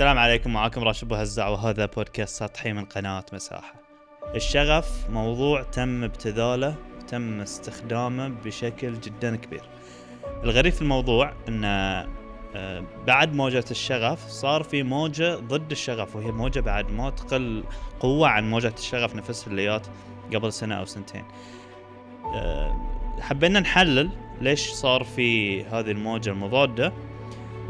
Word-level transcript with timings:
السلام 0.00 0.18
عليكم 0.18 0.52
معاكم 0.52 0.84
راشد 0.84 1.04
أبو 1.04 1.14
هزاع 1.14 1.48
وهذا 1.48 1.86
بودكاست 1.86 2.36
سطحي 2.36 2.72
من 2.72 2.84
قناة 2.84 3.24
مساحة. 3.32 3.74
الشغف 4.34 5.10
موضوع 5.10 5.62
تم 5.62 6.04
ابتذاله 6.04 6.74
وتم 6.98 7.40
استخدامه 7.40 8.28
بشكل 8.28 9.00
جدا 9.00 9.36
كبير. 9.36 9.62
الغريب 10.44 10.72
في 10.72 10.82
الموضوع 10.82 11.32
إن 11.48 11.64
آه، 11.64 12.84
بعد 13.06 13.34
موجة 13.34 13.64
الشغف 13.70 14.28
صار 14.28 14.62
في 14.62 14.82
موجة 14.82 15.36
ضد 15.36 15.70
الشغف 15.70 16.16
وهي 16.16 16.30
موجة 16.30 16.60
بعد 16.60 16.90
ما 16.90 17.10
تقل 17.10 17.64
قوة 18.00 18.28
عن 18.28 18.50
موجة 18.50 18.74
الشغف 18.78 19.14
نفسها 19.14 19.50
اللي 19.50 19.64
جات 19.64 19.86
قبل 20.34 20.52
سنة 20.52 20.74
أو 20.74 20.84
سنتين. 20.84 21.24
آه، 22.34 22.76
حبينا 23.20 23.60
نحلل 23.60 24.10
ليش 24.40 24.70
صار 24.70 25.04
في 25.04 25.62
هذه 25.64 25.90
الموجة 25.90 26.30
المضادة 26.30 26.92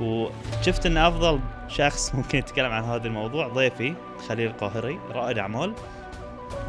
وشفت 0.01 0.87
إن 0.87 0.97
أفضل 0.97 1.41
شخص 1.69 2.15
ممكن 2.15 2.39
يتكلم 2.39 2.73
عن 2.73 2.85
هذا 2.85 3.07
الموضوع 3.07 3.49
ضيفي 3.49 3.95
خليل 4.29 4.51
القاهري 4.51 4.99
رائد 5.11 5.39
أعمال 5.39 5.75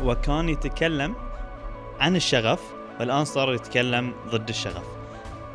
وكان 0.04 0.50
يتكلم 0.50 1.16
عن 2.00 2.16
الشغف 2.16 2.62
والآن 3.00 3.26
صار 3.26 3.54
يتكلم 3.54 4.14
ضد 4.30 4.50
الشغف. 4.50 4.84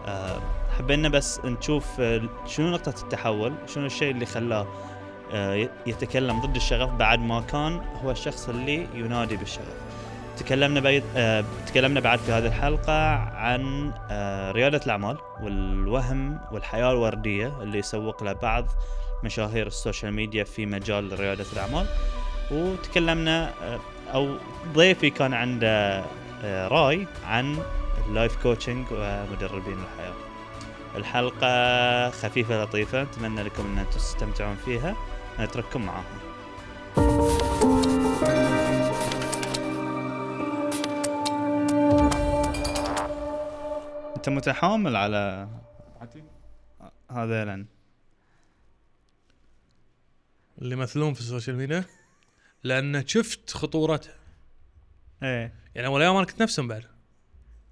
أه 0.06 0.40
حبينا 0.78 1.08
بس 1.08 1.40
نشوف 1.44 2.00
آه، 2.00 2.22
شنو 2.46 2.70
نقطة 2.70 3.02
التحول 3.02 3.54
شنو 3.66 3.86
الشيء 3.86 4.10
اللي 4.10 4.26
خلاه 4.26 4.66
أه 5.32 5.68
يتكلم 5.86 6.40
ضد 6.40 6.56
الشغف 6.56 6.90
بعد 6.90 7.20
ما 7.20 7.40
كان 7.40 7.80
هو 8.04 8.10
الشخص 8.10 8.48
اللي 8.48 8.86
ينادي 8.94 9.36
بالشغف. 9.36 9.85
تكلمنا 10.36 10.80
بعد 10.80 11.04
آه 11.16 11.44
تكلمنا 11.66 12.00
بعد 12.00 12.18
في 12.18 12.32
هذه 12.32 12.46
الحلقة 12.46 13.14
عن 13.16 13.92
آه 14.10 14.52
ريادة 14.52 14.80
الأعمال 14.86 15.18
والوهم 15.42 16.38
والحياة 16.52 16.90
الوردية 16.92 17.62
اللي 17.62 17.78
يسوق 17.78 18.22
لها 18.22 18.32
بعض 18.32 18.66
مشاهير 19.24 19.66
ال 19.66 19.73
social 19.73 20.12
media 20.12 20.44
في 20.44 20.66
مجال 20.66 21.20
ريادة 21.20 21.44
الأعمال. 21.52 21.86
وتكلمنا 22.50 23.50
آه 23.62 23.78
أو 24.14 24.36
ضيفي 24.74 25.10
كان 25.10 25.34
عنده 25.34 26.04
رأي 26.44 27.06
عن 27.26 27.58
ال 28.08 28.15
life 28.15 28.42
coaching 28.42 28.86
ومدربين 28.92 29.78
الحياة. 29.78 30.14
الحلقة 30.96 32.10
خفيفة 32.10 32.62
لطيفة 32.64 33.02
نتمنى 33.02 33.42
لكم 33.42 33.78
أن 33.78 33.84
تستمتعون 33.90 34.56
فيها. 34.64 34.96
نترككم 35.40 35.86
معاهم. 35.86 37.35
أنت 44.26 44.36
متحامل 44.36 44.96
على 44.96 45.48
هذيلا 47.10 47.66
اللي 50.58 50.74
يمثلون 50.74 51.14
في 51.14 51.20
ال 51.20 51.25
social 51.25 51.56
media 51.56 51.84
لأن 52.64 53.06
شفت 53.06 53.50
خطورتها. 53.50 54.14
إيه. 55.22 55.54
يعني 55.74 55.86
أول 55.86 56.02
أيام 56.02 56.16
أنا 56.16 56.26
كنت 56.26 56.42
نفسهم 56.42 56.68
بعد. 56.68 56.84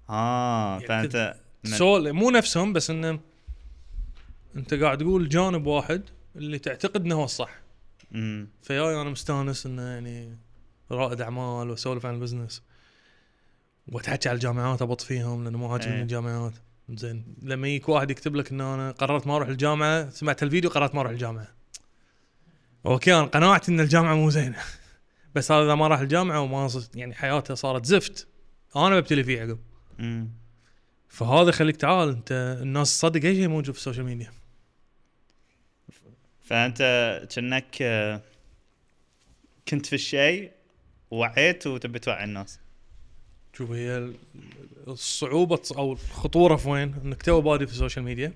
آه 0.09 0.79
يعني 0.79 0.87
فأنت 0.87 1.35
سول 1.65 2.13
مو 2.13 2.29
نفسهم 2.29 2.73
بس 2.73 2.89
إنه 2.89 3.19
أنت 4.55 4.73
قاعد 4.73 4.97
تقول 4.97 5.29
جانب 5.29 5.65
واحد 5.65 6.03
اللي 6.35 6.59
تعتقد 6.59 7.05
إنه 7.05 7.15
هو 7.15 7.23
الصح. 7.23 7.59
امم 8.13 8.47
فياي 8.63 9.01
أنا 9.01 9.09
مستانس 9.09 9.65
إنه 9.65 9.81
يعني 9.81 10.37
رائد 10.91 11.21
أعمال 11.21 11.69
وأسولف 11.69 12.05
عن 12.05 12.13
ال 12.13 12.18
business. 12.18 12.63
واتحكي 13.87 14.29
على 14.29 14.35
الجامعات 14.35 14.81
أبط 14.81 15.01
فيهم 15.01 15.43
لأنه 15.43 15.57
مو 15.57 15.73
عاجبني 15.73 15.95
إيه. 15.95 16.01
الجامعات. 16.01 16.53
زين. 16.89 17.35
لما 17.41 17.67
يجيك 17.67 17.89
واحد 17.89 18.11
يكتب 18.11 18.35
لك 18.35 18.51
إنه 18.51 18.73
أنا 18.75 18.91
قررت 18.91 19.27
ما 19.27 19.35
أروح 19.35 19.47
الجامعة 19.47 20.09
سمعت 20.09 20.43
الفيديو 20.43 20.69
قررت 20.69 20.95
ما 20.95 21.01
أروح 21.01 21.11
الجامعة. 21.11 21.47
أوكي 22.85 23.13
أنا 23.13 23.23
قناعتي 23.23 23.71
إن 23.71 23.79
الجامعة 23.79 24.15
مو 24.15 24.29
زينة. 24.29 24.57
بس 25.35 25.51
هذا 25.51 25.65
إذا 25.65 25.75
ما 25.75 25.87
راح 25.87 25.99
الجامعة 25.99 26.41
وما 26.41 26.69
يعني 26.95 27.13
حياته 27.13 27.53
صارت 27.53 27.85
زفت 27.85 28.27
أنا 28.75 28.99
ببتلي 28.99 29.23
فيه 29.23 29.41
عقب. 29.41 29.59
فهذا 31.07 31.51
خليك 31.51 31.75
تعال 31.75 32.09
أنت 32.09 32.57
الناس 32.61 32.97
تصدق 32.97 33.25
أي 33.25 33.35
شيء 33.35 33.47
موجود 33.47 33.73
في 33.73 33.79
ال 33.79 33.83
social 33.83 34.05
media. 34.05 34.31
فأنت 36.41 36.77
كأنك 37.35 37.77
آه، 37.81 38.21
كنت 39.67 39.85
في 39.85 39.93
الشيء 39.93 40.51
وعيت 41.11 41.67
وتبي 41.67 41.99
توعي 41.99 42.23
الناس. 42.23 42.59
شوف 43.57 43.71
هي 43.71 43.97
ال- 43.97 44.15
الصعوبة 44.87 45.61
أو 45.77 45.93
الخطورة 45.93 46.55
في 46.55 46.69
وين؟ 46.69 46.95
إنك 47.05 47.21
تو 47.23 47.41
بادي 47.41 47.65
في 47.67 47.73
ال 47.73 47.78
social 47.78 48.05
media 48.05 48.33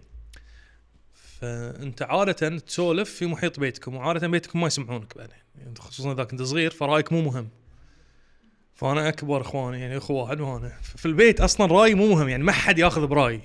فأنت 1.13 2.01
عادة 2.01 2.57
تسولف 2.57 3.09
في 3.09 3.25
محيط 3.25 3.59
بيتكم 3.59 3.95
وعادة 3.95 4.27
بيتكم 4.27 4.61
ما 4.61 4.67
يسمعونك 4.67 5.17
بعدين. 5.17 5.35
يعني 5.59 5.73
خصوصا 5.79 6.13
إذا 6.13 6.23
كنت 6.23 6.41
صغير 6.41 6.71
فرأيك 6.71 7.13
مو 7.13 7.21
مهم. 7.21 7.49
فأنا 8.75 9.09
أكبر 9.09 9.41
إخواني 9.41 9.79
يعني 9.81 9.97
أخو 9.97 10.13
واحد 10.13 10.41
وأنا 10.41 10.69
في 10.81 11.05
البيت 11.05 11.41
أصلا 11.41 11.65
رايي 11.65 11.95
مو 11.95 12.07
مهم 12.07 12.29
يعني 12.29 12.43
ما 12.43 12.51
حد 12.51 12.79
يأخذ 12.79 13.07
برايي 13.07 13.41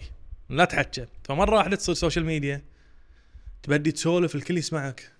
لا 0.48 0.64
تحكى 0.64 1.06
فمرة 1.24 1.56
واحدة 1.56 1.76
تصير 1.76 1.94
social 1.94 2.24
media 2.24 2.62
تبدي 3.62 3.92
تسولف 3.92 4.34
الكل 4.34 4.58
يسمعك. 4.58 5.10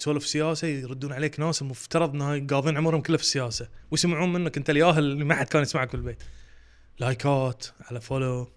تسولف 0.00 0.26
سياسة 0.26 0.68
يردون 0.68 1.12
عليك 1.12 1.40
ناس 1.40 1.62
المفترض 1.62 2.14
إنها 2.14 2.46
قاضين 2.50 2.76
عمرهم 2.76 3.00
كله 3.00 3.16
في 3.16 3.22
السياسة 3.22 3.68
ويسمعون 3.90 4.32
منك 4.32 4.56
أنت 4.56 4.70
الياهل 4.70 4.98
اللي 4.98 5.24
ما 5.24 5.34
حد 5.34 5.46
كان 5.46 5.62
يسمعك 5.62 5.88
في 5.88 5.94
البيت. 5.94 6.22
لايكات 6.98 7.66
على 7.80 8.00
follow 8.00 8.50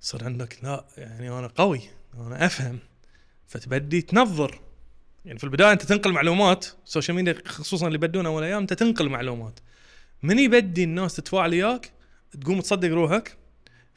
صار 0.00 0.24
عندك 0.24 0.58
لا 0.62 0.84
يعني 0.96 1.30
أنا 1.30 1.46
قوي 1.46 1.80
أنا 2.14 2.46
أفهم. 2.46 2.78
فتبدي 3.46 4.02
تنظر. 4.02 4.60
يعني 5.24 5.38
في 5.38 5.44
البداية 5.44 5.72
أنت 5.72 5.82
تنقل 5.82 6.12
معلومات 6.12 6.66
ال 6.86 6.90
social 6.90 7.16
media 7.16 7.42
خصوصا 7.46 7.86
اللي 7.86 7.96
يبدون 7.96 8.26
أول 8.26 8.42
أيام 8.42 8.60
أنت 8.60 8.72
تنقل 8.72 9.08
معلومات. 9.08 9.60
من 10.22 10.38
يبدي 10.38 10.84
الناس 10.84 11.16
تتفاعل 11.16 11.50
وياك 11.50 11.92
تقوم 12.40 12.60
تصدق 12.60 12.88
روحك 12.88 13.36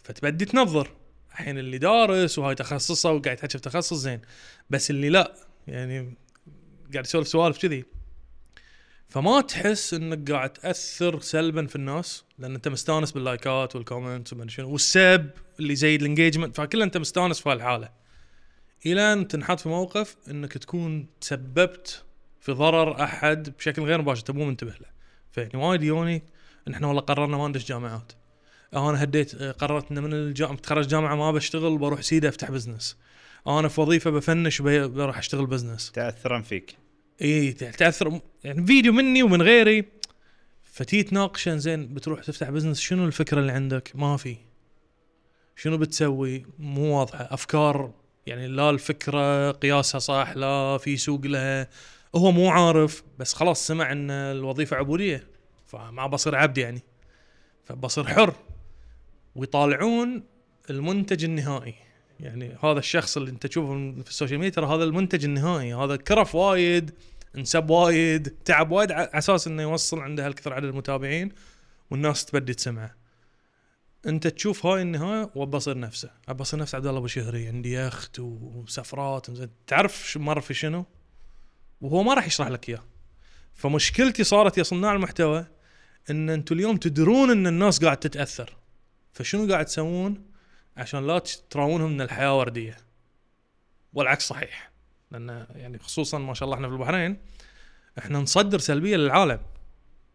فتبدي 0.04 0.46
تنظر. 0.46 0.92
الحين 1.31 1.58
اللي 1.58 1.78
دارس 1.78 2.40
وهاي 2.40 2.56
تخصصه 2.56 3.12
وقاعد 3.12 3.38
يحكي 3.38 3.58
في 3.58 3.59
تخصص 3.59 3.94
زين 3.94 4.22
بس 4.69 4.90
اللي 4.90 5.09
لا 5.09 5.34
يعني 5.68 6.14
قاعد 6.94 7.06
يسولف 7.06 7.28
سوالف 7.28 7.58
كذي. 7.58 7.86
فما 9.09 9.42
تحس 9.42 9.94
إنك 9.94 10.31
قاعد 10.31 10.53
تأثر 10.53 11.20
سلبا 11.20 11.68
في 11.68 11.75
الناس؟ 11.75 12.24
لأن 12.40 12.56
أنت 12.56 12.68
مستانس 12.68 13.12
باللايكات 13.12 13.75
وال 13.75 13.87
comments 13.87 14.34
وما 14.34 14.48
شنو 14.48 14.72
والسب 14.72 15.30
اللي 15.59 15.74
يزيد 15.74 16.02
ال 16.02 16.07
engagement 16.07 16.58
فكله 16.58 16.84
أنت 16.84 16.98
مستانس 16.98 17.40
في 17.40 17.50
هالحالة. 17.50 17.90
إلى 18.86 19.14
أن 19.14 19.28
تنحط 19.28 19.59
في 19.59 19.70
موقف 19.70 20.16
إنك 20.30 20.53
تكون 20.53 21.08
تسببت 21.22 22.03
في 22.42 22.52
ضرر 22.52 23.04
أحد 23.04 23.50
بشكل 23.58 23.81
غير 23.81 24.02
مباشر. 24.02 24.19
انت 24.19 24.31
مو 24.31 24.46
منتبه 24.46 24.72
له. 24.72 24.90
فيعني 25.31 25.56
وايد 25.56 25.84
يوني 25.84 26.24
إحنا 26.74 26.88
والله 26.88 27.02
قررنا 27.02 27.38
ما 27.38 27.48
ندش 27.48 27.66
جامعات. 27.66 28.12
أنا 28.74 29.04
هديت 29.04 29.36
قررت 29.36 29.92
ان 29.92 30.04
من 30.04 30.14
الجامعة 30.14 30.56
بتخرج 30.56 30.88
جامعة 30.88 31.16
ما 31.16 31.31
بشتغل 31.31 31.78
بروح 31.78 32.02
سيدة 32.02 32.30
أفتح 32.30 32.52
business 32.52 32.98
أنا 33.47 33.68
في 33.68 33.81
وظيفة 33.81 34.09
بفنش 34.12 34.62
بروح 34.62 35.18
أشتغل 35.18 35.46
business 35.46 35.92
تأثر 35.92 36.42
فيك. 36.41 36.78
إي 37.22 37.52
تأثر 37.52 38.22
يعني 38.44 38.66
فيديو 38.66 38.94
مني 38.94 39.24
ومن 39.24 39.41
غيري. 39.41 39.85
فتي 40.63 41.03
تناقشه 41.03 41.56
زين 41.56 41.94
بتروح 41.94 42.24
تفتح 42.24 42.50
business 42.50 42.80
شنو 42.80 43.06
الفكرة 43.06 43.40
اللي 43.40 43.52
عندك؟ 43.52 43.91
ما 43.96 44.18
في. 44.18 44.38
شنو 45.56 45.78
بتسوي؟ 45.78 46.46
مو 46.59 47.00
واضحة. 47.00 47.28
أفكار 47.31 47.94
يعني 48.25 48.47
لا 48.47 48.69
الفكرة 48.69 49.52
قياسها 49.52 50.00
صح 50.00 50.34
لا 50.36 50.78
في 50.78 50.97
سوق 50.97 51.25
لها 51.25 51.69
هو 52.16 52.31
مو 52.31 52.50
عارف 52.50 53.03
بس 53.19 53.34
خلاص 53.34 53.68
سمع 53.68 53.91
إن 53.91 54.12
الوظيفة 54.12 54.78
عبودية. 54.78 55.28
فما 55.66 56.07
بصير 56.07 56.36
عبد 56.36 56.57
يعني. 56.57 56.81
فبصير 57.66 58.03
حر. 58.03 58.34
ويطالعون 59.36 60.24
المنتج 60.69 61.24
النهائي. 61.24 61.87
يعني 62.20 62.58
هذا 62.64 62.80
الشخص 62.80 63.18
اللي 63.18 63.32
انت 63.32 63.48
تشوفه 63.48 64.02
في 64.04 64.10
السوشيال 64.10 64.40
ميديا 64.40 64.56
ترى 64.56 64.76
هذا 64.76 64.84
المنتج 64.84 65.26
النهائي 65.26 65.74
هذا 65.74 65.96
كرف 65.96 66.36
وايد 66.36 66.92
نصب 67.38 67.69
وايد 67.69 68.36
تعب 68.46 68.72
وايد 68.72 68.92
على 68.92 69.10
أساس 69.14 69.48
إنه 69.48 69.64
يوصل 69.64 70.00
عنده 70.00 70.25
هالكثر 70.25 70.54
عدد 70.54 70.66
المتابعين 70.66 71.31
والناس 71.92 72.25
تبدي 72.25 72.54
تسمعه. 72.54 72.96
انت 74.08 74.28
تشوف 74.28 74.66
هاي 74.66 74.81
النهاية 74.81 75.31
وبصير 75.36 75.80
نفسه. 75.80 76.10
بصير 76.30 76.60
نفس 76.60 76.75
عبد 76.75 76.86
الله 76.86 77.00
أبو 77.00 77.08
شهري 77.08 77.48
عندي 77.48 77.74
يخت 77.74 78.20
وسفرات. 78.20 79.28
تعرف 79.68 80.10
شو 80.10 80.20
مر 80.20 80.42
في 80.42 80.54
شنو؟ 80.54 80.86
وهو 81.81 82.04
ما 82.04 82.13
راح 82.13 82.28
يشرح 82.28 82.48
لك 82.48 82.70
إياه. 82.70 82.84
فمشكلتي 83.54 84.24
صارت 84.24 84.58
يا 84.58 84.63
صناع 84.63 84.94
المحتوى 84.94 85.46
إن 86.10 86.30
أنتم 86.30 86.56
اليوم 86.56 86.78
تدرون 86.78 87.31
إن 87.31 87.48
الناس 87.48 87.84
قاعد 87.84 87.98
تتأثر. 87.98 88.58
فشنو 89.13 89.52
قاعد 89.52 89.66
تسوون؟ 89.66 90.25
عشان 90.77 91.07
لا 91.07 91.21
تراونهم 91.50 91.91
ان 91.91 92.01
الحياة 92.01 92.38
ورديه 92.38 92.77
والعكس 93.94 94.27
صحيح. 94.27 94.71
لأن 95.12 95.47
يعني 95.56 95.79
خصوصا 95.79 96.18
ما 96.18 96.33
شاء 96.33 96.45
الله 96.45 96.56
إحنا 96.56 96.68
في 96.68 96.74
البحرين 96.74 97.18
إحنا 98.00 98.19
نصدر 98.19 98.59
سلبية 98.59 98.97
للعالم. 98.97 99.39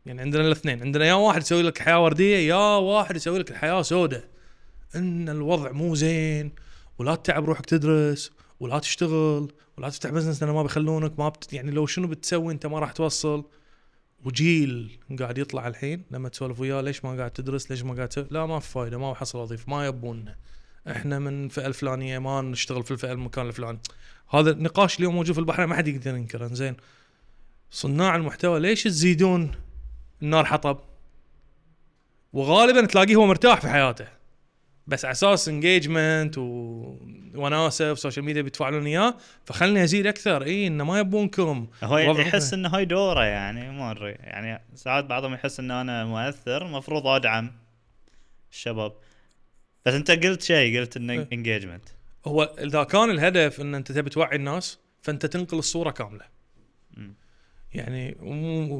يعني 0.06 0.20
عندنا 0.20 0.46
الاثنين. 0.46 0.82
عندنا 0.82 1.04
يا 1.06 1.14
واحد 1.14 1.40
يسوي 1.40 1.62
لك 1.62 1.78
حياه 1.78 2.04
ورديه 2.04 2.36
يا 2.36 2.76
واحد 2.76 3.16
يسوي 3.16 3.38
لك 3.38 3.50
الحياة 3.50 3.82
سوداء 3.82 4.24
إن 4.96 5.28
الوضع 5.28 5.72
مو 5.72 5.94
زين 5.94 6.52
ولا 6.98 7.14
تتعب 7.14 7.44
روحك 7.44 7.66
تدرس 7.66 8.30
ولا 8.60 8.78
تشتغل 8.78 9.52
ولا 9.78 9.88
تفتح 9.88 10.10
بزنس 10.10 10.42
لأن 10.42 10.52
ما 10.52 10.62
بيخلونك 10.62 11.18
ما 11.18 11.28
بت... 11.28 11.52
يعني 11.52 11.70
لو 11.70 11.86
شنو 11.86 12.08
بتسوي 12.08 12.52
أنت 12.52 12.66
ما 12.66 12.78
راح 12.78 12.92
توصل. 12.92 13.44
وجيل 14.24 14.98
قاعد 15.18 15.38
يطلع 15.38 15.68
الحين 15.68 16.02
لما 16.10 16.28
تسولف 16.28 16.60
وياه 16.60 16.80
ليش 16.80 17.04
ما 17.04 17.16
قاعد 17.16 17.30
تدرس 17.30 17.70
ليش 17.70 17.82
ما 17.82 17.94
قاعد 17.94 18.26
لا 18.30 18.46
ما 18.46 18.58
في 18.60 18.70
فايدة 18.70 18.98
ما 18.98 19.12
بحصل 19.12 19.38
وظيفة 19.38 19.70
ما 19.70 19.86
يبوننا. 19.86 20.36
إحنا 20.90 21.18
من 21.18 21.44
الفئه 21.44 21.66
الفلانية 21.66 22.18
ما 22.18 22.42
نشتغل 22.42 22.82
في 22.82 22.90
الفئة 22.90 23.12
المكان 23.12 23.46
الفلاني. 23.46 23.78
هذا 24.30 24.50
النقاش 24.50 24.98
اليوم 24.98 25.14
موجود 25.14 25.34
في 25.34 25.40
البحرين 25.40 25.68
ما 25.68 25.76
حد 25.76 25.88
يقدر 25.88 26.16
ينكره 26.16 26.46
زين 26.46 26.76
صناع 27.70 28.16
المحتوى 28.16 28.60
ليش 28.60 28.84
تزيدون 28.84 29.54
النار 30.22 30.44
حطب؟ 30.44 30.78
وغالبا 32.32 32.86
تلاقيه 32.86 33.14
هو 33.14 33.26
مرتاح 33.26 33.60
في 33.60 33.68
حياته. 33.68 34.21
بس 34.86 35.04
على 35.04 35.12
أساس 35.12 35.48
engagement 35.48 36.38
وناسة 37.34 37.92
وسوشيال 37.92 38.24
ميديا 38.24 38.42
بيتفاعلون 38.42 38.86
إياه. 38.86 39.14
فخلني 39.44 39.84
أزيد 39.84 40.06
أكثر. 40.06 40.42
إي 40.42 40.66
إنه 40.66 40.84
ما 40.84 40.98
يبونكم. 40.98 41.66
هو 41.82 41.98
يحس 41.98 42.26
مختلف. 42.26 42.54
إنه 42.54 42.68
هاي 42.68 42.84
دوره 42.84 43.24
يعني 43.24 43.70
ما 43.70 43.90
أدري. 43.90 44.10
يعني 44.10 44.62
ساعات 44.74 45.04
بعضهم 45.04 45.34
يحس 45.34 45.60
إنه 45.60 45.80
أنا 45.80 46.04
مؤثر 46.04 46.66
المفروض 46.66 47.06
أدعم 47.06 47.52
الشباب. 48.52 48.92
بس 49.86 49.94
أنت 49.94 50.10
قلت 50.10 50.42
شيء 50.42 50.80
قلت 50.80 50.96
إنه 50.96 51.12
إيه. 51.12 51.28
انجيجمنت 51.32 51.88
هو 52.26 52.42
إذا 52.42 52.84
كان 52.84 53.10
الهدف 53.10 53.60
إن 53.60 53.74
أنت 53.74 53.92
تبي 53.92 54.10
توعي 54.10 54.36
الناس 54.36 54.78
فأنت 55.02 55.26
تنقل 55.26 55.58
الصورة 55.58 55.90
كاملة. 55.90 56.32
يعني 57.74 58.16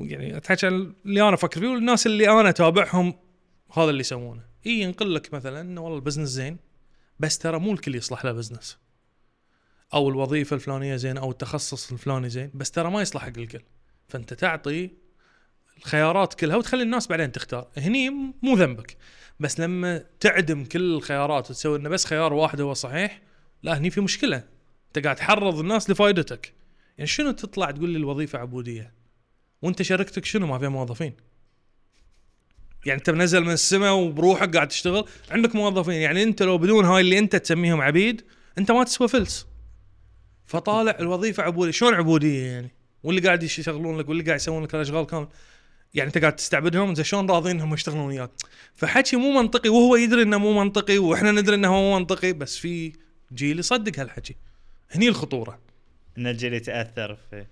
يعني 0.03 0.37
أحكي 0.37 0.67
عن 0.67 0.95
اللي 1.07 1.23
أنا 1.23 1.35
أفكر 1.35 1.61
فيه 1.61 1.69
والناس 1.69 2.07
اللي 2.07 2.41
أنا 2.41 2.49
أتابعهم 2.49 3.15
هذا 3.73 3.91
اللي 3.91 4.01
يسوونه. 4.01 4.52
اي 4.67 4.73
ينقل 4.73 5.15
لك 5.15 5.35
مثلا 5.35 5.61
إنه 5.61 5.81
والله 5.81 5.99
ال 5.99 6.02
business 6.02 6.29
زين 6.29 6.57
بس 7.21 7.39
ترى 7.39 7.59
مو 7.59 7.73
الكل 7.73 7.95
يصلح 7.95 8.25
له 8.25 8.33
business. 8.33 8.79
أو 9.95 10.09
الوظيفة 10.09 10.55
الفلانية 10.55 10.97
زين 10.97 11.19
أو 11.19 11.31
التخصص 11.31 11.93
الفلاني 11.93 12.29
زين 12.29 12.51
بس 12.55 12.71
ترى 12.71 12.91
ما 12.91 13.03
يصلح 13.03 13.23
حق 13.23 13.39
الكل. 13.39 13.63
فأنت 14.09 14.35
تعطي 14.35 14.91
الخيارات 15.79 16.35
كلها 16.35 16.57
وتخلي 16.57 16.83
الناس 16.83 17.07
بعدين 17.07 17.33
تختار. 17.33 17.69
هني 17.77 18.11
مو 18.43 18.55
ذنبك 18.55 18.97
بس 19.41 19.61
لما 19.61 20.05
تعدم 20.21 20.65
كل 20.65 20.95
الخيارات 20.95 21.51
وتسوي 21.51 21.79
إنه 21.79 21.89
بس 21.89 22.05
خيار 22.05 22.33
واحد 22.33 22.61
هو 22.61 22.75
صحيح 22.75 23.23
لا 23.63 23.79
هني 23.79 23.91
في 23.91 24.01
مشكلة. 24.01 24.45
أنت 24.87 25.05
قاعد 25.05 25.17
تحرض 25.17 25.59
الناس 25.59 25.91
لفائدتك 25.91 26.53
يعني 26.99 27.07
شنو 27.07 27.31
تطلع 27.31 27.71
تقول 27.71 27.91
لي 27.91 27.99
الوظيفة 27.99 28.39
عبودية؟ 28.39 28.93
وأنت 29.63 29.83
شركتك 29.83 30.25
شنو؟ 30.25 30.47
ما 30.47 30.59
فيها 30.59 30.69
موظفين. 30.69 31.17
يعني 32.87 32.99
انت 32.99 33.11
منزل 33.11 33.41
من 33.41 33.53
السماء 33.53 33.95
وبروحك 33.95 34.55
قاعد 34.55 34.69
تشتغل 34.69 35.05
عندك 35.31 35.55
موظفين 35.55 35.95
يعني 35.95 36.23
انت 36.23 36.43
لو 36.43 36.59
بدون 36.59 36.85
هاي 36.85 37.01
اللي 37.01 37.19
انت 37.19 37.37
تسميهم 37.37 37.81
عبيد 37.81 38.23
انت 38.59 38.71
ما 38.71 38.85
تسوى 38.85 39.09
فلس. 39.09 39.47
فطالع 40.47 40.97
الوظيفة 41.01 41.43
عبودية. 41.43 41.71
شلون 41.71 41.95
عبودية 41.95 42.47
يعني؟ 42.47 42.71
واللي 43.03 43.21
قاعد 43.21 43.43
يشغلون 43.43 43.99
لك 43.99 44.09
واللي 44.09 44.23
قاعد 44.23 44.37
يسوون 44.37 44.63
لك 44.65 44.75
الأشغال 44.75 45.07
كامل 45.07 45.29
يعني 45.95 46.09
انت 46.09 46.19
قاعد 46.19 46.37
تستعبدهم 46.37 46.95
زين 46.95 47.05
شلون 47.05 47.31
راضين 47.31 47.57
انهم 47.57 47.75
يشتغلون 47.75 48.07
وياك؟ 48.07 48.31
فحكي 48.75 49.17
مو 49.17 49.31
منطقي 49.43 49.69
وهو 49.69 49.97
يدري 49.97 50.23
انه 50.23 50.39
مو 50.39 50.53
منطقي 50.53 50.99
وإحنا 50.99 51.33
ندري 51.33 51.57
انه 51.57 51.73
مو 51.73 51.99
منطقي 51.99 52.33
بس 52.33 52.57
في 52.57 52.93
جيل 53.33 53.59
يصدق 53.59 54.01
هالحكي. 54.01 54.37
هني 54.91 55.09
الخطورة. 55.09 55.59
إن 56.19 56.27
الجيل 56.27 56.55
يتأثر 56.55 57.19
في 57.31 57.47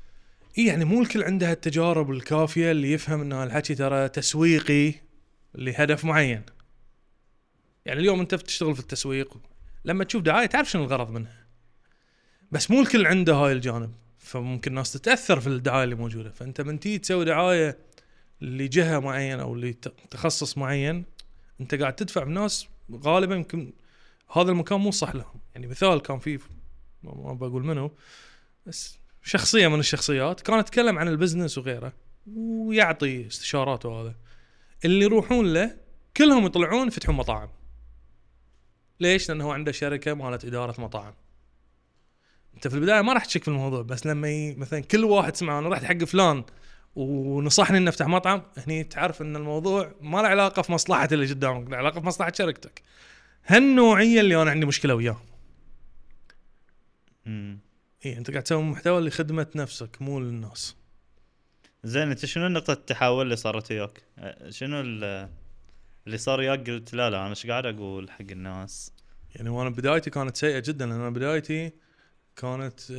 إي 0.59 0.67
يعني 0.67 0.85
مو 0.85 1.03
الكل 1.03 1.23
عنده 1.23 1.53
التجارب 1.53 2.11
الكافية 2.11 2.71
اللي 2.71 2.93
يفهم 2.93 3.21
إن 3.21 3.33
هالحكي 3.33 3.75
ترى 3.75 4.09
تسويقي. 4.09 5.10
لهدف 5.55 6.05
معين. 6.05 6.43
يعني 7.87 8.01
اليوم 8.01 8.21
انت 8.21 8.35
بتشتغل 8.35 8.75
في 8.75 8.81
التسويق 8.81 9.37
لما 9.85 10.05
تشوف 10.05 10.23
دعاية 10.23 10.47
تعرف 10.47 10.71
شنو 10.71 10.85
الغرض 10.85 11.11
منها. 11.11 11.47
بس 12.53 12.71
مو 12.71 12.81
الكل 12.81 13.07
عنده 13.07 13.35
هاي 13.35 13.53
الجانب 13.53 13.93
فممكن 14.19 14.71
الناس 14.71 14.93
تتأثر 14.93 15.41
في 15.41 15.47
الدعاية 15.47 15.85
اللي 15.85 15.95
موجودة 15.95 16.31
فأنت 16.31 16.61
من 16.61 16.81
تيجي 16.81 16.99
تسوي 16.99 17.25
دعاية 17.25 17.79
لجهة 18.41 18.99
معينة 18.99 19.43
أو 19.43 19.55
لتخصص 19.55 20.59
معين 20.59 21.05
أنت 21.61 21.75
قاعد 21.75 21.97
تدفع 21.97 22.25
بناس 22.25 22.67
غالبا 22.93 23.35
يمكن 23.35 23.73
هذا 24.33 24.51
المكان 24.51 24.81
مو 24.81 24.91
صح 24.91 25.15
لهم 25.15 25.41
يعني 25.55 25.67
مثال 25.67 26.03
كان 26.03 26.19
في 26.19 26.39
ما 27.03 27.33
بقول 27.33 27.65
منو 27.65 27.91
بس 28.67 28.99
شخصية 29.23 29.69
من 29.69 29.81
الشخصيات 29.81 30.41
كان 30.41 30.59
يتكلم 30.59 30.99
عن 30.99 31.09
البزنس 31.09 31.59
وغيره 31.59 31.93
ويعطي 32.37 33.27
استشارات 33.27 33.87
وهذا 33.87 34.15
اللي 34.85 35.05
يروحون 35.05 35.53
له 35.53 35.77
كلهم 36.17 36.47
يطلعون 36.47 36.89
يفتحون 36.89 37.17
مطاعم. 37.17 37.49
ليش؟ 39.01 39.29
لأنه 39.29 39.45
هو 39.45 39.53
عنده 39.53 39.73
شركة 39.73 40.15
مالت 40.15 40.45
إدارة 40.45 40.81
مطاعم. 40.81 41.15
أنت 42.55 42.69
في 42.69 42.75
البداية 42.75 43.03
ما 43.03 43.13
راح 43.13 43.25
تشك 43.25 43.43
في 43.43 43.49
الموضوع 43.49 43.83
بس 43.83 44.07
لما 44.07 44.29
ي... 44.31 44.55
مثلا 44.55 44.81
كل 44.81 45.05
واحد 45.05 45.37
سمع 45.37 45.59
أنا 45.59 45.69
رحت 45.69 45.85
حق 45.85 46.05
فلان 46.05 46.45
ونصحني 46.97 47.79
إني 47.79 47.89
أفتح 47.89 48.07
مطعم 48.07 48.43
هني 48.57 48.85
تعرف 48.85 49.23
إن 49.23 49.37
الموضوع 49.37 49.93
ما 50.01 50.23
له 50.23 50.29
علاقة 50.29 50.63
في 50.63 50.73
مصلحه 50.73 51.09
اللي 51.13 51.27
قدامك 51.27 51.71
له 51.71 51.77
علاقة 51.77 52.01
في 52.01 52.07
مصلحة 52.07 52.33
شركتك. 52.33 52.83
هالنوعية 53.47 54.21
اللي 54.21 54.43
أنا 54.43 54.51
عندي 54.51 54.67
مشكلة 54.67 54.95
وياه 54.95 55.21
مم. 57.27 57.59
اي 58.07 58.19
أنت 58.19 58.31
قاعد 58.31 58.43
تسوي 58.43 58.63
محتوى 58.63 59.01
لخدمة 59.01 59.47
نفسك 59.55 59.97
مو 60.01 60.21
للناس. 60.21 60.77
زين 61.85 62.11
انت 62.11 62.27
شنو 62.27 62.49
نقطة 62.49 62.73
التحول 62.73 63.25
اللي 63.25 63.37
صارت 63.37 63.71
وياك؟ 63.73 64.03
أه، 64.19 64.51
شنو 64.51 64.81
ال- 64.81 65.29
اللي 66.07 66.19
صار 66.19 66.39
وياك؟ 66.41 66.71
قلت 66.71 66.95
لا 66.95 67.11
لا 67.11 67.21
أنا 67.21 67.31
إيش 67.31 67.47
قاعد 67.47 67.67
أقول 67.67 68.11
حق 68.11 68.21
الناس؟ 68.31 68.93
يعني 69.35 69.49
وأنا 69.49 69.71
بدايتي 69.71 70.11
كانت 70.11 70.37
سيئة 70.37 70.59
جدا 70.59 70.87
لأن 70.87 71.01
أنا 71.01 71.11
بدايتي 71.11 71.73
كانت 72.37 72.91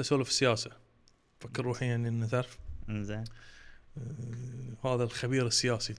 اسولف 0.00 0.28
السياسة. 0.28 0.70
فكر 1.40 1.64
روحي 1.64 1.86
يعني 1.86 2.08
إنه 2.08 2.26
تعرف. 2.26 2.58
إنزين. 2.88 3.24
آه، 3.98 4.94
هذا 4.94 5.04
الخبير 5.04 5.46
السياسي. 5.46 5.94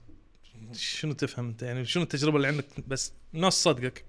شنو 0.72 1.12
تفهم 1.12 1.48
أنت؟ 1.48 1.62
يعني 1.62 1.84
شنو 1.84 2.02
التجربة 2.02 2.36
اللي 2.36 2.48
عندك؟ 2.48 2.66
بس 2.88 3.12
الناس 3.34 3.62
تصدقك 3.62 4.04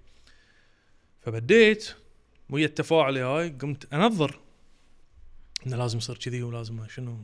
فبديت 1.21 1.93
ويا 2.49 2.65
التفاعل 2.65 3.17
هاي 3.17 3.49
قمت 3.49 3.93
أنظر 3.93 4.39
إنه 5.67 5.77
لازم 5.77 5.97
يصير 5.97 6.17
كذي 6.17 6.43
ولازم 6.43 6.87
شنو. 6.87 7.23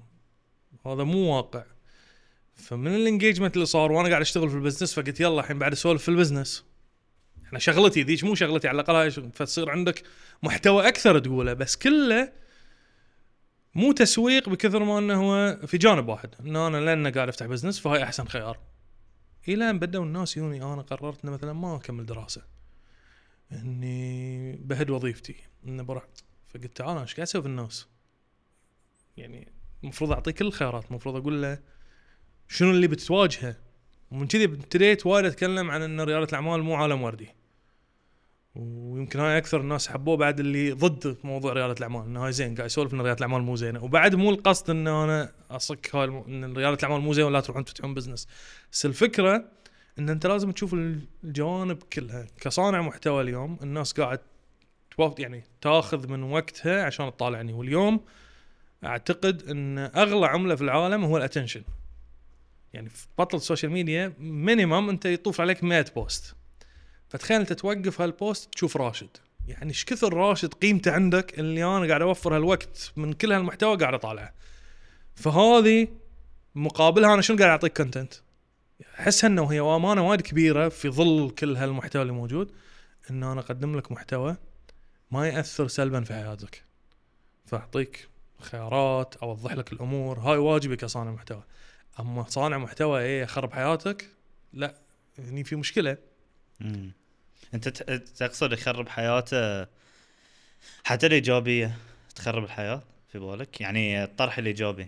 هذا 0.86 1.04
مو 1.04 1.36
واقع. 1.36 1.64
فمن 2.56 2.96
ال 2.96 3.01
engagement 3.01 3.56
اللي 3.56 3.66
صار 3.66 3.92
وأنا 3.92 4.10
قاعد 4.10 4.22
أشتغل 4.22 4.50
في 4.50 4.56
ال 4.56 4.60
business 4.60 4.94
فقلت 4.94 5.20
يلا 5.20 5.40
الحين 5.40 5.60
بعد 5.60 5.72
أسولف 5.72 6.02
في 6.02 6.10
ال 6.10 6.16
business 6.16 6.66
أنا 7.52 7.60
شغلتي 7.60 8.04
ذيك 8.04 8.24
مو 8.24 8.36
شغلتي 8.36 8.68
على 8.68 8.76
الأقل 8.76 8.96
هاي 8.96 9.12
فتصير 9.12 9.70
عندك 9.70 10.04
محتوى 10.44 10.88
أكثر 10.88 11.20
تقوله 11.20 11.54
بس 11.54 11.76
كله 11.76 12.32
مو 13.76 13.92
تسويق 13.92 14.50
بكثر 14.50 14.84
ما 14.84 15.00
إنه 15.00 15.24
هو 15.24 15.60
في 15.68 15.78
جانب 15.78 16.08
واحد. 16.08 16.36
إنه 16.40 16.68
أنا 16.68 16.78
لأن 16.78 17.08
قاعد 17.08 17.28
أفتح 17.28 17.46
بزنس 17.46 17.80
فهاي 17.80 18.04
أحسن 18.04 18.26
خيار. 18.26 18.60
إلى 19.48 19.70
أن 19.70 19.80
بدأوا 19.80 20.06
الناس 20.06 20.38
يوني 20.38 20.64
أنا 20.64 20.82
قررت 20.82 21.24
انه 21.24 21.34
مثلا 21.34 21.54
ما 21.54 21.76
أكمل 21.76 22.06
دراسة. 22.06 22.42
إني 23.52 24.56
بهد 24.56 24.90
وظيفتي. 24.90 25.36
انه 25.68 25.84
بروح 25.84 26.04
فقلت 26.48 26.78
تعال 26.78 26.90
أنا 26.90 27.02
إيش 27.02 27.14
قاعد 27.14 27.28
أسوي 27.28 27.42
في 27.42 27.48
الناس؟ 27.48 27.88
يعني 29.18 29.63
المفروض 29.84 30.12
أعطيه 30.12 30.32
كل 30.32 30.46
الخيارات 30.46 30.86
المفروض 30.90 31.16
أقول 31.16 31.42
له 31.42 31.60
شنو 32.48 32.72
اللي 32.72 32.88
بتواجهه. 32.88 33.56
ومن 34.12 34.28
كذي 34.28 34.44
ابتديت 34.44 35.06
وايد 35.06 35.26
أتكلم 35.26 35.72
عن 35.72 35.82
إن 35.82 36.02
ريادة 36.02 36.24
الأعمال 36.26 36.64
مو 36.64 36.76
عالم 36.76 37.02
وردي. 37.02 37.28
ويمكن 38.56 39.20
هاي 39.20 39.38
أكثر 39.38 39.62
الناس 39.62 39.88
حبوه 39.88 40.18
بعد 40.18 40.40
اللي 40.40 40.72
ضد 40.72 41.18
موضوع 41.24 41.54
ريادة 41.54 41.74
الأعمال 41.74 42.06
إنه 42.06 42.26
هاي 42.26 42.32
زين 42.32 42.56
قاعد 42.56 42.66
يسولف 42.66 42.94
إن 42.94 43.02
ريادة 43.02 43.18
الأعمال 43.18 43.42
مو 43.42 43.56
زينة. 43.56 43.84
وبعد 43.84 44.16
مو 44.16 44.30
القصد 44.30 44.70
إن 44.70 44.88
أنا 44.88 45.32
أصك 45.52 45.96
هاي 45.96 46.06
الم... 46.06 46.16
إن 46.28 46.58
ريادة 46.58 46.78
الأعمال 46.78 47.02
مو 47.02 47.14
زينة 47.14 47.28
ولا 47.28 47.40
تروحون 47.40 47.66
تفتحون 47.66 47.94
business. 47.94 48.28
بس 48.72 48.86
الفكرة 48.86 49.46
إن 50.00 50.10
أنت 50.10 50.26
لازم 50.26 50.52
تشوف 50.52 50.76
الجوانب 51.24 51.84
كلها. 51.84 52.28
كصانع 52.42 52.82
محتوى 52.82 53.22
اليوم 53.22 53.58
الناس 53.64 53.94
قاعد 53.94 54.20
يعني 55.20 55.44
تاخذ 55.62 56.08
من 56.08 56.24
وقتها 56.24 56.86
عشان 56.86 57.12
تطالعني. 57.12 57.54
واليوم 57.54 58.00
أعتقد 58.86 59.50
إن 59.50 59.78
أغلى 59.78 60.26
عملة 60.26 60.56
في 60.56 60.62
العالم 60.62 61.06
هو 61.06 61.18
ال 61.18 61.23
attention 61.23 61.64
يعني 62.74 62.90
في 62.90 63.08
بطل 63.18 63.38
السوشيال 63.38 63.72
ميديا 63.72 64.14
minimum 64.20 64.90
أنت 64.90 65.06
يطوف 65.06 65.42
عليك 65.42 65.64
100 65.64 65.86
post 65.96 66.36
فتخيل 67.10 67.40
أنت 67.40 67.54
توقف 67.54 68.02
هال 68.02 68.19
post 68.19 68.54
تشوف 68.54 68.78
راشد. 68.78 69.10
يعني 69.48 69.70
إيش 69.70 69.86
كثر 69.86 70.14
راشد 70.14 70.54
قيمته 70.54 70.92
عندك 70.92 71.40
اللي 71.40 71.64
أنا 71.64 71.88
قاعد 71.88 72.02
أوفر 72.02 72.36
هالوقت 72.36 72.92
من 72.96 73.14
كل 73.14 73.32
هالمحتوى 73.32 73.78
قاعد 73.78 73.94
أطالعه. 73.94 74.34
فهذه 75.16 75.88
مقابلها 76.56 77.14
أنا 77.14 77.22
شنو 77.22 77.38
قاعد 77.38 77.50
أعطيك 77.50 77.78
content 77.78 78.14
احسها 79.00 79.28
إنه 79.28 79.52
هي 79.52 79.60
أمانة 79.60 80.08
وايد 80.08 80.22
كبيرة 80.22 80.70
في 80.70 80.90
ظل 80.90 81.30
كل 81.40 81.56
هالمحتوى 81.56 82.02
اللي 82.02 82.14
موجود 82.14 82.52
إن 83.10 83.24
أنا 83.24 83.40
أقدم 83.40 83.78
لك 83.78 83.92
محتوى 83.92 84.36
ما 85.12 85.28
يأثر 85.28 85.68
سلبا 85.68 86.02
في 86.02 86.14
حياتك. 86.14 86.64
فأعطيك 87.46 88.08
خيارات 88.44 89.16
أوضح 89.16 89.52
لك 89.54 89.74
الأمور. 89.74 90.20
هاي 90.20 90.38
واجبي 90.38 90.76
كصانع 90.76 91.12
محتوى. 91.12 91.44
أما 92.00 92.24
صانع 92.30 92.58
محتوى 92.58 93.02
إيه 93.02 93.24
يخرب 93.24 93.54
حياتك؟ 93.54 94.10
لا 94.54 94.76
هني 95.20 95.44
في 95.44 95.56
مشكلة. 95.56 95.98
مم. 96.60 96.92
أنت 97.54 97.68
تقصد 98.18 98.54
يخرب 98.54 98.90
حياته 98.90 99.68
حتى 100.84 101.08
الإيجابية 101.08 101.78
تخرب 102.16 102.44
الحياة 102.44 102.82
في 103.12 103.20
بالك؟ 103.20 103.62
يعني 103.62 104.04
الطرح 104.04 104.38
الإيجابي 104.38 104.88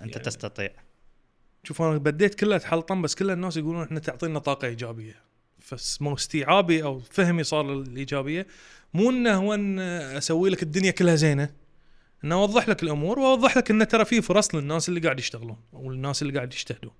أنت 0.00 0.12
يعني- 0.16 0.24
تستطيع. 0.24 0.70
شوف 1.64 1.82
أنا 1.82 1.98
بديت 1.98 2.34
كلها 2.34 2.58
تحلطم 2.58 3.02
بس 3.02 3.14
كل 3.14 3.30
الناس 3.30 3.56
يقولون 3.56 3.82
إحنا 3.82 4.00
تعطينا 4.00 4.38
طاقة 4.38 4.66
إيجابية. 4.68 5.14
فاسمه 5.60 6.14
استيعابي 6.14 6.82
أو 6.82 7.00
فهمي 7.00 7.44
صار 7.44 7.74
للإيجابية. 7.74 8.46
مو 8.94 9.10
إنه 9.10 9.34
هو 9.36 9.54
إن 9.54 9.78
أسوي 9.78 10.50
لك 10.50 10.62
الدنيا 10.62 10.90
كلها 10.90 11.14
زينة. 11.14 11.52
إنه 12.24 12.34
أوضح 12.34 12.68
لك 12.68 12.82
الأمور 12.82 13.18
وأوضح 13.18 13.56
لك 13.56 13.70
انه 13.70 13.84
ترى 13.84 14.04
في 14.04 14.22
فرص 14.22 14.54
للناس 14.54 14.88
اللي 14.88 15.00
قاعد 15.00 15.18
يشتغلون 15.18 15.56
أو 15.74 15.90
الناس 15.90 16.22
اللي 16.22 16.34
قاعد 16.34 16.52
يجتهدون. 16.52 16.92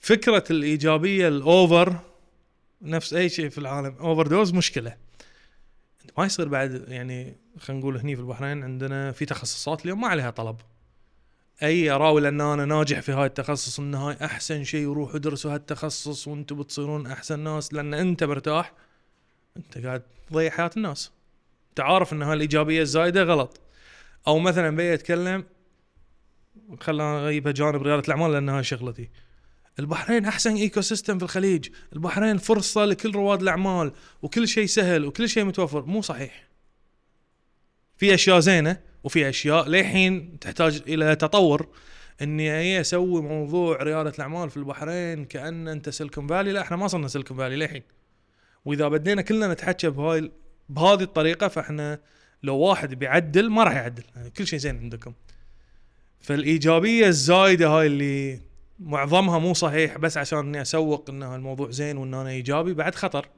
فكرة 0.00 0.44
الإيجابية 0.50 1.28
الأوفر 1.28 1.96
نفس 2.82 3.14
أي 3.14 3.28
شيء 3.28 3.48
في 3.48 3.58
العالم 3.58 3.96
أوفر 4.00 4.26
دوز 4.26 4.54
مشكلة. 4.54 4.96
ما 6.18 6.24
يصير 6.24 6.48
بعد 6.48 6.84
يعني 6.88 7.36
خلينا 7.58 7.80
نقول 7.80 7.96
هني 7.96 8.16
في 8.16 8.22
البحرين 8.22 8.62
عندنا 8.62 9.12
في 9.12 9.24
تخصصات 9.24 9.84
اليوم 9.84 10.00
ما 10.00 10.08
عليها 10.08 10.30
طلب. 10.30 10.56
أي 11.62 11.90
أراوي 11.90 12.20
لأن 12.20 12.40
أنا 12.40 12.64
ناجح 12.64 13.00
في 13.00 13.12
هاي 13.12 13.26
التخصص 13.26 13.80
إن 13.80 13.94
هاي 13.94 14.16
أحسن 14.24 14.64
شيء 14.64 14.86
وروحوا 14.86 15.16
ادرسوا 15.16 15.54
هالتخصص 15.54 16.28
وأنتم 16.28 16.58
بتصيرون 16.58 17.06
أحسن 17.06 17.38
ناس 17.38 17.74
لأن 17.74 17.94
أنت 17.94 18.24
مرتاح. 18.24 18.72
أنت 19.56 19.78
قاعد 19.78 20.02
تضيع 20.30 20.50
حياة 20.50 20.70
الناس. 20.76 21.10
انت 21.70 21.80
عارف 21.80 22.12
إن 22.12 22.22
هاي 22.22 22.34
الإيجابية 22.34 22.82
الزايدة 22.82 23.22
غلط. 23.22 23.60
أو 24.26 24.38
مثلا 24.38 24.76
بي 24.76 24.94
أتكلم 24.94 25.44
خلنا 26.80 27.18
أغيبها 27.18 27.52
جانب 27.52 27.82
رياده 27.82 28.02
الأعمال 28.08 28.32
لأن 28.32 28.48
هاي 28.48 28.64
شغلتي. 28.64 29.10
البحرين 29.78 30.24
أحسن 30.24 30.54
ecosystem 30.56 31.18
في 31.18 31.24
الخليج. 31.24 31.68
البحرين 31.92 32.38
فرصة 32.38 32.84
لكل 32.84 33.12
رواد 33.12 33.42
الأعمال 33.42 33.92
وكل 34.22 34.48
شيء 34.48 34.66
سهل 34.66 35.04
وكل 35.04 35.28
شيء 35.28 35.44
متوفر. 35.44 35.84
مو 35.84 36.02
صحيح. 36.02 36.48
في 37.96 38.14
أشياء 38.14 38.40
زينة 38.40 38.80
وفي 39.04 39.28
أشياء 39.28 39.68
للحين 39.68 40.38
تحتاج 40.38 40.82
إلى 40.88 41.16
تطور. 41.16 41.68
إني 42.22 42.58
اي 42.58 42.80
أسوي 42.80 43.22
موضوع 43.22 43.82
رياده 43.82 44.10
الأعمال 44.10 44.50
في 44.50 44.56
البحرين 44.56 45.24
كأن 45.24 45.68
أنت 45.68 45.88
Silicon 45.88 46.26
Valley. 46.26 46.52
لا 46.52 46.60
إحنا 46.60 46.76
ما 46.76 46.88
صرنا 46.88 47.08
Silicon 47.08 47.36
Valley 47.36 47.56
للحين. 47.56 47.82
وإذا 48.64 48.88
بدينا 48.88 49.22
كلنا 49.22 49.52
نتحكى 49.52 49.90
بهاي 49.90 50.32
بهذه 50.68 51.02
الطريقة 51.02 51.48
فإحنا 51.48 52.00
لو 52.42 52.56
واحد 52.56 52.94
بيعدل 52.94 53.50
ما 53.50 53.64
راح 53.64 53.72
يعدل 53.72 54.02
يعني 54.16 54.30
كل 54.30 54.46
شيء 54.46 54.58
زين 54.58 54.78
عندكم. 54.78 55.12
فالإيجابية 56.20 57.06
الزايدة 57.06 57.68
هاي 57.68 57.86
اللي 57.86 58.40
معظمها 58.78 59.38
مو 59.38 59.54
صحيح 59.54 59.98
بس 59.98 60.16
عشان 60.16 60.38
إني 60.38 60.62
أسوق 60.62 61.10
إن 61.10 61.22
الموضوع 61.22 61.70
زين 61.70 61.96
وإن 61.96 62.14
أنا 62.14 62.30
إيجابي 62.30 62.74
بعد 62.74 62.94
خطر. 62.94 63.28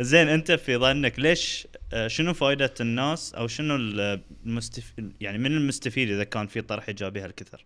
زين 0.00 0.28
أنت 0.28 0.52
في 0.52 0.76
ظنك 0.76 1.18
ليش 1.18 1.68
آه، 1.92 2.08
شنو 2.08 2.34
فائده 2.34 2.74
الناس 2.80 3.34
أو 3.34 3.46
شنو 3.46 3.76
المستف... 3.76 4.92
يعني 5.20 5.38
من 5.38 5.46
المستفيد 5.46 6.10
إذا 6.10 6.24
كان 6.24 6.46
في 6.46 6.60
طرح 6.60 6.88
إيجابي 6.88 7.20
هالكثر؟ 7.20 7.64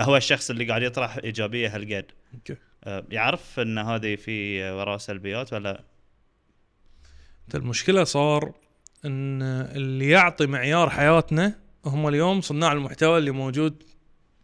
هو 0.00 0.16
الشخص 0.16 0.50
اللي 0.50 0.64
قاعد 0.64 0.82
يطرح 0.82 1.16
إيجابية 1.16 1.76
هالقد. 1.76 2.04
أوكي. 2.34 2.56
آه، 2.84 3.04
يعرف 3.10 3.60
إن 3.60 3.78
هذه 3.78 4.16
في 4.16 4.62
وراء 4.70 4.98
سلبيات 4.98 5.52
ولا؟ 5.52 5.84
المشكلة 7.54 8.04
صار 8.04 8.52
إن 9.04 9.42
اللي 9.42 10.08
يعطي 10.08 10.46
معيار 10.46 10.90
حياتنا 10.90 11.54
هم 11.84 12.08
اليوم 12.08 12.40
صناع 12.40 12.72
المحتوى 12.72 13.18
اللي 13.18 13.30
موجود 13.30 13.82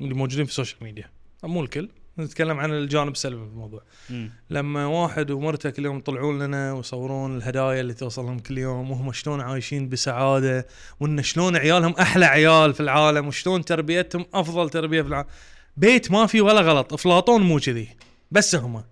اللي 0.01 0.15
موجودين 0.15 0.45
في 0.45 0.51
السوشيال 0.51 0.85
ميديا 0.85 1.11
مو 1.45 1.63
الكل 1.63 1.89
نتكلم 2.19 2.61
عن 2.61 2.73
الجانب 2.73 3.13
السلبي 3.13 3.37
في 3.45 3.51
الموضوع 3.51 3.83
مم. 4.11 4.31
لما 4.51 4.87
واحد 4.87 5.31
ومرته 5.31 5.71
كل 5.71 5.85
يوم 5.85 5.99
يطلعون 5.99 6.43
لنا 6.43 6.73
ويصورون 6.73 7.37
الهدايا 7.37 7.81
اللي 7.81 7.95
توصلهم 7.95 8.39
كل 8.39 8.59
يوم 8.59 8.91
وهم 8.91 9.13
شلون 9.13 9.41
عايشين 9.41 9.89
بسعادة 9.89 10.67
وإن 11.01 11.23
شلون 11.23 11.57
عيالهم 11.57 11.93
أحلى 11.93 12.25
عيال 12.25 12.75
في 12.75 12.81
العالم 12.81 13.27
وشلون 13.27 13.65
تربيتهم 13.65 14.27
أفضل 14.35 14.71
تربية 14.71 15.03
في 15.03 15.09
العالم 15.09 15.29
بيت 15.77 16.11
ما 16.11 16.27
في 16.27 16.41
ولا 16.41 16.61
غلط 16.61 16.93
أفلاطون 16.93 17.43
مو 17.43 17.59
كذي 17.59 17.89
بس 18.31 18.55
هم 18.55 18.85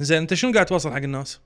زين 0.00 0.18
أنت 0.18 0.34
شنو 0.34 0.52
قاعد 0.52 0.66
توصل 0.66 0.90
حق 0.90 0.96
الناس؟ 0.96 1.40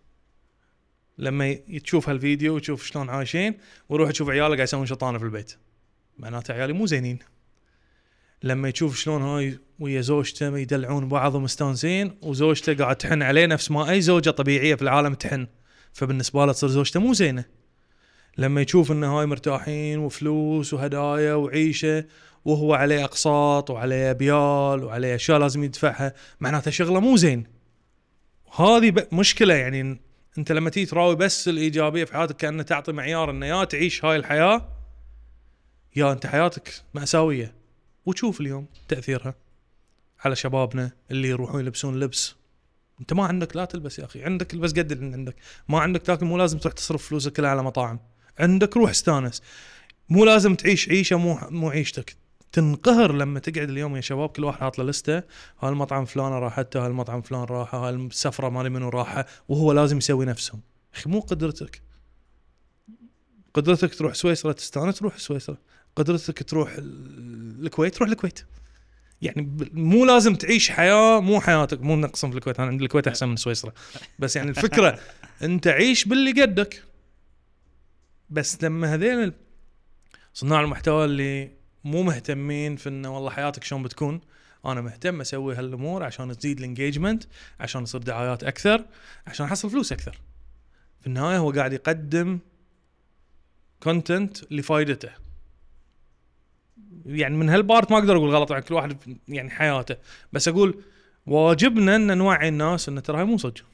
لما 1.19 1.55
تشوف 1.55 2.09
هالفيديو 2.09 2.55
وتشوف 2.55 2.87
شلون 2.87 3.11
عايشين 3.11 3.59
وروح 3.89 4.11
تشوف 4.11 4.29
عيالك 4.29 4.55
قاعد 4.57 4.61
يسوون 4.61 4.87
شطانه 4.87 5.19
في 5.19 5.25
البيت. 5.25 5.53
معناته 6.19 6.55
عيالي 6.55 6.73
مو 6.73 6.87
زينين. 6.87 7.19
لما 8.43 8.69
يشوف 8.69 8.97
شلون 8.97 9.23
هاي 9.23 9.59
ويا 9.79 10.01
زوجته 10.01 10.59
يدلعون 10.59 11.09
بعض 11.09 11.35
ومستانسين 11.35 12.19
وزوجته 12.23 12.75
قاعد 12.75 12.97
تحن 12.97 13.23
عليه 13.23 13.47
نفس 13.47 13.71
ما 13.71 13.91
أي 13.91 14.01
زوجة 14.01 14.31
طبيعية 14.31 14.75
في 14.75 14.83
العالم 14.83 15.15
تحن 15.15 15.47
فبالنسبة 15.93 16.47
له 16.47 16.53
تصير 16.53 16.69
زوجته 16.69 17.01
مو 17.01 17.13
زينة. 17.13 17.45
لما 18.39 18.61
يشوف 18.61 18.93
إن 18.93 19.05
هاي 19.05 19.27
مرتاحين 19.27 19.99
وفلوس 19.99 20.75
وهدايا 20.75 21.35
وعيشة 21.35 22.05
وهو 22.45 22.75
عليه 22.75 23.05
أقساط 23.05 23.71
وعليه 23.71 24.11
ابيال 24.11 24.85
وعليه 24.85 25.15
أشياء 25.15 25.39
لازم 25.39 25.65
يدفعها 25.65 26.15
معناته 26.41 26.71
شغله 26.71 27.01
مو 27.01 27.17
زين. 27.17 27.47
هذه 28.57 29.07
مشكلة 29.13 29.55
يعني 29.55 30.06
انت 30.39 30.53
لما 30.53 30.71
تيجي 30.71 30.87
تراوي 30.87 31.17
بس 31.17 31.49
الإيجابية 31.49 32.05
في 32.05 32.13
حياتك 32.13 32.37
كانه 32.37 32.63
تعطي 32.63 32.93
معيار 32.93 33.31
إنه 33.31 33.47
يا 33.47 33.65
تعيش 33.65 34.05
هاي 34.05 34.17
الحياة 34.17 34.69
يا 35.97 36.13
أنت 36.13 36.27
حياتك 36.27 36.83
مأساوية. 36.95 37.55
وتشوف 38.07 38.41
اليوم 38.41 38.67
تأثيرها 38.89 39.35
على 40.25 40.37
شبابنا 40.37 40.91
اللي 41.11 41.29
يروحون 41.29 41.61
يلبسون 41.61 42.01
لبس. 42.01 42.35
أنت 43.01 43.13
ما 43.13 43.25
عندك 43.25 43.57
لا 43.57 43.65
تلبس 43.65 43.99
يا 43.99 44.05
أخي. 44.05 44.25
عندك 44.25 44.55
البس 44.55 44.73
قد 44.73 44.93
اللي 44.93 45.15
عندك. 45.15 45.37
ما 45.69 45.81
عندك 45.81 46.03
تاكل 46.03 46.27
مو 46.27 46.39
لازم 46.39 46.59
تروح 46.59 46.75
تصرف 46.75 47.09
فلوسك 47.09 47.33
كلها 47.33 47.51
على 47.51 47.63
مطاعم. 47.63 48.01
عندك 48.39 48.77
روح 48.77 48.91
استانس. 48.91 49.43
مو 50.09 50.25
لازم 50.25 50.55
تعيش 50.55 50.89
عيشة 50.89 51.17
مو 51.17 51.39
مو 51.51 51.71
عيشتك. 51.71 52.17
تنقهر 52.57 53.13
لما 53.13 53.41
تقعد 53.41 53.71
اليوم 53.71 53.97
يا 53.97 54.01
شباب 54.01 54.29
كل 54.29 54.45
واحد 54.45 54.59
حاط 54.61 54.79
له 54.79 54.85
لستة. 54.85 55.23
هالمطعم 55.61 56.05
فلانة 56.05 56.39
راحته 56.39 56.87
هالمطعم 56.87 57.21
فلان 57.21 57.43
راحه 57.45 57.89
هالسفرة 57.89 58.49
مالي 58.49 58.71
منو 58.71 58.89
راحه 58.89 59.27
وهو 59.49 59.73
لازم 59.73 59.99
يسوي 59.99 60.27
نفسهم 60.27 60.61
أخي 60.95 61.11
مو 61.11 61.21
قدرتك. 61.21 61.83
قدرتك 63.55 63.95
تروح 63.95 64.15
سويسرا 64.15 64.53
تستانس 64.53 64.99
تروح 64.99 65.19
سويسرا. 65.19 65.57
قدرتك 65.97 66.43
تروح 66.43 66.73
ال- 66.79 67.67
الكويت 67.67 67.95
تروح 67.95 68.09
الكويت. 68.09 68.45
يعني 69.23 69.57
مو 69.73 70.05
لازم 70.05 70.35
تعيش 70.35 70.71
حياة 70.71 71.21
مو 71.21 71.41
حياتك. 71.41 71.81
مو 71.81 71.97
نقصم 71.97 72.31
في 72.31 72.37
الكويت 72.37 72.61
أنا 72.61 72.69
عندي 72.69 72.85
الكويت 72.85 73.09
أحسن 73.09 73.29
من 73.29 73.37
سويسرا. 73.37 73.73
بس 74.19 74.37
يعني 74.37 74.51
الفكرة 74.51 74.99
أنت 75.43 75.67
عيش 75.67 76.05
باللي 76.05 76.43
قدك. 76.43 76.83
بس 78.31 78.65
لما 78.65 78.95
هذين 78.95 79.23
ال- 79.23 79.33
صناع 80.35 80.61
المحتوى 80.61 81.05
اللي 81.05 81.56
مو 81.87 82.03
مهتمين 82.03 82.77
في 82.77 82.89
إنه 82.89 83.15
والله 83.15 83.31
حياتك 83.31 83.65
شلون 83.65 83.83
بتكون. 83.83 84.21
أنا 84.65 84.81
مهتم 84.81 85.21
أسوي 85.21 85.55
هالأمور 85.55 86.03
عشان 86.03 86.37
تزيد 86.37 86.59
ال 86.59 86.65
engagement 86.65 87.25
عشان 87.61 87.83
يصير 87.83 88.01
دعايات 88.01 88.45
أكثر 88.45 88.85
عشان 89.27 89.47
أحصل 89.47 89.71
فلوس 89.71 89.93
أكثر. 89.93 90.19
في 91.01 91.07
النهاية 91.07 91.39
هو 91.39 91.51
قاعد 91.51 91.73
يقدم 91.73 92.39
content 93.83 94.53
لفائدته 94.53 95.09
يعني 97.07 97.37
من 97.37 97.49
هال 97.49 97.63
part 97.63 97.91
ما 97.91 97.99
أقدر 97.99 98.17
أقول 98.17 98.31
غلط 98.31 98.51
يعني 98.51 98.63
كل 98.63 98.75
واحد 98.75 99.19
يعني 99.29 99.51
حياته. 99.51 99.97
بس 100.33 100.49
أقول 100.49 100.83
واجبنا 101.27 101.97
إن 101.97 102.19
نوعي 102.19 102.49
الناس 102.49 102.89
إن 102.89 103.03
ترى 103.03 103.19
هاي 103.19 103.25
مو 103.25 103.39
صدق. 103.39 103.65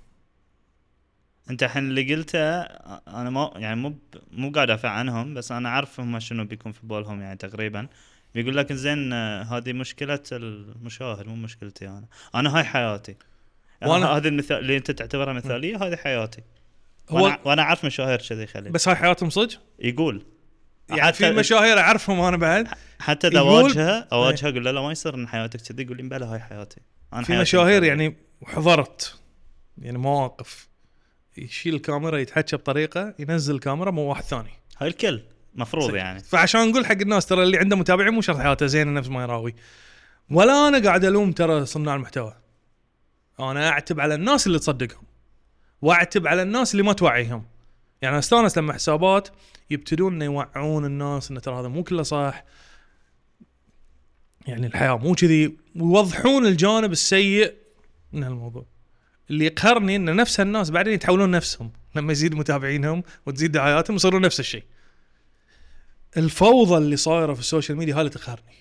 انت 1.53 1.63
الحين 1.63 1.83
اللي 1.83 2.15
قلته 2.15 2.61
أنا 2.61 3.31
ما 3.31 3.53
يعني 3.57 3.77
مو 3.81 3.95
مو 4.33 4.51
قاعد 4.51 4.71
أدافع 4.71 4.89
عنهم 4.89 5.35
بس 5.35 5.53
أنا 5.53 5.69
عارف 5.69 6.01
هم 6.01 6.19
شنو 6.21 6.45
بيكون 6.45 6.73
في 6.73 6.81
بالهم 6.83 7.21
يعني 7.21 7.37
تقريبا. 7.37 7.87
بيقول 8.35 8.57
لك 8.57 8.73
زين 8.73 9.13
آه، 9.13 9.43
هذه 9.43 9.73
مشكلة 9.73 10.23
المشاهد 10.33 11.27
مو 11.27 11.35
مشكلتي 11.37 11.89
أنا. 11.89 12.05
أنا 12.35 12.57
هاي 12.59 12.65
حياتي. 12.65 13.13
وأنا- 13.13 13.87
وأنا 13.87 14.07
هذه 14.07 14.29
المثال 14.29 14.59
اللي 14.59 14.77
أنت 14.77 14.91
تعتبرها 14.91 15.33
مثالية 15.33 15.77
هذه 15.77 15.97
حياتي. 15.97 16.43
هو 17.11 17.25
وأنا, 17.25 17.39
وأنا 17.45 17.63
أعرف 17.63 17.85
مشاهير 17.85 18.19
كذي 18.29 18.47
خليل. 18.47 18.73
بس 18.73 18.89
هاي 18.89 18.97
حياتهم 18.97 19.31
صدق؟ 19.31 19.61
يقول. 19.79 20.27
يعني 20.91 21.13
في 21.13 21.31
مشاهير 21.31 21.79
أعرفهم 21.79 22.21
أنا 22.21 22.37
بعد؟ 22.37 22.69
حتى 23.01 23.29
إذا 23.29 23.39
أواجهه 23.39 24.09
أواجهه 24.13 24.49
أقول 24.49 24.65
له 24.65 24.71
لا 24.71 24.81
ما 24.83 24.93
يصير 24.93 25.15
إن 25.15 25.29
حياتك 25.29 25.61
كذي. 25.61 25.83
يقول 25.83 25.97
لي 25.97 26.03
بلا 26.03 26.27
هاي 26.27 26.41
حياتي. 26.41 26.81
أنا 27.13 27.23
في 27.23 27.27
حياتي 27.29 27.43
مشاهير. 27.43 27.85
يعني 27.85 28.17
وحضرت 28.41 29.19
يعني 29.79 29.99
مواقف. 29.99 30.72
يشيل 31.37 31.75
الكاميرا 31.75 32.19
يتحكى 32.19 32.57
بطريقة 32.57 33.15
ينزل 33.19 33.55
الكاميرا 33.55 33.91
مو 33.91 34.03
واحد 34.03 34.25
ثاني. 34.25 34.51
هاي 34.79 34.89
الكل 34.89 35.23
مفروض 35.55 35.95
يعني. 35.95 36.21
فعشان 36.21 36.71
نقول 36.71 36.87
حق 36.87 36.93
الناس 36.93 37.27
ترى 37.27 37.43
اللي 37.43 37.59
عنده 37.59 37.77
متابعين 37.77 38.15
مو 38.15 38.21
شرط 38.21 38.37
حياته 38.37 38.67
زينة 38.67 38.91
نفس 38.91 39.09
ما 39.09 39.23
يراوي. 39.23 39.55
ولا 40.31 40.69
أنا 40.69 40.85
قاعد 40.85 41.05
ألوم 41.05 41.33
ترى 41.33 41.67
صناع 41.67 41.95
المحتوى. 41.95 42.37
أنا 43.41 43.69
أعتب 43.69 44.01
على 44.01 44.15
الناس 44.15 44.47
اللي 44.47 44.59
تصدقهم 44.59 45.05
وأعتب 45.83 46.27
على 46.27 46.43
الناس 46.43 46.73
اللي 46.73 46.83
ما 46.83 46.93
توعيهم. 46.93 47.45
يعني 48.03 48.19
أستانس 48.19 48.59
لما 48.59 48.73
حسابات 48.73 49.29
يبتدون 49.71 50.15
إنه 50.15 50.25
يوعون 50.25 50.85
الناس 50.85 51.31
انه 51.31 51.41
ترى 51.41 51.61
هذا 51.61 51.69
مو 51.69 51.83
كله 51.83 52.03
صح. 52.03 52.45
يعني 54.47 54.67
الحياة 54.67 54.97
مو 54.99 55.15
كذي 55.15 55.57
ويوضحون 55.77 56.47
الجانب 56.47 56.93
السيء 56.93 57.55
من 58.13 58.23
هالموضوع. 58.23 58.72
اللي 59.31 59.45
يقهرني 59.45 59.97
إن 59.97 60.17
نفس 60.17 60.41
هالناس 60.41 60.71
بعدين 60.71 60.93
يتحولون 60.93 61.31
نفسهم. 61.31 61.73
لما 61.97 62.13
يزيد 62.13 62.35
متابعينهم 62.35 63.03
وتزيد 63.27 63.53
دعاياتهم 63.53 63.97
يصيرون 63.97 64.23
نفس 64.23 64.41
الشيء. 64.41 64.65
الفوضى 66.17 66.77
اللي 66.77 66.97
صايرة 66.97 67.35
في 67.35 67.41
السوشيال 67.41 67.79
ميديا 67.79 67.95
هاي 67.95 68.09
تقهرني. 68.09 68.55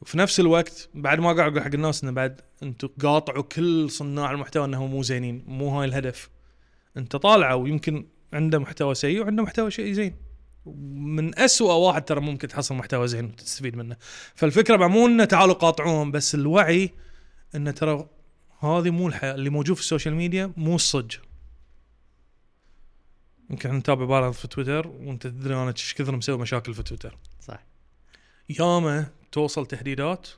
وفي 0.00 0.18
نفس 0.18 0.40
الوقت 0.40 0.88
بعد 0.94 1.18
ما 1.20 1.32
قاعد 1.32 1.52
أقول 1.52 1.62
حق 1.62 1.74
الناس 1.74 2.02
انه 2.02 2.12
بعد 2.12 2.40
أنتم 2.62 2.88
قاطعوا 3.02 3.42
كل 3.42 3.90
صناع 3.90 4.30
المحتوى 4.30 4.64
إنهم 4.64 4.90
مو 4.90 5.02
زينين. 5.02 5.44
مو 5.46 5.68
هاي 5.68 5.88
الهدف. 5.88 6.30
أنت 6.96 7.16
طالعه 7.16 7.56
ويمكن 7.56 8.06
عنده 8.32 8.58
محتوى 8.58 8.94
سيء 8.94 9.22
وعنده 9.22 9.42
محتوى 9.42 9.70
شيء 9.70 9.92
زين. 9.92 10.16
من 10.96 11.38
أسوأ 11.38 11.72
واحد 11.72 12.04
ترى 12.04 12.20
ممكن 12.20 12.48
تحصل 12.48 12.74
محتوى 12.74 13.08
زين 13.08 13.24
وتستفيد 13.24 13.76
منه. 13.76 13.96
فالفكرة 14.34 14.86
مو 14.86 15.06
إنه 15.06 15.24
تعالوا 15.24 15.54
قاطعوهم 15.54 16.10
بس 16.10 16.34
الوعي 16.34 16.90
إنه 17.54 17.70
ترى 17.70 18.08
هذه 18.64 18.90
مو 18.90 19.08
الحياة 19.08 19.34
اللي 19.34 19.50
موجود 19.50 19.76
في 19.76 19.82
السوشيال 19.82 20.14
ميديا 20.14 20.52
مو 20.56 20.74
الصج. 20.74 21.16
يمكن 23.50 23.68
إحنا 23.68 23.80
نتابع 23.80 24.04
بعض 24.04 24.32
في 24.32 24.48
تويتر 24.48 24.88
وأنت 24.88 25.26
تدري 25.26 25.54
أنا 25.54 25.70
إيش 25.70 25.94
كثر 25.94 26.16
مسوي 26.16 26.38
مشاكل 26.38 26.74
في 26.74 26.82
تويتر. 26.82 27.18
صح. 27.40 27.64
ياما 28.48 29.06
توصل 29.32 29.66
تهديدات 29.66 30.28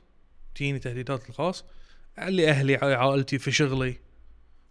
تجيني 0.55 0.79
تهديدات 0.79 1.29
الخاص 1.29 1.65
اللي 2.19 2.49
أهلي 2.49 2.75
عائلتي 2.75 3.39
في 3.39 3.51
شغلي 3.51 3.97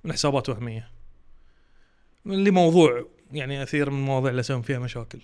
من 0.04 0.12
حسابات 0.12 0.48
وهمية. 0.48 0.90
اللي 2.26 2.50
موضوع 2.50 3.06
يعني 3.32 3.62
أثير 3.62 3.90
من 3.90 3.98
المواضيع 3.98 4.30
اللي 4.30 4.40
أسوي 4.40 4.62
فيها 4.62 4.78
مشاكل. 4.78 5.20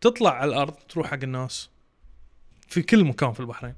تطلع 0.00 0.30
على 0.30 0.48
الأرض 0.48 0.74
تروح 0.74 1.06
حق 1.06 1.22
الناس 1.22 1.70
في 2.68 2.82
كل 2.82 3.04
مكان 3.04 3.32
في 3.32 3.40
البحرين. 3.40 3.74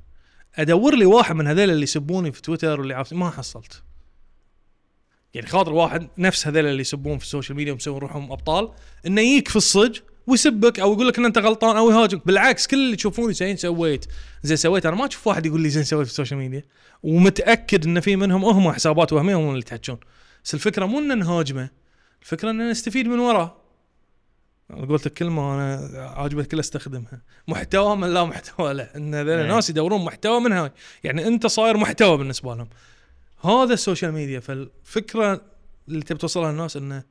أدور 0.54 0.94
لي 0.94 1.06
واحد 1.06 1.34
من 1.34 1.46
هذول 1.46 1.70
اللي 1.70 1.82
يسبوني 1.82 2.32
في 2.32 2.42
تويتر 2.42 2.80
واللي 2.80 2.94
عارف 2.94 3.12
ما 3.12 3.30
حصلت. 3.30 3.82
يعني 5.36 5.48
خاطر 5.48 5.72
واحد 5.72 6.08
نفس 6.18 6.46
هذول 6.46 6.66
اللي 6.66 6.80
يسبون 6.80 7.18
في 7.18 7.24
ال 7.24 7.29
social 7.29 7.56
media 7.56 7.72
ومسوين 7.72 7.98
روحهم 7.98 8.32
أبطال 8.32 8.70
إنه 9.06 9.20
يجيك 9.20 9.48
في 9.48 9.56
الصج 9.56 9.98
ويسبك 10.26 10.80
أو 10.80 10.92
يقول 10.92 11.08
لك 11.08 11.18
إن 11.18 11.24
أنت 11.24 11.38
غلطان 11.38 11.76
أو 11.76 11.90
يهاجمك. 11.90 12.26
بالعكس 12.26 12.66
كل 12.66 12.76
اللي 12.76 12.96
تشوفوني 12.96 13.32
زين 13.32 13.56
سويت 13.56 14.06
زين 14.42 14.56
سويت 14.56 14.86
أنا 14.86 14.96
ما 14.96 15.06
أشوف 15.06 15.26
واحد 15.26 15.46
يقول 15.46 15.60
لي 15.60 15.68
زين 15.68 15.84
سويت 15.84 16.06
في 16.06 16.12
ال 16.12 16.16
social 16.16 16.40
media 16.40 16.64
ومتأكد 17.02 17.86
إن 17.86 18.00
في 18.00 18.16
منهم 18.16 18.44
هم 18.44 18.72
حسابات 18.72 19.12
وهميه 19.12 19.34
هم 19.34 19.48
اللي 19.48 19.58
يتحجون. 19.58 19.98
بس 20.44 20.54
الفكرة 20.54 20.86
مو 20.86 20.98
إن 20.98 21.18
نهاجمه 21.18 21.70
الفكرة 22.22 22.50
إن 22.50 22.70
نستفيد 22.70 23.08
من 23.08 23.18
وراه. 23.18 23.56
قلت 24.88 25.08
كلمة 25.08 25.54
أنا 25.54 25.90
عاجبك 26.16 26.46
كل 26.46 26.60
أستخدمها. 26.60 27.22
محتوى 27.48 27.96
من 27.96 28.14
لا 28.14 28.24
محتوى 28.24 28.74
له 28.74 28.88
إن 28.96 29.14
هذول 29.14 29.30
إيه. 29.30 29.42
الناس 29.42 29.70
يدورون 29.70 30.04
محتوى 30.04 30.40
من 30.40 30.52
هاي 30.52 30.72
يعني 31.04 31.26
أنت 31.26 31.46
صاير 31.46 31.76
محتوى 31.76 32.16
بالنسبة 32.16 32.54
لهم. 32.54 32.68
هذا 33.46 33.74
ال 33.74 33.80
social 33.80 34.12
media 34.12 34.40
فالفكرة 34.40 35.42
اللي 35.88 36.02
تبي 36.02 36.18
توصلها 36.18 36.52
للناس 36.52 36.76
إنه 36.76 37.04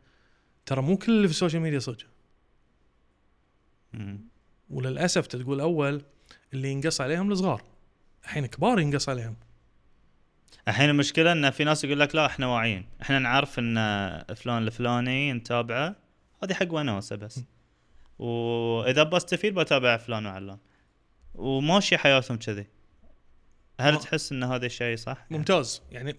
ترى 0.66 0.82
مو 0.82 0.98
كل 0.98 1.12
اللي 1.12 1.28
في 1.28 1.34
ال 1.34 1.38
social 1.38 1.62
media 1.62 1.80
صدق. 1.80 2.06
وللأسف 4.70 5.28
تقول 5.28 5.60
أول 5.60 6.02
اللي 6.54 6.72
ينقص 6.72 7.02
عليهم 7.02 7.32
الصغار. 7.32 7.64
الحين 8.24 8.46
كبار 8.46 8.80
ينقص 8.80 9.10
عليهم. 9.10 9.36
الحين 10.68 10.90
المشكلة 10.90 11.32
إن 11.32 11.50
في 11.50 11.64
ناس 11.64 11.84
يقول 11.84 12.00
لك 12.00 12.16
لا 12.16 12.26
إحنا 12.26 12.48
واعيين. 12.48 12.86
إحنا 13.02 13.20
نعرف 13.20 13.60
إن 13.60 13.76
فلان 14.36 14.64
الفلاني 14.64 15.34
نتابعه 15.34 15.96
هذه 16.44 16.54
حق 16.54 16.74
وناسه 16.74 17.16
بس. 17.16 17.40
وإذا 18.20 19.04
بستفيد 19.04 19.54
بتابع 19.54 19.98
فلان 19.98 20.26
وعلان. 20.26 20.58
وماشي 21.36 21.98
حياتهم 21.98 22.38
كذي. 22.38 22.68
هل 23.80 23.94
ما- 23.94 24.00
تحس 24.00 24.32
إن 24.32 24.44
هذا 24.44 24.66
الشيء 24.66 24.96
صح؟ 24.96 25.26
ممتاز. 25.30 25.82
يعني 25.92 26.16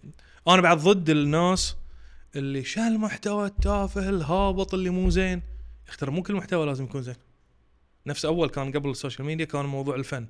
أنا 0.48 0.60
بعد 0.62 0.78
ضد 0.78 1.10
الناس 1.10 1.76
اللي 2.36 2.64
شو 2.64 2.80
المحتوى 2.80 3.46
التافه 3.46 4.08
الهابط 4.08 4.74
اللي 4.74 4.90
مو 4.90 5.10
زين. 5.10 5.42
اختار 5.88 6.10
مو 6.10 6.22
كل 6.22 6.34
محتوى 6.34 6.66
لازم 6.66 6.84
يكون 6.84 7.02
زين. 7.02 7.16
نفس 8.06 8.24
أول 8.24 8.48
كان 8.48 8.72
قبل 8.72 8.90
ال 8.90 8.95
social 8.95 9.26
media 9.26 9.44
كان 9.44 9.64
موضوع 9.64 9.94
الفن. 9.96 10.26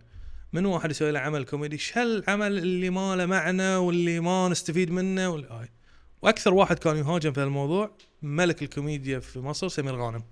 من 0.52 0.66
واحد 0.66 0.90
يسوي 0.90 1.11
له 1.11 1.21
عمل 1.21 1.45
كوميدي 1.45 1.78
شو 1.78 2.00
العمل 2.00 2.59
اللي 2.59 2.90
ما 2.90 3.16
له 3.16 3.26
معنى 3.26 3.76
واللي 3.76 4.21
ما 4.21 4.49
نستفيد 4.49 4.91
منه 4.91 5.28
واللي 5.28 5.49
هاي 5.49 5.69
وأكثر 6.23 6.54
واحد 6.54 6.78
كان 6.78 6.97
يهاجم 6.97 7.32
في 7.32 7.43
الموضوع 7.43 7.91
ملك 8.23 8.62
الكوميديا 8.62 9.19
في 9.19 9.39
مصر 9.39 9.69
سمير 9.69 9.97
غانم. 9.97 10.23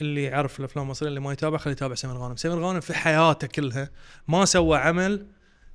اللي 0.00 0.22
يعرف 0.22 0.60
الأفلام 0.60 0.84
المصرية 0.84 1.08
اللي 1.08 1.20
ما 1.20 1.32
يتابع 1.32 1.58
خليه 1.58 1.72
يتابع 1.72 1.94
سمير 1.94 2.16
غانم. 2.16 2.36
سمير 2.36 2.58
غانم 2.58 2.80
في 2.80 2.94
حياته 2.94 3.46
كلها 3.46 3.90
ما 4.28 4.44
سوى 4.44 4.78
عمل 4.78 5.26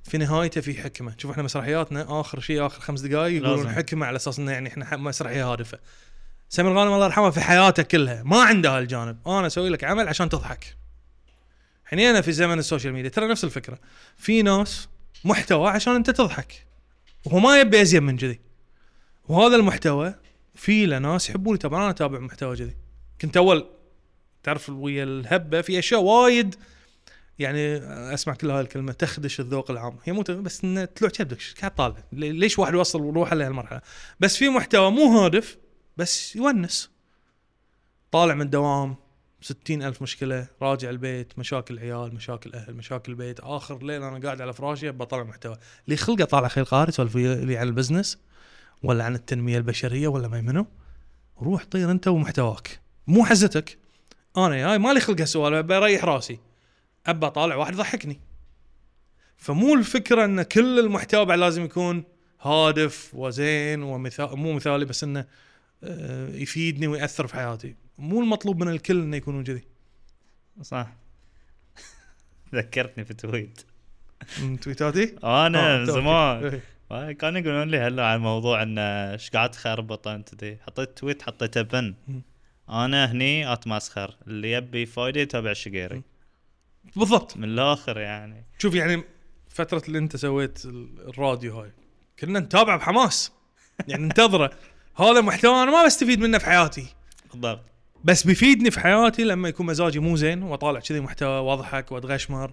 في 0.08 0.18
نهايته 0.18 0.60
في 0.60 0.82
حكمة. 0.82 1.14
شوف 1.18 1.30
إحنا 1.30 1.42
مسرحياتنا 1.42 2.20
آخر 2.20 2.40
شيء 2.40 2.66
آخر 2.66 2.80
خمس 2.80 3.00
دقائق 3.00 3.42
يقولون. 3.42 3.72
حكمة 3.72 4.06
على 4.06 4.16
أساس 4.16 4.38
انه 4.38 4.52
يعني 4.52 4.68
إحنا 4.68 4.96
مسرحية 4.96 5.52
هادفة. 5.52 5.78
سمير 6.48 6.72
غانم 6.72 6.92
الله 6.92 7.06
يرحمه 7.06 7.30
في 7.30 7.40
حياته 7.40 7.82
كلها. 7.82 8.22
ما 8.22 8.42
عنده 8.42 8.78
هالجانب. 8.78 9.18
أنا 9.26 9.46
أسوي 9.46 9.68
لك 9.68 9.84
عمل 9.84 10.08
عشان 10.08 10.28
تضحك. 10.28 10.76
الحين 11.84 12.00
أنا 12.00 12.20
في 12.20 12.32
زمن 12.32 12.58
ال 12.58 12.63
social 12.63 12.92
media. 12.92 13.10
ترى 13.10 13.28
نفس 13.28 13.44
الفكرة. 13.44 13.78
في 14.16 14.42
ناس 14.42 14.88
محتوى 15.24 15.68
عشان 15.70 15.94
أنت 15.94 16.10
تضحك. 16.10 16.66
وهو 17.24 17.38
ما 17.38 17.60
يبي 17.60 17.82
ازين 17.82 18.02
من 18.02 18.16
كذي 18.16 18.40
وهذا 19.28 19.56
المحتوى 19.56 20.14
في 20.54 20.86
له 20.86 20.98
ناس 20.98 21.30
يحبون 21.30 21.54
يتابعون. 21.54 21.82
أنا 21.82 21.90
أتابع 21.90 22.18
محتوى 22.18 22.56
كذي 22.56 22.76
كنت 23.20 23.36
أول 23.36 23.66
تعرف 24.42 24.68
ويا 24.68 25.04
الهبة 25.04 25.60
في 25.60 25.78
أشياء 25.78 26.00
وايد 26.00 26.54
يعني 27.38 27.76
اسمع 28.14 28.34
كل 28.34 28.50
هاي 28.50 28.60
الكلمة 28.60 28.92
تخدش 28.92 29.40
الذوق 29.40 29.70
العام. 29.70 29.98
هي 30.04 30.12
مو 30.12 30.22
بس 30.28 30.64
إنه 30.64 30.84
طلوع 30.84 31.10
كبدك 31.10 31.36
إيش 31.36 31.54
قاعد 31.54 31.74
طالع؟ 31.74 31.96
لي- 32.12 32.32
ليش 32.32 32.58
واحد 32.58 32.74
يوصل 32.74 33.00
روحه 33.00 33.34
لهالمرحله 33.36 33.80
بس 34.20 34.36
في 34.36 34.48
محتوى 34.48 34.90
مو 34.90 35.18
هادف 35.18 35.58
بس 35.96 36.36
يونس. 36.36 36.90
طالع 38.12 38.34
من 38.34 38.42
الدوام 38.42 38.96
ستين 39.40 39.82
ألف 39.82 40.02
مشكلة 40.02 40.46
راجع 40.62 40.90
البيت 40.90 41.38
مشاكل 41.38 41.78
عيال 41.78 42.14
مشاكل 42.14 42.52
أهل 42.54 42.74
مشاكل 42.74 43.14
بيت. 43.14 43.40
آخر 43.40 43.82
ليل 43.82 44.02
أنا 44.02 44.18
قاعد 44.26 44.40
على 44.40 44.52
فراشي 44.52 44.90
بطلع 44.90 45.22
محتوى. 45.22 45.56
ما 45.84 45.88
لي 45.88 45.96
خلق 45.96 46.24
أطالع 46.24 46.48
خيل 46.48 46.64
قاري 46.64 46.88
يسولف 46.88 47.16
لي 47.16 47.56
عن 47.56 47.66
ال 47.68 47.74
business 47.74 48.18
ولا 48.82 49.04
عن 49.04 49.14
التنمية 49.14 49.58
البشرية 49.58 50.08
ولا 50.08 50.28
ما 50.28 50.40
منو 50.40 50.66
روح 51.42 51.64
طير 51.64 51.90
أنت 51.90 52.08
ومحتواك. 52.08 52.80
مو 53.06 53.24
حزتك. 53.24 53.78
أنا 54.36 54.56
جاي 54.56 54.78
مالي 54.78 55.00
خلق 55.00 55.20
هالسوالف 55.20 55.66
بريح 55.66 56.04
راسي. 56.04 56.38
أبى 57.06 57.26
أطالع 57.26 57.56
واحد 57.56 57.72
يضحكني. 57.74 58.20
فمو 59.36 59.74
الفكرة 59.74 60.24
أن 60.24 60.42
كل 60.42 60.78
المحتوى 60.78 61.24
بعد 61.24 61.38
لازم 61.38 61.64
يكون 61.64 62.04
هادف 62.42 63.14
وزين 63.14 63.82
ومثال 63.82 64.36
مو 64.36 64.52
مثالي 64.52 64.84
بس 64.84 65.04
إنه 65.04 65.26
آه، 65.84 66.28
يفيدني 66.28 66.86
ويأثر 66.86 67.26
في 67.26 67.34
حياتي. 67.34 67.74
مو 67.98 68.20
المطلوب 68.20 68.62
من 68.64 68.68
الكل 68.68 69.02
إنه 69.02 69.16
يكونون 69.16 69.44
كذي. 69.44 69.64
صح. 70.62 70.92
ذكرتني 72.54 73.04
في 73.04 73.14
تويت. 73.14 73.62
من 74.42 74.60
تويتاتي؟ 74.60 75.16
أنا 75.24 75.74
آه، 75.74 75.78
من 75.78 75.86
توك. 75.86 75.94
زمان. 75.94 76.44
إيه. 76.44 76.60
آه، 76.90 77.12
كانوا 77.12 77.40
يقولون 77.40 77.68
لي 77.68 77.78
هلا 77.78 78.06
عن 78.06 78.20
موضوع 78.20 78.62
إن 78.62 78.78
إيش 78.78 79.30
قاعد 79.30 79.50
تخربط 79.50 80.08
أنت 80.08 80.34
دي. 80.34 80.58
حطيت 80.66 80.98
تويت 80.98 81.22
حطيته 81.22 81.62
بن. 81.62 81.94
أنا 82.68 83.12
هني 83.12 83.52
أتمسخر. 83.52 84.16
اللي 84.26 84.52
يبي 84.52 84.86
فايدة 84.86 85.20
يتابع 85.20 85.50
الشقيري 85.50 86.02
بالضبط. 86.96 87.36
من 87.36 87.44
الآخر 87.44 87.98
يعني. 87.98 88.44
شوف 88.58 88.74
يعني 88.74 89.02
فترة 89.48 89.82
اللي 89.88 89.98
انت 89.98 90.16
سويت 90.16 90.64
ال- 90.64 91.08
الراديو 91.08 91.60
هاي 91.60 91.72
كنا 92.20 92.40
نتابع 92.40 92.76
بحماس. 92.76 93.32
يعني 93.88 94.02
ننتظره. 94.02 94.50
هذا 95.00 95.20
محتوى 95.20 95.62
أنا 95.62 95.70
ما 95.70 95.86
بستفيد 95.86 96.20
منه 96.20 96.38
في 96.38 96.46
حياتي. 96.46 96.86
بالضبط. 97.32 97.60
بس 98.04 98.26
بيفيدني 98.26 98.70
في 98.70 98.80
حياتي 98.80 99.24
لما 99.24 99.48
يكون 99.48 99.66
مزاجي 99.66 99.98
مو 99.98 100.16
زين 100.16 100.42
وأطالع 100.42 100.80
كذي 100.80 101.00
محتوى 101.00 101.38
وأضحك 101.40 101.92
وأتغشمر. 101.92 102.52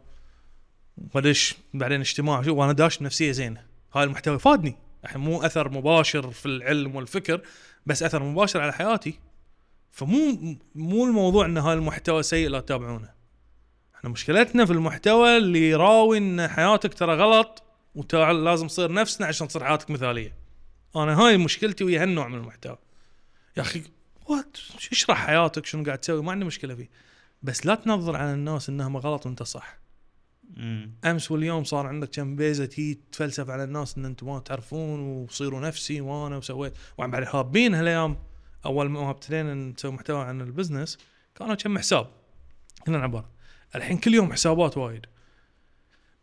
وأدش 1.16 1.56
بعدين 1.74 2.00
اجتماع. 2.00 2.42
شو 2.42 2.56
وأنا 2.56 2.72
داش 2.72 2.98
بنفسيه 2.98 3.32
زينة. 3.32 3.66
هاي 3.94 4.04
المحتوى 4.04 4.40
فادني 4.40 4.76
الحين 5.04 5.22
مو 5.22 5.42
أثر 5.42 5.70
مباشر 5.70 6.32
في 6.32 6.46
العلم 6.46 6.96
والفكر 6.96 7.42
بس 7.86 8.04
أثر 8.04 8.24
مباشر 8.24 8.62
على 8.62 8.74
حياتي. 8.74 9.20
فمو 9.92 10.56
مو 10.76 11.06
الموضوع 11.06 11.46
إن 11.46 11.58
هاي 11.58 11.74
المحتوى 11.74 12.24
سيء 12.24 12.50
لا 12.50 12.60
تتابعونه. 12.60 13.10
إحنا 14.04 14.14
مشكلتنا 14.14 14.66
في 14.66 14.74
المحتوى 14.74 15.38
اللي 15.38 15.70
يراوي 15.70 16.18
إن 16.18 16.48
حياتك 16.48 16.94
ترى 16.94 17.16
غلط 17.16 17.64
وتعال 17.96 18.44
لازم 18.44 18.68
تصير 18.68 18.92
نفسنا 18.92 19.28
عشان 19.28 19.48
تصير 19.48 19.64
حياتك 19.64 19.92
مثالية. 19.92 20.36
أنا 20.96 21.20
هاي 21.22 21.38
مشكلتي 21.38 21.84
ويا 21.84 22.02
هالنوع 22.02 22.28
من 22.28 22.36
المحتوى. 22.36 22.78
يا 23.58 23.62
أخي 23.62 23.84
وانت 24.26 24.58
اشرح 24.92 25.26
حياتك؟ 25.26 25.66
شنو 25.66 25.84
قاعد 25.84 25.98
تسوي؟ 25.98 26.24
ما 26.24 26.32
عندي 26.32 26.46
مشكلة 26.46 26.76
فيه. 26.76 26.90
بس 27.44 27.66
لا 27.66 27.76
تنظر 27.76 28.16
على 28.16 28.34
الناس 28.34 28.70
انهم 28.70 28.98
غلط 28.98 29.26
وأنت 29.26 29.44
صح. 29.44 29.78
امم 30.58 30.92
أمس 31.06 31.32
واليوم 31.32 31.64
صار 31.64 31.88
عندك 31.88 32.10
كم 32.10 32.36
بيزة 32.36 32.66
تي 32.66 33.00
تفلسف 33.12 33.50
على 33.50 33.64
الناس 33.64 33.98
إن 33.98 34.06
أنتم 34.06 34.28
ما 34.28 34.40
تعرفون 34.40 35.00
وصيروا 35.00 35.60
نفسي 35.60 36.02
وأنا 36.02 36.38
وسويت. 36.38 36.74
وعم 36.98 37.12
بعد 37.12 37.28
هابين 37.36 37.76
هالأيام 37.76 38.18
أول 38.66 38.90
ما 38.90 39.10
ابتدينا 39.10 39.54
نسوي 39.54 39.92
محتوى 39.92 40.24
عن 40.24 40.42
ال 40.42 40.48
business 40.48 40.98
كانوا 41.36 41.56
كم 41.56 41.78
حساب. 41.78 42.08
كنا 42.86 42.98
عبارة. 42.98 43.33
الحين 43.76 43.98
كل 43.98 44.14
يوم 44.14 44.34
حسابات 44.34 44.78
وايد. 44.78 45.06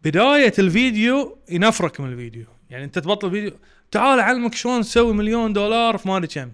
بداية 0.04 0.52
الفيديو 0.58 1.38
ينفرك 1.50 2.00
من 2.00 2.12
الفيديو. 2.12 2.46
يعني 2.70 2.84
انت 2.84 2.98
تبطل 2.98 3.26
الفيديو. 3.26 3.52
تعال 3.90 4.18
اعلمك 4.18 4.54
شلون 4.54 4.82
تسوي 4.82 5.12
مليون 5.14 5.52
دولار 5.52 5.98
في 5.98 6.08
ما 6.08 6.16
أدري 6.16 6.26
كم. 6.28 6.52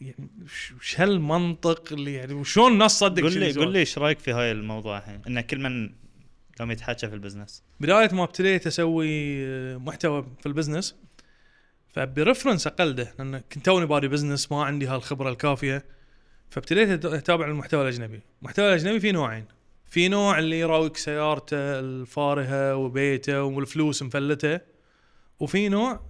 يعني 0.00 0.28
وش- 0.44 1.00
هالمنطق 1.00 1.92
اللي 1.92 2.14
يعني 2.14 2.32
وشلون 2.34 2.72
الناس 2.72 2.98
تصدق 2.98 3.22
قول 3.22 3.32
لي؟ 3.38 3.52
قول 3.52 3.72
لي 3.72 3.78
إيش 3.78 3.98
رأيك 3.98 4.18
في 4.18 4.32
هاي 4.32 4.52
الموضوع 4.52 4.98
الحين؟ 4.98 5.22
إن 5.26 5.40
كل 5.40 5.58
من 5.60 5.90
قام 6.58 6.70
يتحكى 6.70 7.08
في 7.08 7.14
ال 7.14 7.19
business. 7.19 7.62
بداية 7.80 8.14
ما 8.14 8.24
ابتديت 8.24 8.66
أسوي 8.66 9.08
آه، 9.46 9.76
محتوى 9.76 10.26
في 10.40 10.46
ال 10.46 10.51
business. 10.51 10.94
فأبي 11.92 12.15
reference 12.15 12.66
اقلده 12.66 13.14
لأن 13.18 13.38
كنت 13.52 13.64
توني 13.64 13.86
بادي 13.86 14.08
business 14.08 14.52
ما 14.52 14.64
عندي 14.64 14.86
هالخبرة 14.86 15.30
الكافية. 15.30 15.84
فابتديت 16.50 17.04
أتابع 17.04 17.46
المحتوى 17.46 17.82
الأجنبي، 17.82 18.20
المحتوى 18.42 18.68
الأجنبي 18.68 19.00
في 19.00 19.12
نوعين. 19.12 19.44
في 19.90 20.08
نوع 20.08 20.38
اللي 20.38 20.60
يراويك 20.60 20.96
سيارته 20.96 21.78
الفارهة 21.78 22.76
وبيته 22.76 23.42
والفلوس 23.42 24.02
مفلتة. 24.02 24.60
وفي 25.40 25.68
نوع 25.68 26.00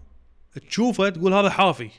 تشوفه 0.68 1.09
تقول 1.09 1.35
هذا 1.35 1.50
حافي. 1.50 1.90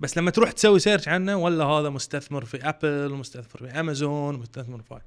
بس 0.00 0.18
لما 0.18 0.30
تروح 0.30 0.52
تسوي 0.52 0.78
search 0.78 1.08
عنه 1.08 1.36
ولا 1.36 1.64
هذا 1.64 1.88
مستثمر 1.88 2.44
في 2.44 2.68
ابل 2.68 3.14
مستثمر 3.14 3.68
في 3.68 3.80
امازون 3.80 4.38
مستثمر 4.38 4.82
في 4.82 5.00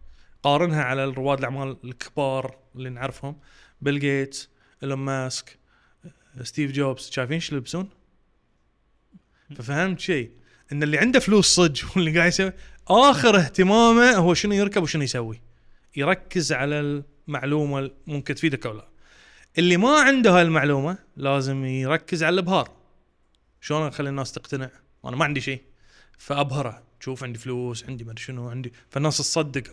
قارنها 0.44 0.84
على 0.84 1.06
رواد 1.06 1.38
الأعمال 1.38 1.78
الكبار 1.84 2.58
اللي 2.76 2.90
نعرفهم. 2.90 3.36
بيل 3.82 4.00
جيتس 4.00 4.50
ايلون 4.84 5.00
ماسك 5.00 5.58
ستيف 6.42 6.72
جوبز 6.72 7.10
شايفين 7.10 7.34
إيش 7.34 7.52
يلبسون؟ 7.52 7.90
ففهمت 9.56 10.00
شيء. 10.00 10.32
إن 10.72 10.84
اللي 10.84 10.98
عنده 10.98 11.20
فلوس 11.20 11.56
صدق 11.56 11.86
واللي 11.96 12.18
قاعد 12.18 12.28
يسوي 12.28 12.54
آخر 12.88 13.38
اهتمامه 13.38 14.12
هو 14.12 14.34
شنو 14.34 14.54
يركب 14.54 14.84
وشنو 14.84 15.04
يسوي. 15.04 15.42
يركز 15.96 16.54
على 16.54 17.04
المعلومة 17.28 17.92
ممكن 18.08 18.36
تفيدك 18.36 18.66
أو 18.66 18.74
لا. 18.74 18.88
اللي 19.58 19.78
ما 19.78 20.00
عنده 20.02 20.32
هاي 20.32 20.42
المعلومه 20.42 20.98
لازم 21.18 21.66
يركز 21.66 22.24
على 22.24 22.34
الإبهار. 22.34 22.72
شلون 23.62 23.88
أخلي 23.88 24.10
الناس 24.10 24.32
تقتنع؟ 24.32 24.70
وأنا 25.04 25.16
ما 25.16 25.26
عندي 25.26 25.42
شيء. 25.42 25.62
فأبهره. 26.18 26.84
تشوف 27.00 27.24
عندي 27.24 27.40
فلوس 27.40 27.86
عندي 27.90 28.04
ما 28.04 28.14
شنو 28.18 28.50
عندي. 28.50 28.74
فالناس 28.90 29.18
تصدق 29.18 29.64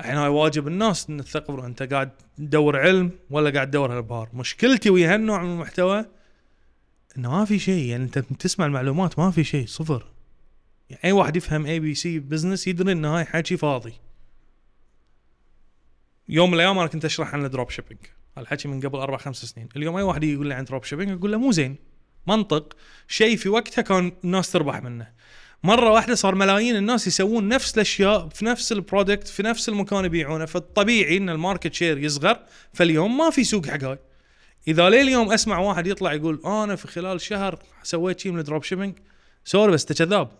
الحين 0.00 0.16
هاي 0.16 0.28
واجب 0.28 0.68
الناس 0.68 1.10
إن 1.10 1.24
تثقف 1.24 1.64
أنت 1.64 1.82
قاعد 1.82 2.10
تدور 2.38 2.78
علم 2.78 3.10
ولا 3.30 3.50
قاعد 3.50 3.70
تدور 3.70 3.92
هالابهار 3.92 4.28
مشكلتي 4.34 4.90
ويا 4.90 5.14
هالنوع 5.14 5.42
من 5.42 5.52
المحتوى 5.52 6.04
إنه 7.18 7.30
ما 7.30 7.44
في 7.44 7.58
شيء 7.58 7.84
يعني 7.84 8.04
أنت 8.04 8.18
تسمع 8.18 8.66
المعلومات 8.66 9.18
ما 9.18 9.30
في 9.30 9.44
شيء 9.44 9.66
صفر. 9.66 10.06
يعني 10.90 11.04
أي 11.04 11.12
واحد 11.12 11.36
يفهم 11.36 11.66
ABC 11.66 12.18
business 12.18 12.66
يدري 12.68 12.92
ان 12.92 13.04
هاي 13.04 13.24
حكي 13.24 13.56
فاضي. 13.56 13.92
يوم 16.28 16.50
من 16.50 16.54
الأيام 16.54 16.78
أنا 16.78 16.88
كنت 16.88 17.04
أشرح 17.04 17.34
عن 17.34 17.44
ال 17.44 17.70
dropshipping 17.70 18.00
هالحكي 18.38 18.68
من 18.68 18.80
قبل 18.80 18.98
أربع 18.98 19.16
خمس 19.16 19.44
سنين. 19.44 19.68
اليوم 19.76 19.96
أي 19.96 20.02
واحد 20.02 20.24
يقول 20.24 20.46
لي 20.46 20.54
عن 20.54 20.64
dropshipping 20.64 21.18
أقول 21.18 21.32
له 21.32 21.38
مو 21.38 21.52
زين. 21.52 21.76
منطق. 22.26 22.76
شيء 23.08 23.36
في 23.36 23.48
وقتها 23.48 23.82
كان 23.82 24.12
الناس 24.24 24.52
تربح 24.52 24.82
منه. 24.82 25.12
مرة 25.62 25.90
واحدة 25.90 26.14
صار 26.14 26.34
ملايين 26.34 26.76
الناس 26.76 27.06
يسوون 27.06 27.48
نفس 27.48 27.74
الأشياء 27.74 28.28
في 28.28 28.44
نفس 28.44 28.72
ال 28.72 28.79
product 28.79 29.28
في 29.28 29.42
نفس 29.42 29.68
المكان 29.68 30.04
يبيعونه. 30.04 30.44
فالطبيعي 30.44 31.16
إن 31.16 31.30
ال 31.30 31.36
market 31.36 31.74
share 31.74 31.98
يصغر 31.98 32.40
فاليوم 32.72 33.18
ما 33.18 33.30
في 33.30 33.44
سوق 33.44 33.66
حق 33.66 33.84
هاي. 33.84 33.98
إذا 34.68 34.90
ليه 34.90 35.02
اليوم 35.02 35.32
أسمع 35.32 35.58
واحد 35.58 35.86
يطلع 35.86 36.12
يقول 36.12 36.40
أنا 36.44 36.76
في 36.76 36.88
خلال 36.88 37.20
شهر 37.20 37.58
سويت 37.82 38.20
شيء 38.20 38.32
من 38.32 38.38
ال 38.38 38.62
dropshipping. 38.62 38.98
Sorry 39.44 39.72
بس 39.72 39.82
انت 39.82 39.98
كذاب 39.98 40.30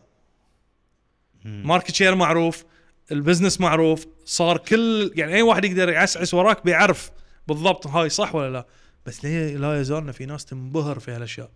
market 1.45 1.95
share 1.95 2.15
معروف 2.15 2.65
ال 3.13 3.18
business 3.18 3.61
معروف 3.61 4.07
صار 4.25 4.59
كل 4.59 5.13
يعني 5.15 5.35
أي 5.35 5.43
واحد 5.43 5.65
يقدر 5.65 5.89
يعسعس 5.89 6.35
وراك 6.35 6.65
بيعرف 6.65 7.11
بالضبط 7.49 7.87
هاي 7.87 8.09
صح 8.09 8.35
ولا 8.35 8.53
لا. 8.53 8.67
بس 9.07 9.25
ليه 9.25 9.57
لا 9.57 9.81
يزالنا 9.81 10.13
في 10.13 10.27
ناس 10.27 10.45
تنبهر 10.45 10.99
في 10.99 11.11
هالأشياء؟ 11.11 11.51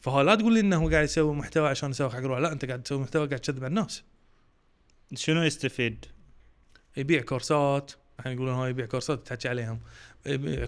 فها 0.00 0.22
لا 0.22 0.34
تقول 0.34 0.54
لي 0.54 0.60
إنه 0.60 0.90
قاعد 0.90 1.04
يسوي 1.04 1.34
محتوى 1.34 1.68
عشان 1.68 1.90
يسوي 1.90 2.10
حق 2.10 2.18
لا 2.18 2.52
أنت 2.52 2.64
قاعد 2.64 2.82
تسوي 2.82 2.98
محتوى 2.98 3.26
قاعد 3.26 3.40
تكذب 3.40 3.64
على 3.64 3.66
الناس. 3.66 4.02
شنو 5.14 5.42
يستفيد؟ 5.42 6.06
يبيع 6.96 7.22
كورسات 7.22 7.92
الحين 8.18 8.32
يقولون 8.32 8.54
هاي 8.54 8.70
يبيع 8.70 8.86
كورسات 8.86 9.26
تحكي 9.26 9.48
عليهم. 9.48 9.80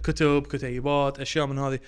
كتب 0.03 0.47
كتيبات 0.47 1.19
أشياء 1.19 1.45
من 1.45 1.59
هذه. 1.59 1.79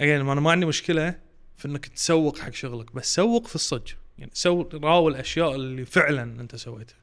اجين 0.00 0.20
أنا 0.20 0.40
ما 0.40 0.50
عندي 0.50 0.66
مشكلة 0.66 1.18
في 1.56 1.68
إنك 1.68 1.86
تسوق 1.86 2.38
حق 2.38 2.52
شغلك 2.52 2.94
بس 2.94 3.14
سوق 3.14 3.46
في 3.46 3.54
الصج. 3.54 3.92
يعني 4.18 4.30
سوق 4.34 4.74
راوي 4.74 5.10
الأشياء 5.10 5.54
اللي 5.54 5.84
فعلا 5.84 6.22
أنت 6.22 6.56
سويتها. 6.56 6.96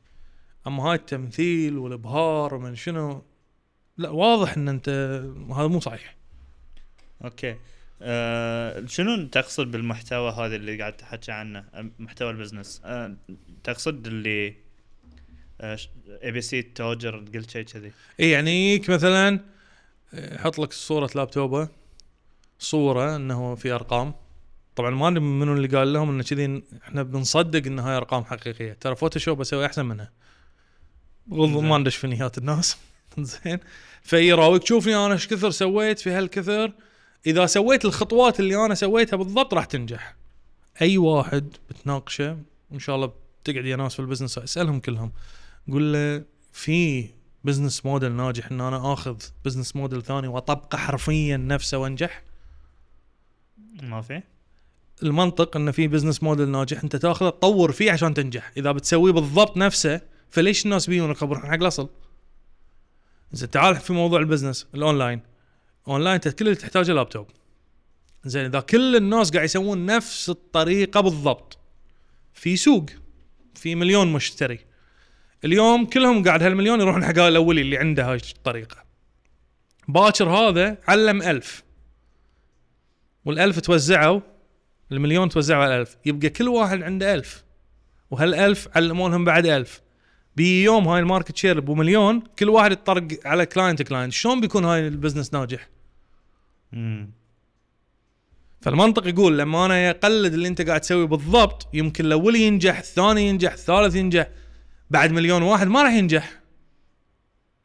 أما 0.68 0.84
هاي 0.84 0.96
التمثيل 0.96 1.78
والإبهار 1.78 2.56
ومن 2.56 2.76
شنو 2.76 3.24
لا 3.98 4.10
واضح 4.10 4.58
إن 4.58 4.70
أنت 4.70 4.90
هذا 5.56 5.68
مو 5.68 5.80
صحيح. 5.80 6.16
Okay. 7.24 7.56
أه 8.02 8.86
شنو 8.86 9.28
تقصد 9.28 9.72
بالمحتوى 9.72 10.32
هذا 10.32 10.56
اللي 10.56 10.80
قاعد 10.80 10.98
تحكي 10.98 11.32
عنه؟ 11.32 11.66
محتوى 12.00 12.30
ال 12.30 12.35
business. 12.35 12.82
أه 12.86 13.18
تقصد 13.64 14.08
اللي 14.08 14.63
ABC 15.62 16.60
التاجر 16.60 17.26
قلت 17.34 17.50
شيء 17.50 17.66
كذي. 17.66 17.92
اي 18.20 18.30
يعني 18.30 18.74
يجيك 18.74 18.90
مثلا 18.90 19.40
آه، 20.14 20.36
يحط 20.36 20.60
لك 20.60 20.74
صورة 20.74 21.10
لابتوبه. 21.16 21.68
صورة 22.60 23.16
إنه 23.16 23.56
في 23.56 23.72
أرقام. 23.72 24.14
طبعا 24.76 24.90
ما 24.90 25.08
أدري 25.08 25.20
منو 25.20 25.54
اللي 25.54 25.68
قال 25.68 25.94
لهم 25.94 26.10
انه 26.10 26.24
كذي 26.24 26.64
إحنا 26.84 27.04
بنصدق 27.04 27.68
إن 27.68 27.80
هاي 27.80 27.98
أرقام 27.98 28.26
حقيقية. 28.26 28.74
ترى 28.74 28.96
فوتوشوب 28.96 29.42
أسوي 29.42 29.66
أحسن 29.66 29.86
منها. 29.86 30.12
بغض. 31.28 31.50
ما 31.50 31.78
ندش 31.78 31.96
في 31.96 32.08
نيات 32.08 32.38
الناس. 32.38 32.78
زين. 33.20 33.60
فيراويك 34.04 34.66
شوفني 34.66 34.96
أنا 34.96 35.14
إيش 35.14 35.28
كثر 35.28 35.52
سويت 35.52 36.00
في 36.00 36.10
هالكثر. 36.10 36.74
إذا 37.28 37.46
سويت 37.46 37.86
الخطوات 37.86 38.40
اللي 38.40 38.66
أنا 38.66 38.76
سويتها 38.76 39.18
بالضبط 39.18 39.54
راح 39.54 39.66
تنجح. 39.66 40.16
أي 40.82 40.98
واحد 40.98 41.58
بتناقشه 41.70 42.38
إن 42.72 42.80
شاء 42.80 42.96
الله 42.96 43.12
بتقعد 43.44 43.66
يا 43.66 43.76
ناس 43.76 43.94
في 43.94 44.00
ال 44.00 44.04
business 44.04 44.38
أسألهم 44.38 44.80
كلهم. 44.80 45.12
قول 45.72 45.94
له 45.94 46.24
في 46.52 47.10
business 47.44 47.86
model 47.86 48.12
ناجح 48.12 48.52
إن 48.52 48.62
أنا 48.62 48.94
آخذ 48.94 49.18
business 49.46 49.76
model 49.76 50.04
ثاني 50.04 50.28
وأطبقه 50.28 50.78
حرفيا 50.78 51.38
نفسه 51.38 51.78
وأنجح؟ 51.78 52.24
ما 53.84 54.02
في؟ 54.02 54.22
المنطق 55.04 55.58
إن 55.58 55.72
في 55.72 55.88
business 55.88 56.24
model 56.24 56.50
ناجح 56.50 56.84
أنت 56.84 56.96
تأخذه 56.96 57.30
تطور 57.30 57.72
فيه 57.72 57.92
عشان 57.92 58.14
تنجح. 58.14 58.52
إذا 58.58 58.72
بتسويه 58.72 59.12
بالضبط 59.12 59.58
نفسه 59.58 60.02
فليش 60.30 60.66
الناس 60.66 60.88
بيجونك 60.90 61.22
يروحون 61.22 61.50
حق 61.50 61.54
الأصل؟ 61.54 61.90
زين 63.34 63.50
تعال 63.50 63.76
في 63.76 63.94
موضوع 63.94 64.20
ال 64.20 64.25
business 64.25 64.68
ال 64.76 64.82
online 64.82 65.22
online 65.88 66.14
أنت 66.14 66.28
كل 66.28 66.46
اللي 66.46 66.56
تحتاجه 66.56 66.92
لابتوب 66.92 67.28
زين 68.26 68.46
إذا 68.46 68.60
كل 68.60 68.96
الناس 68.96 69.32
قاعد 69.32 69.46
يسوون 69.46 69.86
نفس 69.86 70.30
الطريقة 70.30 71.02
بالضبط 71.02 71.58
في 72.34 72.56
سوق 72.56 72.86
في 73.56 73.76
مليون 73.76 74.14
مشتري. 74.14 74.60
اليوم 75.46 75.86
كلهم 75.86 76.24
قاعد 76.24 76.44
هالمليون 76.44 76.82
يروحون 76.82 77.06
حق 77.06 77.20
الأولي 77.20 77.62
اللي 77.62 77.78
عنده 77.78 78.12
هاي 78.12 78.16
الطريقة. 78.36 78.78
باكر 79.88 80.30
هذا 80.30 80.78
علم 80.88 81.22
ألف. 81.22 81.64
والألف 83.26 83.60
توزعوا 83.60 84.22
المليون 84.92 85.30
توزعوا 85.30 85.64
على 85.64 85.82
ألف. 85.82 85.98
يبقى 86.06 86.30
كل 86.30 86.48
واحد 86.48 86.84
عنده 86.84 87.14
ألف. 87.14 87.44
وهالألف 88.12 88.68
علمونهم 88.76 89.26
بعد 89.26 89.46
ألف. 89.46 89.82
بيجي 90.36 90.64
يوم 90.64 90.88
هاي 90.88 91.00
ال 91.00 91.05
market 91.05 91.38
share 91.38 91.58
ابو 91.58 91.76
مليون 91.76 92.24
كل 92.40 92.50
واحد 92.50 92.72
يطرق 92.72 93.08
على 93.26 93.46
client 93.46 93.82
client 93.82 94.14
شلون 94.14 94.42
بيكون 94.42 94.66
هاي 94.66 94.88
ال 94.88 94.93
business 94.93 95.34
ناجح؟ 95.34 95.70
امم 96.74 97.12
فالمنطق 98.62 99.08
يقول 99.08 99.38
لما 99.38 99.66
أنا 99.66 99.90
أقلد 99.90 100.34
اللي 100.34 100.48
أنت 100.48 100.62
قاعد 100.62 100.82
تسويه 100.82 101.06
بالضبط 101.06 101.68
يمكن 101.74 102.06
الأول 102.06 102.36
ينجح 102.36 102.78
الثاني 102.78 103.28
ينجح 103.28 103.54
الثالث 103.54 103.96
ينجح. 103.96 104.30
بعد 104.94 105.12
مليون 105.12 105.42
واحد 105.42 105.68
ما 105.68 105.84
راح 105.84 105.94
ينجح. 105.94 106.40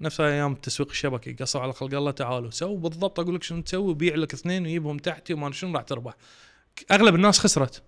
نفس 0.01 0.21
أيام 0.21 0.53
التسويق 0.53 0.91
الشبكي 0.91 1.33
قصوا 1.33 1.61
على 1.61 1.73
خلق 1.73 1.95
الله 1.95 2.11
تعالوا. 2.11 2.51
سووا 2.51 2.79
بالضبط 2.79 3.21
أقول 3.21 3.35
لك 3.35 3.43
شنو 3.43 3.61
تسوي؟ 3.61 3.95
بيع 3.95 4.15
لك 4.15 4.35
اثنين 4.35 4.63
ويجيبهم 4.63 4.97
تحتي 4.97 5.35
وما 5.35 5.53
شنو 5.53 5.75
راح 5.75 5.83
تربح. 5.83 6.15
أغلب 6.91 7.15
الناس 7.15 7.39
خسرت. 7.39 7.83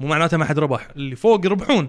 مو 0.00 0.06
معناته 0.06 0.36
ما 0.36 0.44
حد 0.44 0.58
ربح. 0.58 0.88
اللي 0.96 1.16
فوق 1.16 1.46
يربحون. 1.46 1.88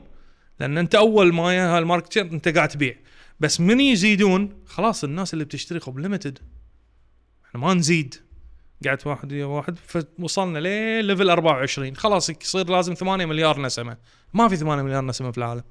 لأن 0.60 0.78
أنت 0.78 0.96
أول 0.96 1.34
ما 1.34 1.78
هال 1.78 1.87
market 1.87 2.14
share 2.14 2.26
أنت 2.26 2.48
قاعد 2.48 2.70
تبيع. 2.70 2.96
بس 3.40 3.60
من 3.60 3.80
يزيدون؟ 3.80 4.64
خلاص 4.66 5.04
الناس 5.04 5.34
اللي 5.34 5.46
بتشتري 5.46 5.80
خب 5.80 6.00
limited 6.00 6.40
إحنا 7.46 7.60
ما 7.60 7.74
نزيد. 7.74 8.16
قعدت 8.86 9.08
واحد 9.08 9.34
ويا 9.34 9.46
واحد 9.46 9.78
فوصلنا 10.20 10.60
لل 10.60 10.80
level 10.80 11.30
24 11.30 11.96
خلاص 11.96 12.30
يصير 12.30 12.70
لازم 12.70 12.94
8 12.94 13.26
مليار 13.26 13.62
نسمة. 13.62 13.98
ما 14.34 14.48
في 14.48 14.56
8 14.56 14.84
مليار 14.84 15.06
نسمة 15.06 15.32
في 15.32 15.38
العالم. 15.38 15.64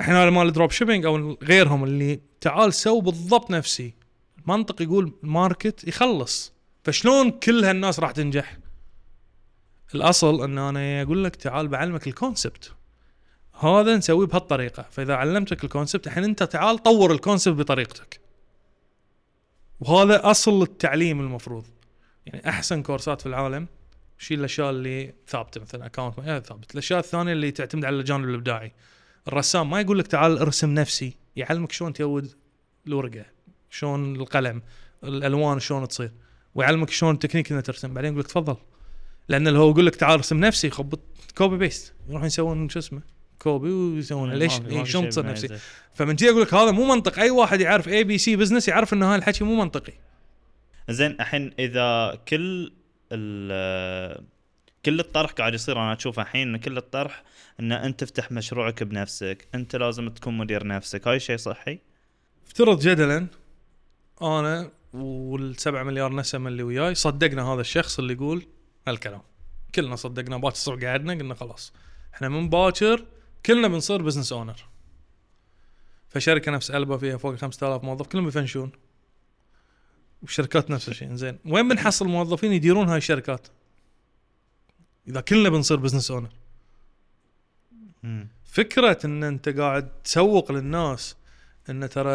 إحنا 0.00 0.30
مال 0.30 0.48
ال 0.48 0.52
drop 0.52 0.70
shipping 0.70 1.04
أو 1.04 1.38
غيرهم 1.42 1.84
اللي 1.84 2.20
تعال 2.40 2.74
سو 2.74 3.00
بالضبط 3.00 3.50
نفسي. 3.50 3.94
المنطق 4.38 4.82
يقول 4.82 5.12
ال 5.24 5.33
market 5.33 5.88
يخلص. 5.88 6.52
فشلون 6.84 7.30
كل 7.30 7.64
هالناس 7.64 8.00
راح 8.00 8.10
تنجح؟ 8.10 8.58
الأصل 9.94 10.44
إن 10.44 10.58
أنا 10.58 11.02
أقول 11.02 11.24
لك 11.24 11.36
تعال 11.36 11.68
بعلمك 11.68 12.06
ال 12.06 12.14
concept 12.14 12.72
هذا 13.60 13.96
نسويه 13.96 14.26
بهالطريقة. 14.26 14.86
فإذا 14.90 15.14
علمتك 15.14 15.64
ال 15.64 15.69
concept 15.69 16.06
الحين 16.06 16.24
أنت 16.24 16.42
تعال 16.42 16.78
طور 16.78 17.12
ال 17.12 17.18
concept 17.18 17.56
بطريقتك. 17.56 18.20
وهذا 19.80 20.30
أصل 20.30 20.62
التعليم 20.62 21.20
المفروض. 21.20 21.64
يعني 22.26 22.48
أحسن 22.48 22.82
كورسات 22.82 23.20
في 23.20 23.26
العالم 23.26 23.66
شيل 24.18 24.38
الأشياء 24.38 24.70
اللي 24.70 25.14
ثابتة 25.28 25.60
مثلا 25.60 25.86
account 25.86 26.46
ثابت. 26.46 26.72
الأشياء 26.72 26.98
الثانية 26.98 27.32
اللي 27.32 27.50
تعتمد 27.50 27.84
على 27.84 27.96
الجانب 27.96 28.28
الإبداعي. 28.28 28.72
الرسام 29.28 29.70
ما 29.70 29.80
يقول 29.80 29.98
لك 29.98 30.06
تعال 30.06 30.38
ارسم 30.38 30.74
نفسي 30.74 31.16
يعلمك 31.36 31.72
شلون 31.72 31.92
تيود 31.92 32.32
الورقة 32.86 33.24
شلون 33.70 34.16
القلم 34.16 34.62
الألوان 35.04 35.60
شلون 35.60 35.88
تصير 35.88 36.12
ويعلمك 36.54 36.90
شلون 36.90 37.14
التكنيك 37.14 37.52
إنك 37.52 37.66
ترسم. 37.66 37.94
بعدين 37.94 38.10
يقول 38.10 38.20
لك 38.20 38.26
تفضل. 38.26 38.56
لأن 39.28 39.48
لو 39.48 39.70
يقول 39.70 39.86
لك 39.86 39.96
تعال 39.96 40.12
ارسم 40.12 40.36
نفسي 40.36 40.70
خبط 40.70 41.00
copy 41.38 41.56
paste 41.56 41.94
يروحون 42.08 42.26
يسوون 42.26 42.68
شو 42.68 42.78
اسمه؟ 42.78 43.02
copy 43.38 43.70
ويسوون 43.70 44.32
ليش؟ 44.32 44.60
إيه 44.60 44.84
شلون 44.84 45.08
تصير. 45.08 45.26
نفسي؟ 45.26 45.58
فمن 45.94 46.14
جي 46.14 46.30
أقول 46.30 46.42
لك 46.42 46.54
هذا 46.54 46.70
مو 46.70 46.84
منطق 46.84 47.18
أي 47.18 47.30
واحد 47.30 47.60
يعرف 47.60 47.88
ABC 47.88 48.36
business 48.36 48.68
يعرف 48.68 48.92
إن 48.92 49.02
هذا 49.02 49.16
الحكي 49.16 49.44
مو 49.44 49.54
منطقي. 49.54 49.92
زين 50.88 51.10
الحين 51.10 51.52
إذا 51.58 52.18
كل 52.28 52.72
كل 54.88 55.00
الطرح 55.00 55.30
قاعد 55.30 55.54
يصير 55.54 55.76
أنا 55.76 55.92
أشوف 55.92 56.20
الحين 56.20 56.54
إن 56.54 56.56
كل 56.56 56.76
الطرح 56.76 57.22
إن 57.60 57.72
أنت 57.72 58.04
تفتح 58.04 58.32
مشروعك 58.32 58.82
بنفسك 58.82 59.48
أنت 59.54 59.76
لازم 59.76 60.08
تكون 60.08 60.38
مدير 60.38 60.66
نفسك. 60.66 61.08
هاي 61.08 61.20
شيء 61.20 61.36
صحي؟ 61.36 61.78
افترض 62.46 62.80
جدلا 62.80 63.26
أنا 64.22 64.70
والسبعة 64.92 65.82
مليار 65.82 66.14
نسمة 66.14 66.48
اللي 66.48 66.62
وياي 66.62 66.94
صدقنا 66.94 67.42
هذا 67.42 67.60
الشخص 67.60 67.98
اللي 67.98 68.12
يقول 68.12 68.46
هالكلام 68.88 69.22
كلنا 69.74 69.96
صدقنا 69.96 70.36
باكر 70.36 70.86
قعدنا 70.86 71.12
قلنا 71.12 71.34
خلاص. 71.34 71.72
إحنا 72.14 72.28
من 72.28 72.48
باكر 72.48 73.04
كلنا 73.46 73.68
بنصير 73.68 74.02
business 74.02 74.32
owner 74.32 74.64
فشركة 76.08 76.52
نفس 76.52 76.70
ألبا 76.70 76.96
فيها 76.96 77.16
فوق 77.16 77.34
5000 77.34 77.84
موظف 77.84 78.06
كلهم 78.06 78.24
بيفنشون. 78.24 78.72
والشركات 80.22 80.70
نفس 80.70 80.88
الشيء 80.88 81.14
زين 81.14 81.38
وين 81.44 81.68
بنحصل 81.68 82.08
موظفين 82.08 82.52
يديرون 82.52 82.88
هاي 82.88 82.98
الشركات؟ 82.98 83.48
إذا 85.08 85.20
كلنا 85.20 85.48
بنصير 85.48 85.76
business 85.76 86.10
owner. 86.10 86.30
فكرة 88.44 88.98
إن 89.04 89.24
أنت 89.24 89.48
قاعد 89.48 90.02
تسوق 90.02 90.52
للناس 90.52 91.16
إن 91.70 91.88
ترى 91.88 92.10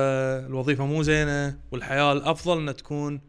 الوظيفة 0.47 0.85
مو 0.85 1.03
زينة 1.03 1.59
والحياة 1.71 2.13
الأفضل 2.13 2.69
ان 2.69 2.75
تكون 2.75 3.21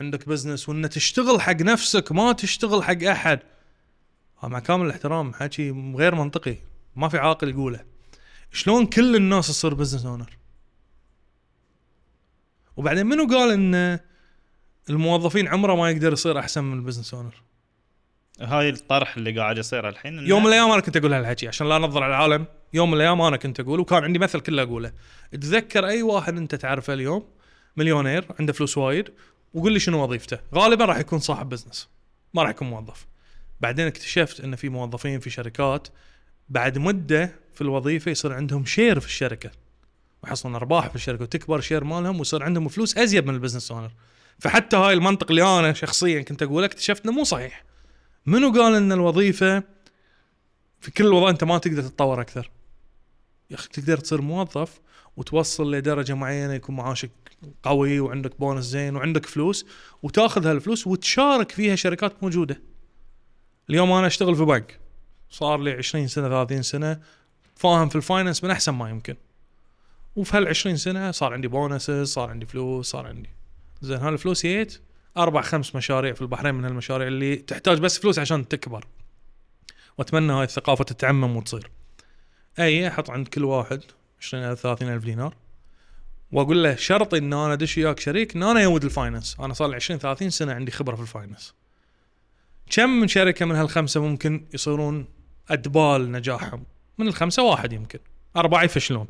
عندك 0.00 0.28
business 0.28 0.68
وإن 0.68 0.90
تشتغل 0.90 1.40
حق 1.40 1.62
نفسك 1.62 2.12
ما 2.12 2.32
تشتغل 2.32 2.82
حق 2.82 3.02
أحد. 3.02 3.40
هذا 4.38 4.48
مع 4.48 4.58
كامل 4.58 4.86
الاحترام 4.86 5.34
حكي 5.34 5.70
غير 5.96 6.14
منطقي. 6.14 6.56
ما 6.96 7.08
في 7.08 7.18
عاقل 7.18 7.48
يقوله. 7.48 7.84
شلون 8.52 8.86
كل 8.86 9.16
الناس 9.16 9.46
تصير 9.46 9.74
business 9.74 10.06
owner 10.06 10.38
وبعدين 12.76 13.06
منو 13.06 13.26
قال 13.26 13.52
إن 13.52 13.98
الموظفين 14.90 15.48
عمره 15.48 15.74
ما 15.74 15.90
يقدر 15.90 16.12
يصير 16.12 16.38
أحسن 16.38 16.64
من 16.64 16.78
ال 16.78 16.82
business 16.82 17.14
owner 17.14 17.42
هاي 18.40 18.68
الطرح 18.68 19.16
اللي 19.16 19.40
قاعد 19.40 19.58
يصير 19.58 19.88
الحين 19.88 20.26
يوم 20.26 20.42
من 20.42 20.48
الأيام 20.48 20.70
أنا 20.70 20.80
كنت 20.80 20.96
أقول 20.96 21.12
هالحكي 21.12 21.48
عشان 21.48 21.68
لا 21.68 21.76
انظر 21.76 22.02
على 22.02 22.10
العالم 22.10 22.46
يوم 22.74 22.90
من 22.90 22.96
الأيام 22.96 23.20
أنا 23.20 23.36
كنت 23.36 23.60
أقول 23.60 23.80
وكان 23.80 24.04
عندي 24.04 24.18
مثل 24.18 24.40
كله 24.40 24.62
أقوله. 24.62 24.92
تذكر 25.32 25.86
أي 25.86 26.02
واحد 26.02 26.36
أنت 26.36 26.54
تعرفه 26.54 26.92
اليوم؟ 26.92 27.24
مليونير 27.76 28.24
عنده 28.40 28.52
فلوس 28.52 28.78
وايد 28.78 29.08
وقول 29.54 29.72
لي 29.72 29.80
شنو 29.80 30.02
وظيفته. 30.02 30.38
غالبا 30.54 30.84
راح 30.84 30.98
يكون 30.98 31.18
صاحب 31.18 31.48
business 31.48 31.88
ما 32.34 32.42
راح 32.42 32.50
يكون 32.50 32.70
موظف. 32.70 33.06
بعدين 33.60 33.86
اكتشفت 33.86 34.40
إن 34.40 34.56
في 34.56 34.68
موظفين 34.68 35.20
في 35.20 35.30
شركات 35.30 35.88
بعد 36.48 36.78
مدة 36.78 37.32
في 37.54 37.60
الوظيفة 37.60 38.10
يصير 38.10 38.32
عندهم 38.32 38.64
share 38.64 39.00
في 39.00 39.06
الشركة. 39.06 39.50
ويحصلون 40.24 40.54
أرباح 40.54 40.88
في 40.88 40.96
الشركة 40.96 41.22
وتكبر 41.22 41.60
share 41.60 41.84
مالهم 41.84 42.18
ويصير 42.18 42.42
عندهم 42.42 42.68
فلوس 42.68 42.98
أزيد 42.98 43.26
من 43.26 43.34
ال 43.34 43.38
business 43.38 43.72
owner 43.72 43.90
فحتى 44.38 44.76
هاي 44.76 44.94
المنطق 44.94 45.30
اللي 45.30 45.58
أنا 45.58 45.72
شخصيا 45.72 46.22
كنت 46.22 46.42
أقوله 46.42 46.66
اكتشفت 46.66 47.04
إنه 47.04 47.12
مو 47.12 47.24
صحيح. 47.24 47.67
منو 48.28 48.52
قال 48.52 48.74
إن 48.74 48.92
الوظيفة 48.92 49.62
في 50.80 50.90
كل 50.90 51.06
وظيفه 51.06 51.30
أنت 51.30 51.44
ما 51.44 51.58
تقدر 51.58 51.82
تتطور 51.82 52.20
أكثر؟ 52.20 52.50
يا 53.50 53.56
أخي 53.56 53.68
تقدر 53.68 53.96
تصير 53.96 54.20
موظف 54.20 54.80
وتوصل 55.16 55.74
لدرجة 55.74 56.14
معينة 56.14 56.54
يكون 56.54 56.76
معاشك 56.76 57.10
قوي 57.62 58.00
وعندك 58.00 58.40
بونس 58.40 58.64
زين 58.64 58.96
وعندك 58.96 59.26
فلوس 59.26 59.66
وتأخذ 60.02 60.46
هالفلوس 60.46 60.86
وتشارك 60.86 61.50
فيها 61.50 61.76
شركات 61.76 62.22
موجودة. 62.22 62.60
اليوم 63.70 63.92
أنا 63.92 64.06
أشتغل 64.06 64.36
في 64.36 64.44
بنك 64.44 64.78
صار 65.30 65.60
لي 65.60 65.72
20 65.72 66.08
سنة 66.08 66.28
30 66.28 66.62
سنة 66.62 67.00
فاهم 67.54 67.88
في 67.88 67.96
ال 67.96 68.02
finance 68.02 68.44
من 68.44 68.50
أحسن 68.50 68.72
ما 68.72 68.90
يمكن. 68.90 69.16
وفي 70.16 70.36
هال 70.36 70.48
20 70.48 70.76
سنة 70.76 71.10
صار 71.10 71.32
عندي 71.32 71.48
bonuses 71.48 72.12
صار 72.12 72.30
عندي 72.30 72.46
فلوس 72.46 72.90
صار 72.90 73.06
عندي. 73.06 73.30
زين 73.82 73.98
هالفلوس 73.98 74.42
جيت 74.46 74.80
أربع 75.16 75.40
خمس 75.40 75.74
مشاريع 75.74 76.12
في 76.12 76.22
البحرين 76.22 76.54
من 76.54 76.64
هالمشاريع 76.64 77.06
اللي 77.06 77.36
تحتاج 77.36 77.78
بس 77.78 77.98
فلوس 77.98 78.18
عشان 78.18 78.48
تكبر. 78.48 78.84
وأتمنى 79.98 80.32
هاي 80.32 80.44
الثقافة 80.44 80.84
تتعمم 80.84 81.36
وتصير. 81.36 81.70
أي 82.58 82.88
أحط 82.88 83.10
عند 83.10 83.28
كل 83.28 83.44
واحد 83.44 83.82
20000 84.20 84.60
30000 84.60 85.04
دينار 85.04 85.34
وأقول 86.32 86.64
له 86.64 86.74
شرطي 86.74 87.18
إن 87.18 87.32
أنا 87.32 87.52
أدش 87.52 87.78
وياك 87.78 88.00
شريك 88.00 88.36
إن 88.36 88.42
أنا 88.42 88.60
يود 88.60 88.84
ال 88.84 88.90
finance 88.90 89.36
أنا 89.40 89.54
صار 89.54 89.68
لي 89.68 89.76
20 89.76 90.00
30 90.00 90.30
سنة 90.30 90.52
عندي 90.52 90.72
خبرة 90.72 90.96
في 90.96 91.02
ال 91.02 91.09
finance 91.09 91.54
كم 92.70 92.90
من 92.90 93.08
شركة 93.08 93.46
من 93.46 93.54
هالخمسة 93.54 94.02
ممكن 94.02 94.46
يصيرون 94.54 95.06
أدبال 95.50 96.12
نجاحهم؟ 96.12 96.64
من 96.98 97.08
الخمسة 97.08 97.42
واحد 97.42 97.72
يمكن. 97.72 97.98
أربعة 98.36 98.62
يفشلون. 98.62 99.06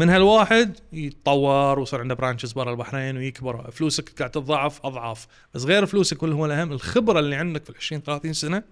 من 0.00 0.10
هالواحد 0.10 0.76
يتطور 0.92 1.78
ويصير 1.78 2.00
عنده 2.00 2.14
branches 2.14 2.52
برا 2.52 2.70
البحرين 2.70 3.16
ويكبر 3.16 3.70
فلوسك 3.70 4.18
قاعد 4.18 4.30
تتضاعف 4.30 4.86
اضعاف 4.86 5.26
بس 5.54 5.64
غير 5.64 5.86
فلوسك 5.86 6.22
واللي 6.22 6.36
هو 6.36 6.46
الأهم 6.46 6.72
الخبرة 6.72 7.18
اللي 7.18 7.36
عندك 7.36 7.64
في 7.64 7.70
ال 7.70 7.76
20 7.76 8.02
30 8.02 8.32
سنة 8.32 8.62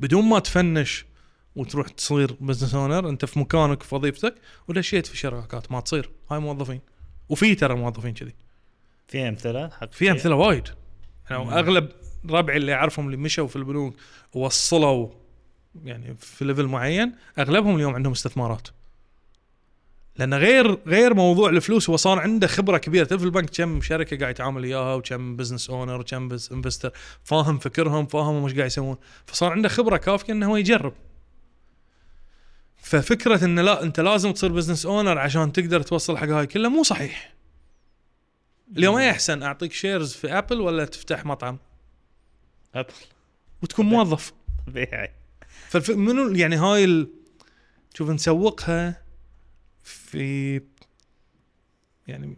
بدون 0.00 0.24
ما 0.24 0.38
تفنش 0.38 1.04
وتروح 1.56 1.88
تصير 1.88 2.36
business 2.40 2.74
owner 2.74 3.08
أنت 3.08 3.24
في 3.24 3.38
مكانك 3.38 3.82
في 3.82 3.94
وظيفتك 3.94 4.34
ودشيت 4.68 5.06
في 5.06 5.16
شركات 5.16 5.72
ما 5.72 5.80
تصير. 5.80 6.10
هاي 6.30 6.38
موظفين. 6.38 6.80
وفي 7.28 7.54
ترى 7.54 7.74
موظفين 7.74 8.14
كذي. 8.14 8.34
في 9.08 9.28
أمثلة؟ 9.28 9.68
حق 9.68 9.92
في 9.92 10.10
أمثلة 10.10 10.34
وايد. 10.34 10.68
يعني 11.30 11.58
أغلب 11.58 11.88
ربعي 12.30 12.56
اللي 12.56 12.74
أعرفهم 12.74 13.06
اللي 13.06 13.16
مشوا 13.16 13.46
في 13.46 13.56
البنوك 13.56 13.94
ووصلوا 14.34 15.08
يعني 15.84 16.14
في 16.14 16.44
level 16.44 16.66
معين 16.66 17.12
أغلبهم 17.38 17.76
اليوم 17.76 17.94
عندهم 17.94 18.12
استثمارات. 18.12 18.68
لأن 20.16 20.34
غير 20.34 20.78
غير 20.86 21.14
موضوع 21.14 21.50
الفلوس 21.50 21.90
هو 21.90 21.96
صار 21.96 22.18
عنده 22.18 22.46
خبرة 22.46 22.78
كبيرة. 22.78 23.04
تعرف 23.04 23.22
البنك 23.22 23.50
كم 23.50 23.80
شركة 23.80 24.18
قاعد 24.18 24.30
يتعامل 24.30 24.62
وياها 24.62 24.94
وكم 24.94 25.36
business 25.36 25.70
owner 25.70 26.00
وكم 26.00 26.38
investor 26.52 26.92
فاهم 27.24 27.58
فكرهم 27.58 28.06
فاهم 28.06 28.36
هم 28.36 28.44
إيش 28.44 28.54
قاعد 28.54 28.66
يسوون. 28.66 28.96
فصار 29.26 29.52
عنده 29.52 29.68
خبرة 29.68 29.96
كافية 29.96 30.32
إنه 30.32 30.50
هو 30.50 30.56
يجرب. 30.56 30.92
ففكرة 32.82 33.44
إنه 33.44 33.62
لا 33.62 33.82
أنت 33.82 34.00
لازم 34.00 34.32
تصير 34.32 34.52
business 34.52 34.86
owner 34.86 35.18
عشان 35.18 35.52
تقدر 35.52 35.82
توصل 35.82 36.16
حق 36.18 36.28
هاي 36.28 36.46
كلها 36.46 36.70
مو 36.70 36.82
صحيح. 36.82 37.34
اليوم 38.76 38.96
أي 38.96 39.10
أحسن؟ 39.10 39.42
أعطيك 39.42 39.72
shares 39.72 40.12
في 40.12 40.38
Apple 40.38 40.60
ولا 40.60 40.84
تفتح 40.84 41.24
مطعم؟ 41.24 41.58
Apple 42.74 42.92
وتكون 43.62 43.86
موظف. 43.86 44.32
طبيعي. 44.66 45.10
فالف... 45.68 45.90
منو 45.90 46.34
يعني 46.34 46.56
هاي 46.56 46.84
ال... 46.84 47.08
شوف 47.94 48.10
نسوقها 48.10 49.02
في 49.82 50.60
يعني 52.06 52.36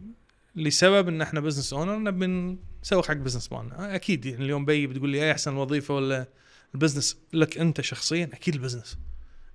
لسبب 0.55 1.07
إن 1.07 1.21
إحنا 1.21 1.39
business 1.39 1.73
owner 1.73 1.97
نبي 1.97 2.57
نسوق 2.83 3.05
حق 3.07 3.13
business 3.13 3.51
مالنا 3.51 3.95
أكيد 3.95 4.25
يعني 4.25 4.45
اليوم 4.45 4.65
بي 4.65 4.87
بتقول 4.87 5.09
لي 5.09 5.23
اي 5.23 5.31
أحسن 5.31 5.55
وظيفة 5.55 5.95
ولا 5.95 6.27
ال 6.75 6.80
business 6.80 7.17
لك 7.33 7.57
أنت 7.57 7.81
شخصيا 7.81 8.29
أكيد 8.33 8.53
ال 8.55 8.60
business 8.60 8.97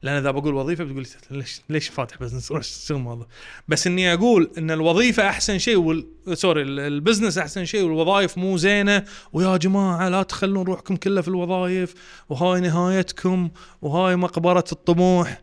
لأن 0.02 0.14
إذا 0.16 0.30
بقول 0.30 0.54
وظيفة 0.54 0.84
بتقول 0.84 1.02
لي 1.02 1.38
ليش 1.38 1.60
ليش 1.68 1.88
فاتح 1.88 2.18
business 2.18 2.52
روح 2.52 2.60
اشتغل 2.60 2.98
موظف 2.98 3.26
بس 3.68 3.86
إني 3.86 4.14
أقول 4.14 4.50
إن 4.58 4.70
الوظيفة 4.70 5.28
أحسن 5.28 5.58
شيء 5.58 5.76
وال... 5.76 6.06
sorry 6.32 6.62
ال- 6.62 6.80
ال 6.80 6.87
business 6.87 7.38
أحسن 7.38 7.64
شيء 7.64 7.82
والوظائف 7.82 8.38
مو 8.38 8.56
زينة. 8.56 9.04
ويا 9.32 9.56
جماعة 9.56 10.08
لا 10.08 10.22
تخلون 10.22 10.66
روحكم 10.66 10.96
كلها 10.96 11.22
في 11.22 11.28
الوظائف 11.28 11.94
وهاي 12.28 12.60
نهايتكم 12.60 13.50
وهاي 13.82 14.16
مقبرة 14.16 14.64
الطموح. 14.72 15.42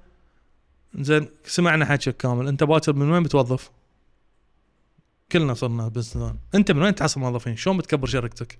زين 1.00 1.28
سمعنا 1.46 1.86
حكيك 1.86 2.18
كامل 2.18 2.48
انت 2.48 2.64
باكر 2.64 2.94
من 2.94 3.12
وين 3.12 3.24
بتوظف؟ 3.24 3.72
كلنا 5.32 5.54
صرنا 5.54 5.88
business 5.88 6.34
انت 6.56 6.72
من 6.72 6.82
وين 6.82 6.96
تحصل 6.96 7.20
موظفين؟ 7.20 7.56
شلون 7.56 7.78
بتكبر 7.78 8.08
شركتك؟ 8.08 8.60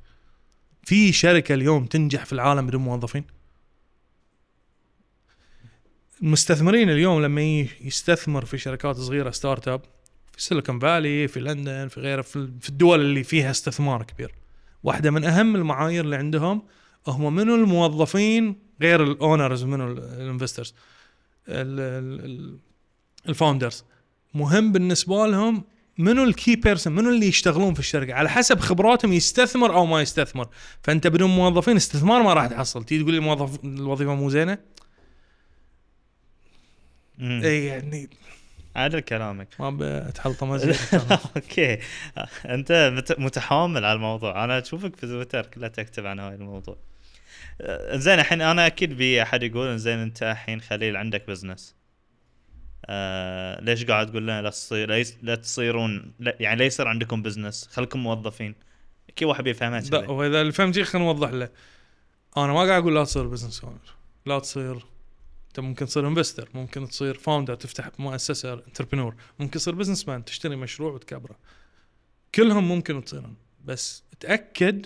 في 0.84 1.12
شركة 1.12 1.54
اليوم 1.54 1.86
تنجح 1.86 2.26
في 2.26 2.34
العالم 2.34 2.68
بدون 2.68 2.82
موظفين؟ 2.82 3.26
المستثمرين 6.22 6.90
اليوم 6.90 7.22
لما 7.22 7.42
يستثمر 7.82 8.46
في 8.46 8.58
شركات 8.58 8.96
صغيرة 8.96 9.32
startup 9.32 9.82
في 10.32 10.42
Silicon 10.44 10.80
Valley 10.80 11.28
في 11.28 11.40
لندن 11.40 11.88
في 11.88 12.00
غيره 12.00 12.22
في 12.22 12.70
الدول 12.70 13.02
اللي 13.02 13.24
فيها 13.24 13.52
استثمار 13.52 14.04
كبير 14.04 14.32
واحدة 14.84 15.12
من 15.12 15.24
أهم 15.24 15.56
المعايير 15.56 16.04
اللي 16.04 16.16
عندهم 16.16 16.62
هم 17.08 17.36
منو 17.36 17.56
الموظفين 17.56 18.56
غير 18.82 19.04
ال 19.04 19.12
owners 19.12 19.64
منو 19.64 19.92
ال 19.92 20.00
investors 20.00 20.74
ال 23.30 23.36
founders 23.36 23.84
مهم 24.34 24.72
بالنسبة 24.72 25.28
لهم 25.28 25.64
منو 25.98 26.24
ال 26.24 26.32
key 26.32 26.56
person 26.56 26.96
منو 26.96 27.10
اللي 27.10 27.28
يشتغلون 27.28 27.74
في 27.74 27.80
الشركة؟ 27.80 28.14
على 28.14 28.30
حسب 28.30 28.60
خبراتهم 28.60 29.14
يستثمر 29.14 29.74
أو 29.76 29.86
ما 29.86 30.02
يستثمر. 30.02 30.48
فأنت 30.84 31.08
بدون 31.08 31.30
موظفين 31.30 31.76
استثمار 31.76 32.24
ما 32.24 32.34
راح 32.34 32.48
تحصل. 32.48 32.84
تيجي 32.84 33.02
تقول 33.04 33.14
لي 33.14 33.20
موظف 33.20 33.64
الوظيفة 33.64 34.16
مو 34.16 34.30
زينة. 34.30 34.58
اي 37.22 37.66
يعني 37.66 38.10
عدل 38.76 39.00
كلامك. 39.00 39.48
ما 39.60 39.70
بتحلطم 40.10 40.52
okay. 41.36 41.80
أنت 42.46 42.92
مت- 42.98 43.20
متحامل 43.20 43.86
على 43.86 43.96
الموضوع. 43.96 44.44
أنا 44.44 44.60
أشوفك 44.60 44.96
في 44.96 45.08
تويتر 45.08 45.46
كلها 45.46 45.70
تكتب 45.70 46.06
عن 46.06 46.20
هاي 46.20 46.36
الموضوع. 46.36 46.78
زين 47.92 48.20
الحين 48.20 48.42
أنا 48.42 48.68
أكيد 48.68 48.94
بي 48.94 49.22
أحد 49.22 49.44
يقول 49.44 49.80
زين 49.80 50.00
أنت 50.00 50.24
الحين 50.24 50.62
خليل 50.62 50.98
عندك 50.98 51.28
business 51.28 51.76
آه 52.86 53.62
ليش 53.62 53.86
قاعد 53.86 54.12
تقول 54.12 54.24
لنا 54.24 54.42
لا 54.42 54.50
تصير 54.50 55.06
لا 55.22 55.36
تصيرون 55.36 56.14
لا 56.20 56.36
يعني 56.40 56.60
لا 56.60 56.66
يصير 56.66 56.88
عندكم 56.88 57.22
business 57.22 57.68
خلكم 57.68 58.00
موظفين. 58.00 58.56
كي 59.16 59.26
واحد 59.26 59.44
بيفهمها 59.44 59.80
لا 59.80 60.10
وإذا 60.10 60.52
فهمت 60.52 60.76
شي 60.76 60.84
خلينا 60.84 61.08
نوضح 61.08 61.30
له. 61.30 61.50
أنا 62.38 62.54
ما 62.54 62.60
قاعد 62.60 62.82
أقول 62.82 62.96
لا 62.96 63.04
تصير 63.04 63.28
business 63.28 63.64
owner 63.64 63.96
لا 64.26 64.40
تصير 64.40 64.86
أنت 65.48 65.60
ممكن 65.60 65.86
تصير 65.86 66.08
investor 66.08 66.50
ممكن 66.54 66.88
تصير 66.88 67.14
founder 67.14 67.56
تفتح 67.56 67.90
مؤسسة 68.00 68.54
entrepreneur 68.54 69.16
ممكن 69.40 69.60
تصير 69.60 69.76
businessman 69.76 70.26
تشتري 70.26 70.56
مشروع 70.56 70.92
وتكبره. 70.92 71.36
كلهم 72.36 72.68
ممكن 72.68 73.04
تصيرون. 73.04 73.36
بس 73.66 74.04
تأكد 74.20 74.86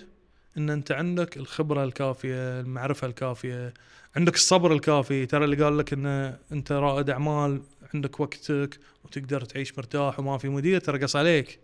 إن 0.56 0.70
أنت 0.70 0.92
عندك 0.92 1.36
الخبرة 1.36 1.84
الكافية 1.84 2.60
المعرفة 2.60 3.06
الكافية 3.06 3.74
عندك 4.16 4.34
الصبر 4.34 4.72
الكافي. 4.72 5.26
ترى 5.26 5.44
اللي 5.44 5.64
قال 5.64 5.78
لك 5.78 5.92
إن 5.92 6.06
أنت 6.52 6.72
رائد 6.72 7.10
أعمال 7.10 7.62
عندك 7.94 8.20
وقتك 8.20 8.78
وتقدر 9.04 9.44
تعيش 9.44 9.78
مرتاح 9.78 10.18
وما 10.18 10.38
في 10.38 10.48
مدير 10.48 10.80
ترى 10.80 10.98
قص 10.98 11.16
عليك. 11.16 11.60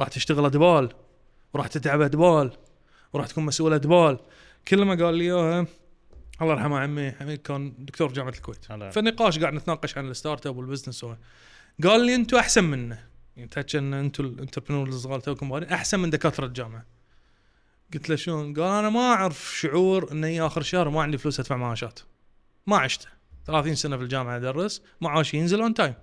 راح 0.00 0.08
تشتغل 0.08 0.44
double 0.44 0.88
وراح 1.54 1.66
تتعب 1.66 2.00
double 2.00 2.50
وراح 3.12 3.26
تكون 3.26 3.44
مسؤول 3.44 3.72
double. 3.72 4.18
كلمة 4.68 5.04
قال 5.04 5.14
لي 5.14 5.24
إياها 5.24 5.66
الله 6.42 6.52
يرحمه 6.52 6.78
عمي 6.78 7.12
حميد 7.12 7.38
كان 7.38 7.74
دكتور 7.78 8.12
جامعة 8.12 8.30
الكويت. 8.30 8.64
فالنقاش 8.64 9.38
قاعد 9.38 9.54
نتناقش 9.54 9.98
عن 9.98 10.10
ال 10.10 10.14
startup 10.14 10.46
وال 10.46 10.56
business. 10.56 11.06
قال 11.84 12.06
لي 12.06 12.14
أنتم 12.14 12.36
أحسن 12.36 12.64
منه. 12.64 12.98
يعني 13.36 13.48
تحكي 13.48 13.78
إن 13.78 13.94
أنتم 13.94 14.24
ال 14.24 14.29
entrepreneur 14.29 14.88
الصغار 14.88 15.20
توكم 15.20 15.52
أحسن 15.52 16.00
من 16.00 16.10
دكاترة 16.10 16.46
الجامعة. 16.46 16.93
قلت 17.94 18.08
له 18.10 18.16
شلون؟ 18.16 18.54
قال 18.54 18.78
أنا 18.78 18.90
ما 18.90 19.00
أعرف 19.00 19.56
شعور 19.60 20.12
ان 20.12 20.24
هي 20.24 20.40
آخر 20.40 20.62
شهر 20.62 20.88
ما 20.88 21.02
عندي 21.02 21.18
فلوس 21.18 21.40
أدفع 21.40 21.56
معاشات. 21.56 22.00
ما 22.66 22.76
عشته. 22.76 23.06
30 23.46 23.74
سنة 23.74 23.96
في 23.96 24.02
الجامعة 24.02 24.36
أدرس 24.36 24.82
معاشي 25.00 25.36
ينزل 25.36 25.60
on 25.60 25.74
time 25.74 25.94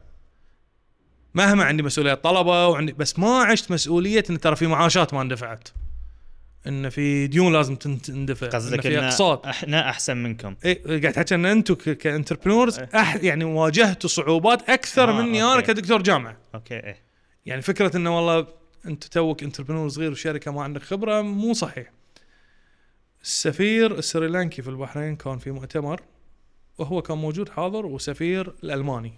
مهما 1.34 1.64
عندي 1.64 1.84
مسؤوليه 1.84 2.14
طلبة 2.14 2.68
وعندي 2.68 2.92
بس 2.94 3.20
ما 3.20 3.40
عشت 3.44 3.72
مسؤولية 3.72 4.24
إن 4.30 4.40
ترى 4.40 4.56
في 4.56 4.68
معاشات 4.68 5.14
ما 5.14 5.22
اندفعت. 5.22 5.68
إن 6.68 6.90
في 6.90 7.28
ديون 7.28 7.54
لازم 7.54 7.76
تن- 7.76 8.02
تندفع. 8.02 8.48
قصدك 8.48 8.82
في 8.82 9.00
ان 9.00 9.04
اقساط. 9.04 9.46
إحنا 9.48 9.90
أحسن 9.90 10.18
منكم. 10.18 10.56
اي 10.66 10.74
قاعد 10.74 11.14
تحكي 11.14 11.36
إن 11.36 11.46
أنتم 11.46 11.74
ك 11.76 11.83
entrepreneurs 11.83 12.80
إيه. 12.80 12.90
أح 12.96 13.16
يعني 13.16 13.44
واجهتوا 13.44 14.10
صعوبات 14.10 14.70
أكثر 14.70 15.10
آه، 15.10 15.22
مني 15.22 15.44
أنا 15.44 15.54
okay. 15.56 15.68
كدكتور 15.68 16.02
جامعة. 16.02 16.38
okay 16.56 16.74
إيه. 16.76 17.02
يعني 17.46 17.62
فكرة 17.62 17.98
إنه 17.98 18.18
والله 18.18 18.48
انت 18.86 19.04
توك 19.04 19.44
entrepreneur 19.44 19.90
صغير 19.90 20.12
وشركة 20.12 20.52
ما 20.52 20.64
عندك 20.64 20.82
خبرة 20.82 21.22
مو 21.22 21.54
صحيح. 21.54 21.92
السفير 23.24 23.98
السريلانكي 23.98 24.62
في 24.62 24.70
البحرين 24.70 25.16
كان 25.16 25.38
في 25.38 25.52
مؤتمر 25.52 26.02
وهو 26.78 27.02
كان 27.02 27.18
موجود 27.18 27.50
حاضر 27.50 27.86
وسفير 27.86 28.54
الألماني. 28.64 29.14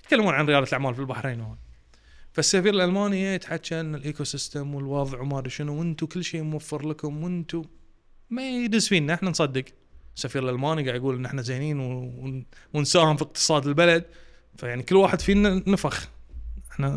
يتكلمون 0.00 0.34
عن 0.34 0.46
ريادة 0.46 0.66
الأعمال 0.66 0.94
في 0.94 1.00
البحرين 1.00 1.40
هون. 1.40 1.56
فالسفير 2.32 2.74
الألماني 2.74 3.34
يتحكى 3.34 3.80
إن 3.80 3.94
ال 3.94 4.24
ecosystem 4.24 4.74
والوضع 4.74 5.20
وما 5.20 5.38
أدري 5.38 5.50
شنو 5.50 5.78
وأنتم 5.78 6.06
كل 6.06 6.24
شيء 6.24 6.42
موفر 6.42 6.88
لكم 6.88 7.24
وأنتم 7.24 7.64
ما 8.30 8.50
يدز 8.50 8.88
فينا 8.88 9.14
إحنا 9.14 9.30
نصدق. 9.30 9.64
السفير 10.16 10.42
الألماني 10.42 10.82
قاعد 10.82 11.00
يقول 11.00 11.16
إن 11.16 11.24
إحنا 11.24 11.42
زينين 11.42 11.80
ونساهم 12.74 13.16
في 13.16 13.22
اقتصاد 13.22 13.66
البلد. 13.66 14.04
فيعني 14.56 14.82
كل 14.82 14.96
واحد 14.96 15.20
فينا 15.20 15.62
نفخ. 15.66 16.08
إحنا 16.70 16.88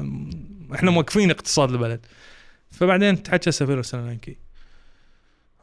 إحنا 0.74 0.92
موقفين 0.92 1.32
اقتصاد 1.32 1.72
البلد. 1.72 2.06
فبعدين 2.72 3.24
تحكى 3.24 3.50
السفير 3.50 3.80
السريلانكي 3.80 4.38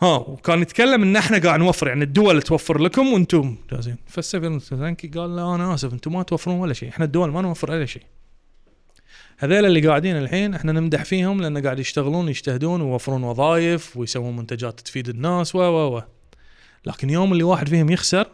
ها 0.03 0.17
وكان 0.17 0.63
يتكلم 0.63 1.03
إن 1.03 1.17
إحنا 1.17 1.39
قاعد 1.39 1.61
نوفر 1.61 1.89
يعني 1.89 2.05
الدول 2.05 2.43
توفر 2.43 2.79
لكم 2.79 3.13
وأنتم 3.13 3.57
جاهزين. 3.73 3.97
فالسفير 4.07 4.57
السريلانكي 4.57 5.09
قال 5.09 5.37
لا 5.37 5.55
أنا 5.55 5.75
آسف 5.75 5.93
أنتم 5.93 6.13
ما 6.13 6.23
توفرون 6.23 6.61
ولا 6.61 6.73
شيء. 6.73 6.89
إحنا 6.89 7.05
الدول 7.05 7.31
ما 7.31 7.43
نوفر 7.43 7.71
ولا 7.71 7.87
شيء. 7.87 8.03
هذول 9.39 9.67
اللي 9.67 9.89
قاعدين 9.89 10.17
الحين 10.17 10.55
إحنا 10.55 10.73
نمدح 10.73 11.05
فيهم 11.05 11.41
لأن 11.41 11.63
قاعد 11.63 11.79
يشتغلون 11.79 12.29
يجتهدون 12.29 12.81
ويوفرون 12.81 13.23
وظائف 13.23 13.97
ويسوون 13.97 14.37
منتجات 14.37 14.81
تفيد 14.81 15.09
الناس 15.09 15.55
و 15.55 15.59
و 15.59 15.97
و. 15.97 16.03
لكن 16.87 17.11
يوم 17.11 17.33
اللي 17.33 17.45
واحد 17.45 17.69
فيهم 17.69 17.91
يخسر 17.91 18.27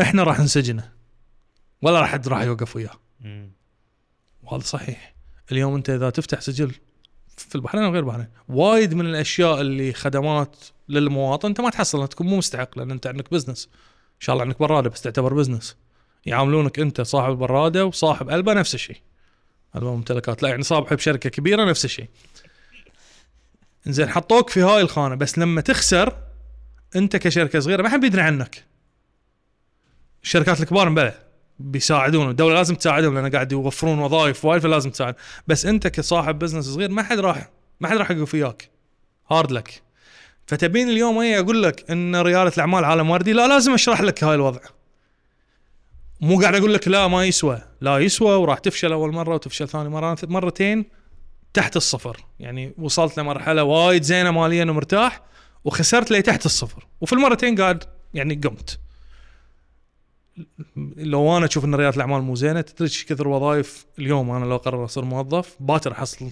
إحنا 0.00 0.22
راح 0.22 0.40
نسجنه. 0.40 0.92
ولا 1.82 2.00
راح 2.00 2.12
حد 2.12 2.28
راح 2.28 2.42
يوقف 2.42 2.76
وياه. 2.76 2.96
وهذا 4.42 4.62
صحيح. 4.62 5.15
اليوم 5.52 5.74
انت 5.74 5.90
اذا 5.90 6.10
تفتح 6.10 6.40
سجل 6.40 6.72
في 7.36 7.54
البحرين 7.54 7.84
وغير 7.84 8.02
البحرين 8.02 8.28
وايد 8.48 8.94
من 8.94 9.06
الأشياء 9.06 9.60
اللي 9.60 9.92
خدمات 9.92 10.56
للمواطن 10.88 11.48
انت 11.48 11.60
ما 11.60 11.70
تحصلها 11.70 12.06
تكون 12.06 12.26
مو 12.26 12.36
مستحق 12.36 12.78
لأن 12.78 12.90
انت 12.90 13.06
عندك 13.06 13.30
business 13.30 13.68
إن 14.14 14.20
شاء 14.20 14.34
الله 14.34 14.44
عندك 14.44 14.58
برادة 14.58 14.90
بس 14.90 15.00
تعتبر 15.00 15.34
business 15.34 15.76
يعاملونك 16.26 16.78
انت 16.78 17.00
صاحب 17.00 17.30
البراده 17.30 17.86
وصاحب 17.86 18.30
ألبا 18.30 18.52
نفس 18.52 18.74
الشيء. 18.74 18.96
ألبا 19.76 19.94
ممتلكات. 19.94 20.42
لا 20.42 20.48
يعني 20.48 20.62
صاحب 20.62 20.98
شركة 20.98 21.30
كبيرة 21.30 21.64
نفس 21.64 21.84
الشيء. 21.84 22.08
زين 23.86 24.08
حطوك 24.08 24.50
في 24.50 24.60
هاي 24.62 24.80
الخانة 24.80 25.14
بس 25.14 25.38
لما 25.38 25.60
تخسر 25.60 26.16
انت 26.96 27.16
كشركة 27.16 27.60
صغيرة 27.60 27.82
ما 27.82 27.88
حد 27.88 28.00
بيدري 28.00 28.22
عنك. 28.22 28.64
الشركات 30.22 30.60
الكبار 30.60 30.88
مبلى 30.90 31.25
بيساعدون. 31.58 32.30
الدولة 32.30 32.54
لازم 32.54 32.74
تساعدهم 32.74 33.14
لأن 33.14 33.30
قاعد 33.30 33.52
يوفرون 33.52 33.98
وظائف 33.98 34.44
وايد 34.44 34.62
فلازم 34.62 34.90
تساعد. 34.90 35.14
بس 35.46 35.66
أنت 35.66 35.86
كصاحب 35.86 36.38
business 36.38 36.64
صغير 36.64 36.90
ما 36.90 37.02
حد 37.02 37.18
راح 37.18 37.50
ما 37.80 37.88
حد 37.88 37.96
راح 37.96 38.10
يقف 38.10 38.34
وياك. 38.34 38.70
hard 39.30 39.52
luck 39.52 39.82
فتبين 40.46 40.88
اليوم 40.88 41.18
اي 41.18 41.38
أقول 41.38 41.62
لك 41.62 41.90
إن 41.90 42.16
ريادة 42.16 42.52
الأعمال 42.54 42.84
عالم 42.84 43.10
وردي 43.10 43.32
لا 43.32 43.48
لازم 43.48 43.74
أشرح 43.74 44.00
لك 44.00 44.24
هاي 44.24 44.34
الوضع. 44.34 44.60
مو 46.20 46.40
قاعد 46.40 46.54
أقول 46.54 46.74
لك 46.74 46.88
لا 46.88 47.08
ما 47.08 47.24
يسوى. 47.24 47.62
لا 47.80 47.98
يسوى 47.98 48.34
وراح 48.34 48.58
تفشل 48.58 48.92
أول 48.92 49.12
مرة 49.12 49.34
وتفشل 49.34 49.68
ثاني 49.68 49.88
مرة. 49.88 50.18
مرتين 50.22 50.84
تحت 51.54 51.76
الصفر. 51.76 52.24
يعني 52.40 52.74
وصلت 52.78 53.18
لمرحلة 53.18 53.62
وايد 53.62 54.02
زينة 54.02 54.30
ماليا 54.30 54.64
ومرتاح 54.64 55.20
وخسرت 55.64 56.10
لي 56.10 56.22
تحت 56.22 56.46
الصفر. 56.46 56.86
وفي 57.00 57.12
المرتين 57.12 57.60
قاعد 57.60 57.84
يعني 58.14 58.34
قمت. 58.34 58.78
لو 60.96 61.36
أنا 61.36 61.46
أشوف 61.46 61.64
إن 61.64 61.74
ريادة 61.74 61.96
الأعمال 61.96 62.22
مو 62.22 62.34
زينة 62.34 62.60
تدري 62.60 62.84
إيش 62.84 63.04
كثر 63.04 63.28
وظائف 63.28 63.86
اليوم 63.98 64.30
أنا 64.30 64.44
لو 64.44 64.56
قرر 64.56 64.84
أصير 64.84 65.04
موظف؟ 65.04 65.56
باكر 65.60 65.92
أحصل. 65.92 66.30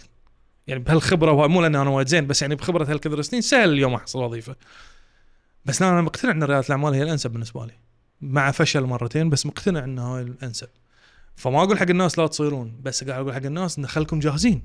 يعني 0.67 0.81
بهالخبرة 0.81 1.33
وهاي- 1.33 1.49
مو 1.49 1.63
لأن 1.63 1.75
أنا 1.75 1.91
وايد 1.91 2.09
زين 2.09 2.27
بس 2.27 2.43
يعني 2.43 2.55
بخبرة 2.55 2.91
هالكثر 2.91 3.23
سنين 3.23 3.43
سهل 3.43 3.71
اليوم 3.73 3.95
أحصل 3.95 4.19
وظيفة. 4.19 4.57
بس 5.65 5.83
أنا 5.83 6.03
مقتنع 6.03 6.31
إن 6.31 6.43
ريادة 6.43 6.67
الأعمال 6.67 6.95
هي 6.95 7.03
الأنسب 7.03 7.31
بالنسبة 7.31 7.67
لي. 7.67 7.73
مع 8.21 8.51
فشل 8.51 8.83
مرتين 8.83 9.31
بس 9.31 9.47
مقتنع 9.47 9.85
ان 9.85 9.99
هاي 9.99 10.23
الأنسب. 10.23 10.69
فما 11.37 11.63
أقول 11.63 11.79
حق 11.79 11.91
الناس 11.91 12.19
لا 12.19 12.27
تصيرون 12.27 12.81
بس 12.83 13.05
قاعد 13.05 13.21
أقول 13.21 13.35
حق 13.35 13.45
الناس 13.45 13.79
إن 13.79 13.87
خلكم 13.87 14.19
جاهزين. 14.19 14.65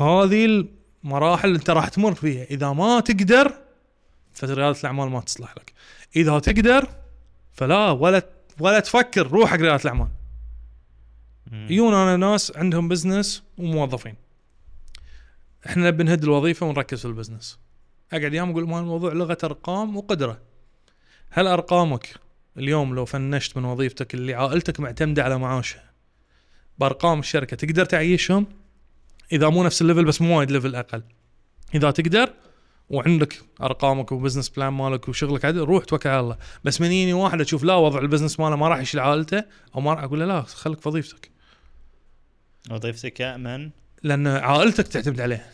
هذه 0.00 0.66
المراحل 1.04 1.48
اللي 1.48 1.58
أنت 1.58 1.70
راح 1.70 1.88
تمر 1.88 2.14
فيها. 2.14 2.44
إذا 2.44 2.72
ما 2.72 3.00
تقدر 3.00 3.52
فرياده 4.32 4.80
الأعمال 4.80 5.08
ما 5.08 5.20
تصلح 5.20 5.54
لك. 5.56 5.72
إذا 6.16 6.38
تقدر 6.38 6.88
فلا 7.54 7.90
ولا 7.90 8.22
ولا 8.60 8.80
تفكر 8.80 9.26
روح 9.26 9.50
حق 9.50 9.56
رياده 9.56 9.82
الأعمال. 9.82 10.08
يجون 11.52 11.94
أنا 11.94 12.16
ناس 12.16 12.56
عندهم 12.56 12.88
business 12.88 13.42
وموظفين. 13.58 14.14
إحنا 15.66 15.90
بنهد 15.90 16.22
الوظيفة 16.22 16.66
ونركز 16.66 17.00
في 17.00 17.04
ال 17.04 17.10
business 17.10 17.58
أقعد 18.12 18.34
يوم 18.34 18.50
أقول 18.50 18.68
ما 18.68 18.80
الموضوع 18.80 19.12
لغة 19.12 19.38
أرقام 19.44 19.96
وقدرة. 19.96 20.40
هل 21.30 21.46
أرقامك 21.46 22.14
اليوم 22.56 22.94
لو 22.94 23.04
فنشت 23.04 23.56
من 23.56 23.64
وظيفتك 23.64 24.14
اللي 24.14 24.34
عائلتك 24.34 24.80
معتمدة 24.80 25.24
على 25.24 25.38
معاشها 25.38 25.90
بأرقام 26.78 27.18
الشركة 27.18 27.56
تقدر 27.56 27.84
تعيشهم؟ 27.84 28.46
إذا 29.32 29.48
مو 29.48 29.64
نفس 29.64 29.82
ال 29.82 29.86
level 29.86 30.04
بس 30.04 30.20
مو 30.20 30.38
وايد 30.38 30.50
level 30.50 30.74
أقل. 30.74 31.02
إذا 31.74 31.90
تقدر 31.90 32.32
وعندك 32.94 33.42
أرقامك 33.62 34.12
و 34.12 34.16
business 34.16 34.48
plan 34.48 34.72
مالك 34.72 35.08
وشغلك 35.08 35.44
عدل 35.44 35.60
روح 35.60 35.84
توكل 35.84 36.08
على 36.08 36.20
الله. 36.20 36.36
بس 36.64 36.80
من 36.80 36.86
يجيني 36.86 37.12
واحد 37.12 37.40
أشوف 37.40 37.64
لا 37.64 37.74
وضع 37.74 37.98
ال 37.98 38.03
business 38.03 38.40
ماله 38.40 38.56
ما 38.56 38.68
راح 38.68 38.78
يشيل 38.78 39.00
عائلته 39.00 39.44
أو 39.74 39.80
ما 39.80 39.94
راح 39.94 40.02
أقول 40.02 40.20
له 40.20 40.26
لا 40.26 40.42
خليك 40.42 40.80
في 40.80 40.88
وظيفتك. 40.88 41.30
وظيفتك 42.70 43.20
يامن 43.20 43.70
لأن 44.02 44.26
عائلتك 44.26 44.88
تعتمد 44.88 45.20
عليه. 45.20 45.46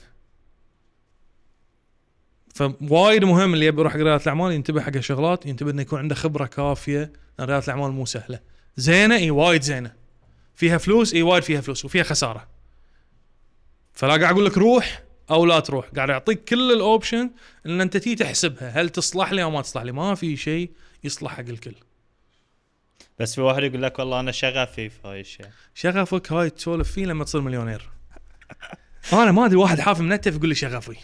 فوايد 2.55 3.25
مهم 3.25 3.55
اللي 3.55 3.67
يبي 3.67 3.81
يروح 3.81 3.97
رياده 3.97 4.23
الأعمال 4.23 4.53
ينتبه 4.53 4.81
حق 4.81 4.97
الشغلات 4.97 5.47
ينتبه 5.47 5.71
إنه 5.71 5.83
يكون 5.83 5.99
عنده 5.99 6.15
خبرة 6.15 6.47
كافية 6.47 7.13
لأن 7.39 7.49
رياده 7.49 7.65
الأعمال 7.65 7.91
مو 7.91 8.07
سهلة. 8.07 8.41
زينة 8.77 9.17
إي 9.17 9.31
وايد 9.31 9.63
زينة. 9.63 9.93
فيها 10.55 10.79
فلوس 10.79 11.15
إي 11.15 11.23
وايد 11.23 11.43
فيها 11.43 11.61
فلوس 11.61 11.85
وفيها 11.85 12.03
خسارة. 12.03 12.49
فلا 13.93 14.17
قاعد 14.17 14.33
أقول 14.33 14.47
لك 14.47 14.59
روح 14.59 15.03
أو 15.31 15.47
لا 15.47 15.61
تروح. 15.61 15.87
قاعد 15.97 16.11
اعطيك 16.11 16.45
كل 16.45 16.73
ال 16.73 16.80
options 16.80 17.31
إن 17.67 17.81
أنت 17.81 17.97
تيي 17.97 18.15
تحسبها. 18.15 18.71
هل 18.71 18.89
تصلح 18.89 19.33
لي 19.33 19.43
أو 19.43 19.51
ما 19.51 19.63
تصلح 19.63 19.83
لي؟ 19.83 19.93
ما 19.93 20.15
في 20.15 20.37
شيء 20.37 20.71
يصلح 21.05 21.33
حق 21.33 21.41
الكل. 21.41 21.75
بس 23.19 23.35
في 23.35 23.41
واحد 23.41 23.63
يقول 23.63 23.83
لك 23.83 23.99
والله 23.99 24.21
أنا 24.21 24.33
شغفي 24.33 24.89
في 24.89 24.99
هاي 25.05 25.21
الشيء. 25.21 25.47
شغفك 25.75 26.33
هاي 26.33 26.51
تسولف 26.51 26.93
فيه 26.93 27.07
لما 27.07 27.25
تصير 27.25 27.41
مليونير. 27.41 27.89
أنا 29.13 29.33
ما 29.33 29.47
أدري 29.47 29.57
واحد 29.57 29.81
حافي 29.81 30.03
منتف 30.03 30.37
يقول 30.37 30.49
لي 30.49 30.55
شغفي. 30.55 30.97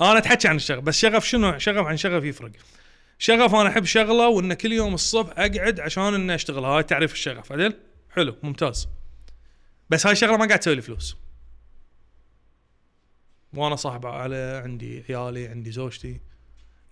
أنا 0.00 0.18
أتحكي 0.18 0.48
عن 0.48 0.56
الشغف 0.56 0.82
بس 0.82 0.98
شغف 0.98 1.26
شنو؟ 1.26 1.58
شغف 1.58 1.86
عن 1.86 1.96
شغف 1.96 2.24
يفرق. 2.24 2.50
شغف 3.18 3.54
أنا 3.54 3.68
أحب 3.68 3.84
شغلة 3.84 4.28
وإن 4.28 4.54
كل 4.54 4.72
يوم 4.72 4.94
الصبح 4.94 5.32
أقعد 5.38 5.80
عشان 5.80 6.14
ان 6.14 6.30
أشتغل. 6.30 6.64
هاي 6.64 6.82
تعريف 6.82 7.12
الشغف. 7.12 7.52
عدل 7.52 7.74
حلو 8.10 8.36
ممتاز. 8.42 8.88
بس 9.90 10.06
هاي 10.06 10.12
الشغلة 10.12 10.36
ما 10.36 10.46
قاعد 10.46 10.58
تسوي 10.58 10.74
لي 10.74 10.82
فلوس. 10.82 11.16
وأنا 13.54 13.76
صاحب 13.76 14.06
على 14.06 14.62
عندي 14.64 15.04
عيالي 15.08 15.48
عندي 15.48 15.70
زوجتي. 15.70 16.20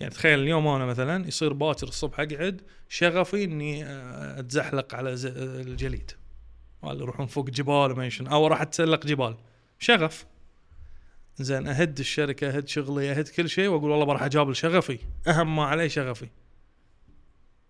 يعني 0.00 0.14
تخيل 0.14 0.38
اليوم 0.38 0.68
أنا 0.68 0.86
مثلا 0.86 1.26
يصير 1.26 1.52
باكر 1.52 1.88
الصبح 1.88 2.20
أقعد 2.20 2.60
شغفي 2.88 3.44
إني 3.44 3.84
آه، 3.84 4.40
أتزحلق 4.40 4.94
على 4.94 5.14
الجليد. 5.24 6.10
يروحون 6.84 7.26
فوق 7.26 7.50
جبال 7.50 8.28
أو 8.28 8.46
راح 8.46 8.60
أتسلق 8.60 9.06
جبال. 9.06 9.36
شغف. 9.78 10.26
زين 11.36 11.68
أهد 11.68 11.98
الشركة 11.98 12.48
أهد 12.48 12.68
شغلي 12.68 13.10
أهد 13.10 13.28
كل 13.28 13.48
شيء 13.48 13.68
وأقول 13.68 13.90
والله 13.90 14.04
بروح 14.04 14.22
أجابل 14.22 14.56
شغفي 14.56 14.98
أهم 15.28 15.56
ما 15.56 15.64
علي 15.64 15.88
شغفي. 15.88 16.28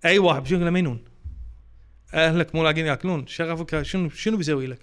أي 0.05 0.19
واحد 0.19 0.43
بشغله 0.43 0.71
مينون 0.71 1.05
أهلك 2.15 2.55
مو 2.55 2.65
لاقين 2.65 2.87
يأكلون. 2.87 3.27
شغفك 3.27 3.83
شنو 3.83 4.09
شنو 4.09 4.37
بيسوي 4.37 4.67
لك؟ 4.67 4.79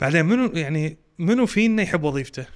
بعدين 0.00 0.24
منو 0.24 0.52
يعني 0.54 0.98
منو 1.22 1.46
فينا 1.46 1.82
يحب 1.82 2.02
وظيفته؟ 2.02 2.46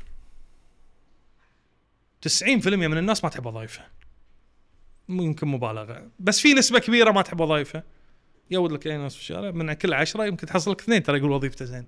90% 2.20 2.66
من 2.66 2.98
الناس 2.98 3.24
ما 3.24 3.30
تحب 3.30 3.46
وظائفها 3.46 3.90
يمكن 5.08 5.48
مبالغة. 5.48 6.10
بس 6.20 6.40
في 6.40 6.54
نسبة 6.54 6.78
كبيرة 6.78 7.10
ما 7.10 7.22
تحب 7.22 7.40
وظائفها 7.40 7.84
يود 8.50 8.72
لك 8.72 8.86
أي 8.86 8.96
ناس 8.96 9.14
في 9.14 9.20
الشارع 9.20 9.50
من 9.50 9.72
كل 9.72 9.92
عشرة 9.92 10.24
يمكن 10.24 10.46
تحصل 10.46 10.70
لك 10.70 10.80
اثنين 10.80 11.02
ترى 11.02 11.18
يقول 11.18 11.30
وظيفته 11.30 11.64
زين. 11.64 11.86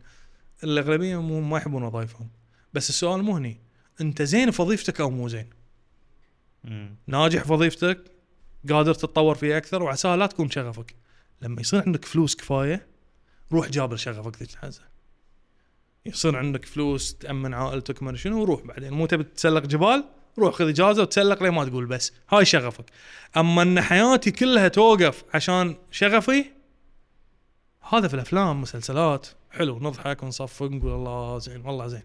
الأغلبية 0.65 1.23
مو 1.23 1.41
ما 1.41 1.59
يحبون 1.59 1.83
وظائفهم. 1.83 2.29
بس 2.75 2.89
السؤال 2.89 3.23
مو 3.23 3.37
هني. 3.37 3.61
أنت 4.01 4.23
زين 4.23 4.51
في 4.51 4.63
وظيفتك 4.63 5.01
أو 5.01 5.11
مو 5.11 5.29
زين؟ 5.29 5.51
مم. 6.65 6.97
ناجح 7.07 7.45
في 7.45 7.53
وظيفتك 7.53 8.05
قادر 8.69 8.95
تتطور 8.95 9.35
فيها 9.35 9.57
أكثر 9.57 9.83
وعساها 9.83 10.17
لا 10.17 10.27
تكون 10.27 10.51
شغفك. 10.51 10.95
لما 11.43 11.61
يصير 11.61 11.83
عندك 11.87 12.05
فلوس 12.05 12.37
كفاية 12.37 12.87
روح 13.53 13.69
جابر 13.69 13.97
شغفك 13.97 14.39
ذيك 14.39 14.51
اللحظه 14.51 14.98
يصير 16.09 16.37
عندك 16.37 16.65
فلوس 16.65 17.15
تأمن 17.15 17.55
عائلتك 17.55 18.03
ما 18.03 18.17
شنو 18.17 18.45
روح 18.45 18.63
بعدين. 18.63 18.93
مو 18.93 19.07
تبي 19.07 19.25
تتسلق 19.25 19.67
جبال؟ 19.67 20.05
روح 20.39 20.55
خذ 20.55 20.69
إجازة 20.69 21.03
وتسلق 21.03 21.43
لين 21.43 21.53
ما 21.53 21.65
تقول 21.65 21.87
بس. 21.87 22.13
هاي 22.31 22.45
شغفك. 22.45 22.85
أما 23.37 23.63
إن 23.63 23.81
حياتي 23.81 24.31
كلها 24.31 24.69
توقف 24.69 25.25
عشان 25.35 25.77
شغفي 25.91 26.45
هذا 27.93 28.09
في 28.09 28.15
الأفلام 28.15 28.61
مسلسلات. 28.61 29.27
حلو 29.51 29.79
نضحك 29.79 30.23
ونصفق 30.23 30.67
نقول 30.67 30.93
الله 30.93 31.39
زين 31.39 31.61
والله 31.67 31.87
زين. 31.87 32.05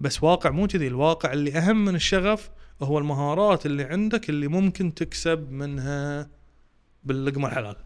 بس 0.00 0.22
واقع 0.22 0.50
مو 0.50 0.66
كذي. 0.66 0.86
الواقع 0.86 1.32
اللي 1.32 1.58
أهم 1.58 1.84
من 1.84 1.94
الشغف 1.94 2.50
هو 2.82 2.98
المهارات 2.98 3.66
اللي 3.66 3.84
عندك 3.84 4.30
اللي 4.30 4.48
ممكن 4.48 4.94
تكسب 4.94 5.50
منها 5.50 6.30
باللقمة 7.04 7.48
الحلال. 7.48 7.76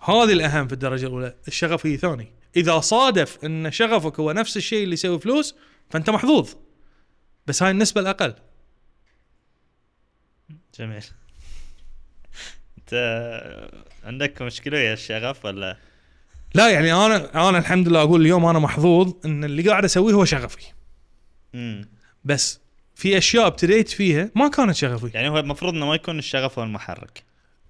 هذه 0.00 0.32
الأهم 0.32 0.66
في 0.66 0.72
الدرجة 0.72 1.06
الأولى. 1.06 1.34
الشغف 1.48 1.86
هي 1.86 1.96
ثاني. 1.96 2.32
إذا 2.56 2.80
صادف 2.80 3.44
إن 3.44 3.70
شغفك 3.70 4.20
هو 4.20 4.32
نفس 4.32 4.56
الشيء 4.56 4.84
اللي 4.84 4.94
يسوي 4.94 5.20
فلوس 5.20 5.54
فأنت 5.90 6.10
محظوظ. 6.10 6.54
بس 7.46 7.62
هاي 7.62 7.70
النسبة 7.70 8.00
الأقل. 8.00 8.34
جميل. 10.78 11.04
أنت 12.78 13.70
عندك 14.04 14.42
مشكلة 14.42 14.78
ويا 14.78 14.92
الشغف 14.92 15.44
ولا؟ 15.44 15.76
لا 16.54 16.70
يعني 16.70 16.92
أنا 16.92 17.48
أنا 17.48 17.58
الحمد 17.58 17.88
لله 17.88 18.02
أقول 18.02 18.20
اليوم 18.20 18.46
أنا 18.46 18.58
محظوظ 18.58 19.12
إن 19.24 19.44
اللي 19.44 19.68
قاعد 19.68 19.84
أسويه 19.84 20.14
هو 20.14 20.24
شغفي. 20.24 20.66
امم 21.54 21.88
بس 22.24 22.60
في 22.94 23.18
أشياء 23.18 23.46
ابتديت 23.46 23.88
فيها 23.88 24.30
ما 24.34 24.48
كانت 24.48 24.76
شغفي. 24.76 25.10
يعني 25.14 25.28
هو 25.28 25.38
المفروض 25.38 25.74
إنه 25.74 25.86
ما 25.86 25.94
يكون 25.94 26.18
الشغف 26.18 26.58
هو 26.58 26.64
المحرك. 26.64 27.22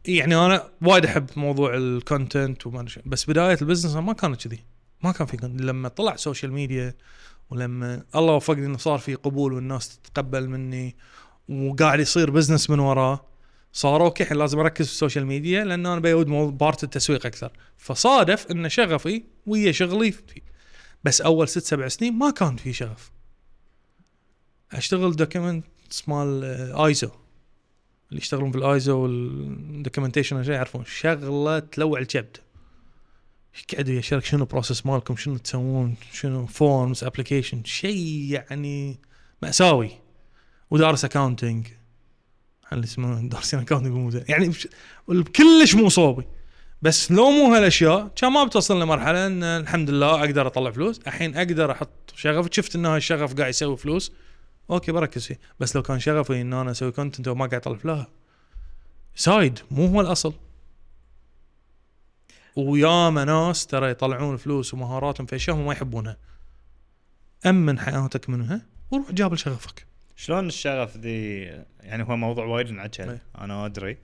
يعني 0.06 0.36
أنا 0.36 0.70
وايد 0.82 1.06
أحب 1.06 1.26
موضوع 1.36 1.74
ال 1.74 1.86
content 1.86 2.66
وما. 2.66 2.86
بس 3.06 3.24
بداية 3.24 3.58
ال 3.62 3.66
business 3.66 3.96
ما 3.96 4.12
كانت 4.12 4.48
كذي. 4.48 4.73
ما 5.04 5.12
كان 5.12 5.26
في. 5.26 5.36
لما 5.42 5.88
طلع 5.88 6.16
social 6.16 6.52
media 6.52 6.94
ولما 7.50 8.04
الله 8.14 8.32
وفقني 8.32 8.66
إنه 8.66 8.78
صار 8.78 8.98
في 8.98 9.14
قبول 9.14 9.52
والناس 9.52 9.98
تتقبل 9.98 10.48
مني 10.48 10.96
وقاعد 11.48 12.00
يصير 12.00 12.30
business 12.30 12.70
من 12.70 12.78
وراه 12.78 13.26
صار 13.72 14.04
okay 14.04 14.22
الحين 14.22 14.38
لازم 14.38 14.58
أركز 14.58 14.86
في 14.86 14.92
ال 14.92 14.97
social 14.97 15.26
media 15.26 15.64
لأن 15.64 15.86
أنا 15.86 16.00
بيود 16.00 16.26
بارت 16.58 16.84
التسويق 16.84 17.26
أكثر. 17.26 17.52
فصادف 17.76 18.46
ان 18.50 18.68
شغفي 18.68 19.24
ويا 19.46 19.72
شغلي 19.72 20.14
بس 21.04 21.20
أول 21.20 21.48
ست 21.48 21.58
سبع 21.58 21.88
سنين 21.88 22.18
ما 22.18 22.30
كان 22.30 22.56
في 22.56 22.72
شغف. 22.72 23.12
أشتغل 24.72 25.16
دوكيمنت 25.16 25.64
مال 26.06 26.44
ايزو 26.76 27.10
اللي 28.10 28.22
يشتغلون 28.22 28.50
في 28.50 28.58
الايزو 28.58 28.98
والدوكيومنتيشن 28.98 30.52
يعرفون. 30.52 30.84
شغلة 30.84 31.58
تلوع 31.58 31.98
الكبد 31.98 32.36
قعدوا 33.76 33.94
يشارك؟ 33.94 34.24
شنو 34.24 34.44
بروسس 34.44 34.86
مالكم؟ 34.86 35.16
شنو 35.16 35.36
تسوون؟ 35.36 35.94
شنو 36.12 36.46
فورمز 36.46 37.04
ابلكيشن 37.04 37.64
شيء 37.64 38.26
يعني 38.30 38.98
مأساوي. 39.42 39.90
ودارس 40.70 41.04
اكاونتنج 41.04 41.66
اللي 42.72 42.84
اسمه 42.84 43.28
دارسين 43.28 43.60
accounting 43.60 44.24
يعني 44.28 44.52
كلش 45.36 45.74
مو 45.74 45.88
صوبي. 45.88 46.24
بس 46.82 47.12
لو 47.12 47.30
مو 47.30 47.54
هالأشياء 47.54 48.10
كان 48.16 48.32
ما 48.32 48.44
بتوصل 48.44 48.82
لمرحلة 48.82 49.26
إن 49.26 49.42
الحمد 49.42 49.90
لله 49.90 50.20
أقدر 50.20 50.46
أطلع 50.46 50.70
فلوس. 50.70 51.00
الحين 51.06 51.36
أقدر 51.36 51.72
أحط 51.72 52.12
شغف. 52.16 52.48
شفت 52.50 52.76
ان 52.76 52.86
هاي 52.86 52.96
الشغف 52.96 53.34
قاعد 53.34 53.50
يسوي 53.50 53.76
فلوس. 53.76 54.12
okay 54.70 54.92
بركز 54.92 55.26
فيه. 55.26 55.38
بس 55.60 55.76
لو 55.76 55.82
كان 55.82 56.00
شغفي 56.00 56.40
إن 56.40 56.52
أنا 56.52 56.70
أسوي 56.70 56.92
content 56.92 57.28
وما 57.28 57.46
قاعد 57.46 57.68
أطلع 57.68 57.94
لا 57.94 58.06
side 59.14 59.58
مو 59.70 59.86
هو 59.86 60.00
الأصل. 60.00 60.34
وياما 62.56 63.24
ناس 63.24 63.66
ترى 63.66 63.90
يطلعون 63.90 64.36
فلوس 64.36 64.74
ومهاراتهم 64.74 65.26
في 65.26 65.36
أشياء 65.36 65.56
هم 65.56 65.66
ما 65.66 65.72
يحبونها. 65.72 66.16
أمن 67.46 67.78
حياتك 67.78 68.30
منها 68.30 68.60
وروح 68.90 69.12
جابل 69.12 69.38
شغفك 69.38 69.86
شلون 70.16 70.46
الشغف 70.46 70.96
ذي؟ 70.96 71.40
يعني 71.80 72.02
هو 72.02 72.16
موضوع 72.16 72.44
وايد. 72.44 72.68
انعجل 72.68 73.18
أنا 73.38 73.66
أدري. 73.66 73.98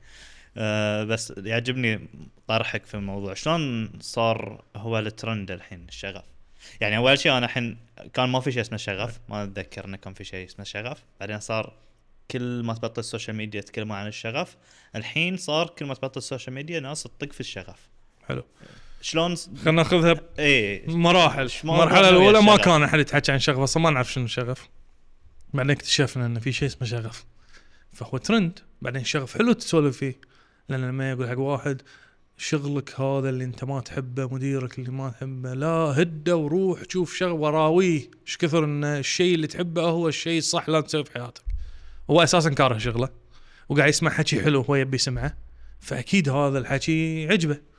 أه 0.57 1.05
بس 1.05 1.33
يعجبني 1.37 2.09
طرحك 2.47 2.87
في 2.87 2.95
الموضوع. 2.95 3.35
شلون 3.35 3.93
صار 4.01 4.65
هو 4.77 4.99
الترند 4.99 5.51
الحين 5.51 5.87
الشغف؟ 5.89 6.25
يعني 6.81 6.97
أول 6.97 7.19
شيء 7.19 7.33
أنا 7.33 7.47
الحين 7.47 7.77
كان 8.15 8.29
ما 8.29 8.41
في 8.41 8.53
شيء 8.53 8.61
اسمه 8.61 8.79
شغف 8.79 9.21
ما 9.29 9.45
أتذكر 9.45 9.85
إنه 9.85 9.97
كان 9.97 10.15
في 10.15 10.25
شيء 10.25 10.47
اسمه 10.47 10.65
شغف. 10.65 11.05
بعدين 11.21 11.41
صار 11.41 11.73
كل 12.31 12.63
ما 12.63 12.75
تبطل 12.75 13.01
ال 13.01 13.06
social 13.06 13.37
media 13.37 13.61
يتكلمون 13.61 13.97
عن 13.97 14.07
الشغف 14.07 14.57
الحين 14.97 15.37
صار 15.37 15.69
كل 15.69 15.87
ما 15.87 15.95
تبطل 15.95 16.19
ال 16.19 16.24
social 16.24 16.55
media 16.55 16.81
ناس 16.81 17.03
تطق 17.03 17.33
في 17.33 17.41
الشغف. 17.41 17.90
حلو. 18.31 18.45
شلون 19.03 19.37
خلينا 19.37 19.71
ناخذها 19.71 20.21
إيه 20.39 20.91
مراحل 20.91 21.51
شلون 21.51 21.75
المرحلة 21.75 22.11
ضمن 22.11 22.17
ويا 22.17 22.31
الأولى 22.31 22.47
ما؟ 22.47 22.57
كان 22.57 22.83
أحد 22.83 22.99
يتحكى 22.99 23.33
عن 23.33 23.39
شغف 23.39 23.59
أصلا 23.59 23.83
ما 23.83 23.91
نعرف 23.91 24.13
شنو 24.13 24.25
الشغف 24.25 24.69
بعدين 25.55 25.71
اكتشفنا 25.71 26.27
إن 26.27 26.39
في 26.39 26.53
شيء 26.53 26.69
اسمه 26.69 26.89
شغف. 26.89 27.25
فهو 27.93 28.19
ترند. 28.19 28.59
بعدين 28.83 29.03
الشغف 29.03 29.39
حلو 29.39 29.53
تسولف 29.53 29.97
فيه. 29.97 30.21
لأن 30.69 30.89
لما 30.89 31.11
يقول 31.11 31.29
حق 31.29 31.39
واحد 31.39 31.83
شغلك 32.39 33.01
هذا 33.01 33.29
اللي 33.29 33.45
أنت 33.45 33.65
ما 33.65 33.81
تحبه 33.81 34.35
مديرك 34.35 34.79
اللي 34.79 34.91
ما 34.91 35.11
تحبه 35.11 35.55
لا 35.55 35.69
هده 35.69 36.37
وروح 36.37 36.83
شوف 36.89 37.15
شغل 37.15 37.33
وراويه. 37.33 38.11
إيش 38.27 38.37
كثر 38.37 38.65
إن 38.65 38.85
الشيء 38.85 39.35
اللي 39.35 39.47
تحبه 39.47 39.83
هو 39.83 40.09
الشيء 40.09 40.39
الصح 40.39 40.69
لازم 40.69 40.87
تسويه 40.87 41.05
في 41.05 41.13
حياتك. 41.13 41.43
هو 42.11 42.23
أساسا 42.23 42.51
كاره 42.51 42.79
شغله 42.79 43.09
وقاعد 43.69 43.89
يسمع 43.89 44.11
حكي 44.11 44.43
حلو 44.43 44.61
هو 44.61 44.75
يبي 44.75 44.95
يسمعه. 44.95 45.37
فأكيد 45.81 46.29
هذا 46.29 46.59
الحكي 46.59 47.29
عجبه 47.31 47.70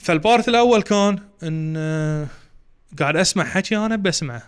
فال 0.00 0.16
part 0.16 0.48
الأول 0.48 0.82
كان 0.82 1.18
إن 1.42 1.74
آه، 1.76 2.26
قاعد 2.98 3.16
أسمع 3.16 3.44
حكي 3.44 3.76
أنا 3.76 3.96
بسمعه 3.96 4.42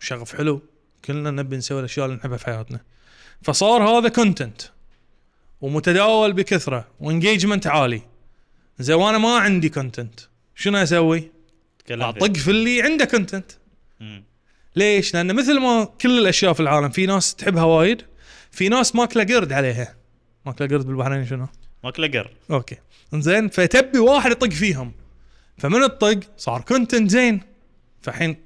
شغف 0.00 0.36
حلو 0.36 0.62
كلنا 1.04 1.30
نبي 1.30 1.56
نسوي 1.56 1.80
الأشياء 1.80 2.06
اللي 2.06 2.16
نحبها 2.16 2.36
في 2.36 2.46
حياتنا 2.46 2.80
فصار 3.42 3.82
هذا 3.82 4.08
content 4.08 4.62
ومتداول 5.60 6.32
بكثرة 6.32 6.88
و 7.00 7.06
engagement 7.06 7.66
عالي 7.66 8.02
زين 8.78 8.96
وأنا 8.96 9.18
ما 9.18 9.36
عندي 9.36 9.68
content 9.68 10.20
شنو 10.54 10.78
أسوي؟ 10.78 11.30
أطق 12.24 12.36
في 12.36 12.50
اللي 12.50 12.82
عنده 12.82 13.04
content. 13.04 13.52
ليش؟ 14.76 15.14
لأن 15.14 15.34
مثل 15.36 15.60
ما 15.60 15.84
كل 16.00 16.18
الأشياء 16.18 16.52
في 16.52 16.60
العالم 16.60 16.88
في 16.88 17.06
ناس 17.06 17.34
تحبها 17.34 17.62
وايد 17.64 18.02
في 18.50 18.68
ناس 18.68 18.96
ماكله 18.96 19.24
قرد 19.24 19.52
عليها 19.52 19.94
ماكله 20.46 20.68
قرد 20.68 20.86
بالبحرين 20.86 21.26
شنو؟ 21.26 21.48
ماكله 21.84 22.06
قر 22.06 22.30
okay. 22.50 22.76
زين 23.14 23.48
فتبي 23.48 23.98
واحد 23.98 24.30
يطق 24.30 24.50
فيهم. 24.50 24.92
فمن 25.58 25.82
الطق؟ 25.82 26.20
صار 26.36 26.60
content 26.60 27.10
زين. 27.10 27.40
فالحين 28.02 28.36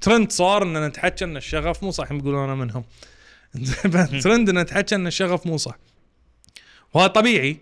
ترند 0.00 0.32
صار 0.32 0.62
إن 0.62 0.86
نتحكى 0.86 1.24
إن 1.24 1.36
الشغف 1.36 1.82
مو 1.82 1.90
صح 1.90 2.12
يقولون 2.12 2.44
أنا 2.44 2.54
منهم. 2.54 2.84
ترند 4.22 4.48
إن 4.48 4.58
نتحكى 4.58 4.94
إن 4.94 5.06
الشغف 5.06 5.46
مو 5.46 5.56
صح. 5.56 5.78
وهذا 6.94 7.08
طبيعي. 7.08 7.58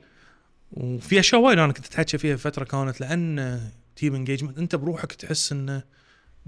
وفي 0.73 1.21
أشياء 1.21 1.41
وايد 1.41 1.59
أنا 1.59 1.73
كنت 1.73 1.87
أتحكى 1.87 2.19
فيها 2.19 2.37
فترة 2.37 2.65
كانت 2.65 3.01
لأن 3.01 3.61
تيب 3.97 4.15
engagement 4.15 4.59
أنت 4.59 4.77
بروحك 4.77 5.13
تحس 5.13 5.53
انه 5.53 5.83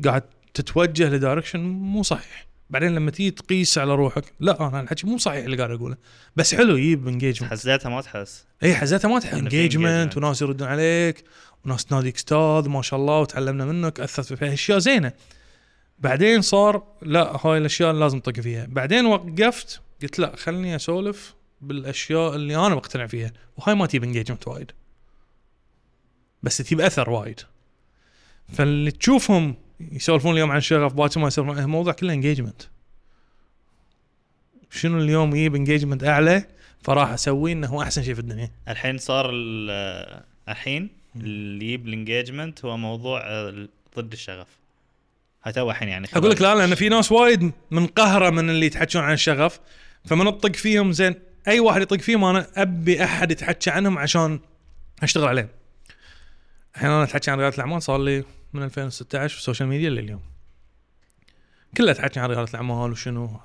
قاعد 0.04 0.22
تتوجه 0.54 1.08
ل 1.08 1.14
direction 1.14 1.60
مو 1.60 2.02
صحيح. 2.02 2.49
بعدين 2.70 2.94
لما 2.94 3.10
تيجي 3.10 3.30
تقيس 3.30 3.78
على 3.78 3.94
روحك 3.94 4.24
لا 4.40 4.68
أنا 4.68 4.80
الحكي 4.80 5.06
مو 5.06 5.18
صحيح 5.18 5.44
اللي 5.44 5.56
قاعد 5.56 5.70
أقوله. 5.70 5.96
بس 6.36 6.54
حلو 6.54 6.76
يجيب 6.76 7.08
engagement 7.08 7.52
حسيتها 7.52 7.88
ما 7.88 8.00
تحس. 8.00 8.44
اي 8.62 8.74
حزتها 8.74 9.08
ما 9.08 9.18
تحس. 9.18 9.34
engagement. 9.34 10.16
وناس 10.16 10.42
يردون 10.42 10.68
عليك 10.68 11.24
وناس 11.64 11.84
تناديك 11.84 12.16
أستاذ 12.16 12.68
ما 12.68 12.82
شاء 12.82 13.00
الله 13.00 13.20
وتعلمنا 13.20 13.64
منك 13.64 14.00
أثرت 14.00 14.32
في 14.32 14.52
أشياء 14.52 14.78
زينة. 14.78 15.12
بعدين 15.98 16.42
صار 16.42 16.82
لا 17.02 17.46
هاي 17.46 17.58
الأشياء 17.58 17.90
اللي 17.90 18.00
لازم 18.00 18.18
اطق 18.18 18.40
فيها. 18.40 18.66
بعدين 18.66 19.06
وقفت 19.06 19.80
قلت 20.02 20.18
لا 20.18 20.36
خلني 20.36 20.76
أسولف 20.76 21.34
بالأشياء 21.60 22.34
اللي 22.34 22.56
أنا 22.56 22.74
مقتنع 22.74 23.06
فيها. 23.06 23.32
وهاي 23.56 23.74
ما 23.74 23.86
تجيب 23.86 24.04
engagement 24.04 24.48
وايد. 24.48 24.72
بس 26.42 26.56
تجيب 26.56 26.80
أثر 26.80 27.10
وايد. 27.10 27.40
فاللي 28.52 28.90
تشوفهم 28.90 29.54
يسولفون 29.92 30.32
اليوم 30.32 30.50
عن 30.50 30.60
شغف 30.60 30.92
باكر 30.92 31.20
ما 31.20 31.26
يسولفون 31.28 31.58
الموضوع 31.58 31.92
كله 31.92 32.12
engagement 32.12 32.62
شنو 34.70 34.98
اليوم 34.98 35.34
يجيب 35.36 35.54
engagement 35.54 36.04
أعلى؟ 36.04 36.44
فراح 36.82 37.10
أسويه 37.10 37.52
إنه 37.52 37.66
هو 37.68 37.82
أحسن 37.82 38.02
شيء 38.02 38.14
في 38.14 38.20
الدنيا. 38.20 38.50
الحين 38.68 38.98
صار 38.98 39.30
ال- 39.32 40.22
الحين 40.48 40.88
اللي 41.16 41.64
يجيب 41.64 41.88
ال 41.88 41.95
engagement 41.95 42.64
هو 42.64 42.76
موضوع 42.76 43.20
ضد 43.96 44.12
الشغف. 44.12 44.46
هاي 45.44 45.52
تو 45.52 45.70
الحين 45.70 45.88
يعني 45.88 46.08
أقول 46.14 46.30
لك 46.30 46.42
لا 46.42 46.54
لأن 46.54 46.74
في 46.74 46.88
ناس 46.88 47.12
وايد 47.12 47.52
منقهره 47.70 48.30
من 48.30 48.50
اللي 48.50 48.66
يتحكون 48.66 49.02
عن 49.02 49.12
الشغف. 49.12 49.60
فمن 50.04 50.24
تطق 50.24 50.56
فيهم 50.56 50.92
زين 50.92 51.14
أي 51.48 51.60
واحد 51.60 51.82
يطق 51.82 51.96
فيهم 52.00 52.24
أنا 52.24 52.46
أبي 52.56 53.04
أحد 53.04 53.30
يتحكى 53.30 53.70
عنهم 53.70 53.98
عشان 53.98 54.40
أشتغل 55.02 55.28
عليهم. 55.28 55.48
الحين 56.74 56.90
أنا 56.90 57.02
اتحكى 57.02 57.30
عن 57.30 57.38
ريادة 57.38 57.54
الأعمال 57.54 57.82
صار 57.82 57.98
لي 57.98 58.24
من 58.52 58.62
2016 58.62 59.32
في 59.34 59.40
ال 59.40 59.44
social 59.44 59.68
media 59.68 59.90
لليوم. 59.90 60.22
كله 61.76 61.90
اتحكى 61.90 62.20
عن 62.20 62.28
رياده 62.30 62.50
الأعمال 62.50 62.90
وشنو 62.90 63.40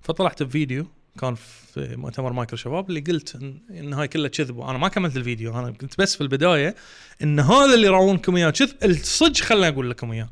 فطلعت 0.00 0.42
بفيديو 0.42 0.86
كان 1.20 1.34
في 1.34 1.96
مؤتمر 1.96 2.32
مايكرو 2.32 2.56
شباب 2.56 2.88
اللي 2.88 3.00
قلت 3.00 3.34
ان, 3.34 3.58
إن 3.70 3.92
هاي 3.92 4.08
كلها 4.08 4.28
كذب 4.28 4.56
وأنا 4.56 4.78
ما 4.78 4.88
كملت 4.88 5.16
الفيديو 5.16 5.58
أنا 5.58 5.66
قلت 5.66 5.98
بس 5.98 6.14
في 6.14 6.20
البداية 6.20 6.74
إن 7.22 7.40
هذا 7.40 7.74
اللي 7.74 7.86
يراونكم 7.86 8.36
إياه 8.36 8.50
كذب 8.50 8.70
الصدق 8.84 9.40
خليني 9.40 9.68
أقول 9.68 9.90
لكم 9.90 10.12
إياه. 10.12 10.28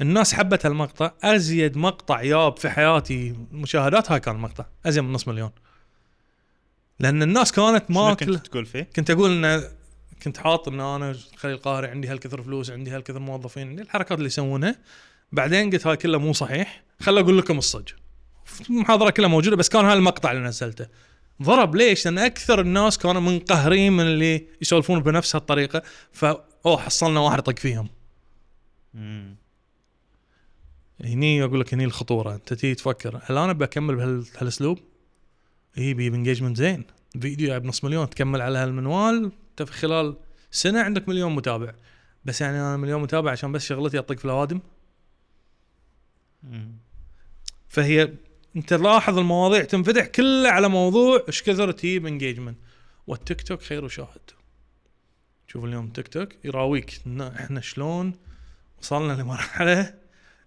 الناس 0.00 0.34
حبت 0.34 0.66
هالمقطع 0.66 1.12
أزيد 1.22 1.76
مقطع 1.76 2.22
ياب 2.22 2.56
في 2.56 2.70
حياتي 2.70 3.34
مشاهدات 3.52 4.12
هاي 4.12 4.20
كان 4.20 4.34
المقطع 4.34 4.66
أزيد 4.86 5.02
من 5.04 5.12
نص 5.12 5.28
مليون 5.28 5.50
لأن 6.98 7.22
الناس 7.22 7.52
كانت 7.52 7.90
ما 7.90 8.14
كنت. 8.14 8.46
تقول 8.46 8.66
فيه؟ 8.66 8.82
كنت 8.96 9.10
أقول 9.10 9.44
إن 9.44 9.62
كنت 10.22 10.36
حاط 10.38 10.68
إن 10.68 10.80
أنا 10.80 11.16
خليل 11.36 11.54
القاهري 11.54 11.88
عندي 11.88 12.08
هالكثر 12.08 12.42
فلوس 12.42 12.70
عندي 12.70 12.90
هالكثر 12.90 13.18
موظفين 13.18 13.80
الحركات 13.80 14.18
اللي 14.18 14.26
يسوونها. 14.26 14.76
بعدين 15.32 15.70
قلت 15.70 15.86
هاي 15.86 15.96
كلها 15.96 16.18
مو 16.18 16.32
صحيح. 16.32 16.82
خل 17.00 17.18
أقول 17.18 17.38
لكم 17.38 17.58
الصج 17.58 17.88
المحاضره 18.70 19.10
كلها 19.10 19.28
موجودة 19.28 19.56
بس 19.56 19.68
كان 19.68 19.84
هاي 19.84 19.94
المقطع 19.94 20.32
اللي 20.32 20.42
نزلته. 20.42 20.86
ضرب 21.42 21.74
ليش؟ 21.76 22.04
لأن 22.04 22.18
أكثر 22.18 22.60
الناس 22.60 22.98
كانوا 22.98 23.20
منقهرين 23.20 23.92
من 23.92 24.04
اللي 24.04 24.46
يسولفون 24.62 25.00
بنفس 25.00 25.36
هالطريقة. 25.36 25.82
ف 26.12 26.24
أوه 26.66 26.76
حصلنا 26.76 27.20
واحد 27.20 27.38
يطق 27.38 27.58
فيهم. 27.58 27.88
مم. 28.94 29.36
هني 31.04 31.44
أقول 31.44 31.60
لك 31.60 31.74
هني 31.74 31.84
الخطورة. 31.84 32.34
أنت 32.34 32.54
تيجي 32.54 32.74
تفكر 32.74 33.20
هل 33.24 33.38
أنا 33.38 33.52
بكمل 33.52 33.96
بهال- 33.96 34.24
بهالأسلوب؟ 34.34 34.78
إي 35.78 35.94
بيجيب 35.94 36.14
engagement 36.14 36.56
زين. 36.56 36.84
فيديو 37.20 37.48
جايب 37.48 37.64
نص 37.64 37.84
مليون 37.84 38.10
تكمل 38.10 38.40
على 38.42 38.58
هالمنوال. 38.58 39.32
انت 39.62 39.70
في 39.70 39.78
خلال 39.78 40.16
سنة 40.50 40.82
عندك 40.82 41.08
مليون 41.08 41.34
متابع. 41.34 41.74
بس 42.24 42.40
يعني 42.40 42.60
أنا 42.60 42.76
مليون 42.76 43.02
متابع 43.02 43.30
عشان 43.30 43.52
بس 43.52 43.66
شغلتي 43.66 43.98
أطق 43.98 44.18
في 44.18 44.24
الأوادم. 44.24 44.60
فهي 47.68 48.12
أنت 48.56 48.72
لاحظ 48.72 49.18
المواضيع 49.18 49.64
تنفتح 49.64 50.06
كلها 50.06 50.50
على 50.50 50.68
موضوع 50.68 51.24
إيش 51.28 51.42
كثر 51.42 51.72
تجيب 51.72 52.06
engagement 52.06 52.58
والتيك 53.06 53.42
توك 53.42 53.62
خير 53.62 53.84
وشاهد. 53.84 54.30
شوف 55.46 55.64
اليوم 55.64 55.88
تيك 55.88 56.08
توك 56.08 56.28
يراويك 56.44 57.00
إن 57.06 57.20
إحنا 57.20 57.60
شلون 57.60 58.12
وصلنا 58.78 59.12
لمرحلة 59.12 59.94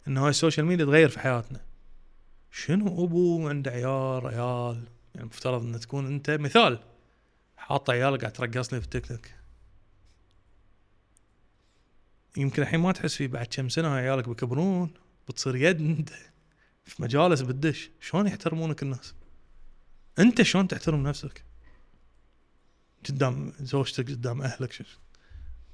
إن 0.07 0.17
هاي 0.17 0.29
ال 0.29 0.34
social 0.34 0.65
media 0.65 0.85
تغير 0.85 1.09
في 1.09 1.19
حياتنا. 1.19 1.61
شنو 2.51 3.05
أبو 3.05 3.49
عنده 3.49 3.71
عيال 3.71 4.27
عيال؟ 4.27 4.83
يعني 5.15 5.27
مفترض 5.27 5.61
إن 5.61 5.79
تكون 5.79 6.05
أنت 6.05 6.29
مثال. 6.29 6.79
حاط 7.67 7.89
عيالك 7.89 8.21
قاعد 8.21 8.33
ترقص 8.33 8.73
لي 8.73 8.79
في 8.79 8.85
التيك 8.85 9.05
توك. 9.05 9.27
يمكن 12.37 12.61
الحين 12.61 12.79
ما 12.79 12.91
تحس 12.91 13.15
فيه 13.15 13.27
بعد 13.27 13.45
كم 13.45 13.69
سنة 13.69 13.87
عيالك 13.87 14.29
بيكبرون 14.29 14.93
بتصير 15.29 15.55
يد 15.55 15.81
انت 15.81 16.09
في 16.85 17.03
مجالس 17.03 17.41
بتدش. 17.41 17.89
شلون 18.01 18.27
يحترمونك 18.27 18.83
الناس؟ 18.83 19.13
انت 20.19 20.41
شلون 20.41 20.67
تحترم 20.67 21.07
نفسك؟ 21.07 21.43
قدام 23.09 23.53
زوجتك 23.59 24.09
قدام 24.09 24.41
أهلك 24.41 24.71
شو 24.71 24.83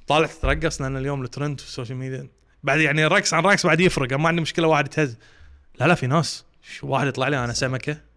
طالع 0.07 0.27
تترقص 0.27 0.81
لأن 0.81 0.97
اليوم 0.97 1.23
الترند 1.23 1.59
في 1.59 1.67
ال 1.67 1.72
social 1.72 1.97
media. 1.97 2.28
بعد 2.63 2.79
يعني 2.79 3.05
رقص 3.05 3.33
عن 3.33 3.43
رقص 3.43 3.65
بعد 3.65 3.79
يفرق 3.79 4.13
ما 4.13 4.27
عندي 4.27 4.41
مشكلة 4.41 4.67
واحد 4.67 4.85
يتهز. 4.85 5.17
لا 5.79 5.87
لا 5.87 5.95
في 5.95 6.07
ناس 6.07 6.45
شو 6.61 6.87
واحد 6.87 7.07
يطلع 7.07 7.27
لي 7.27 7.43
أنا 7.43 7.53
سمكة. 7.53 8.11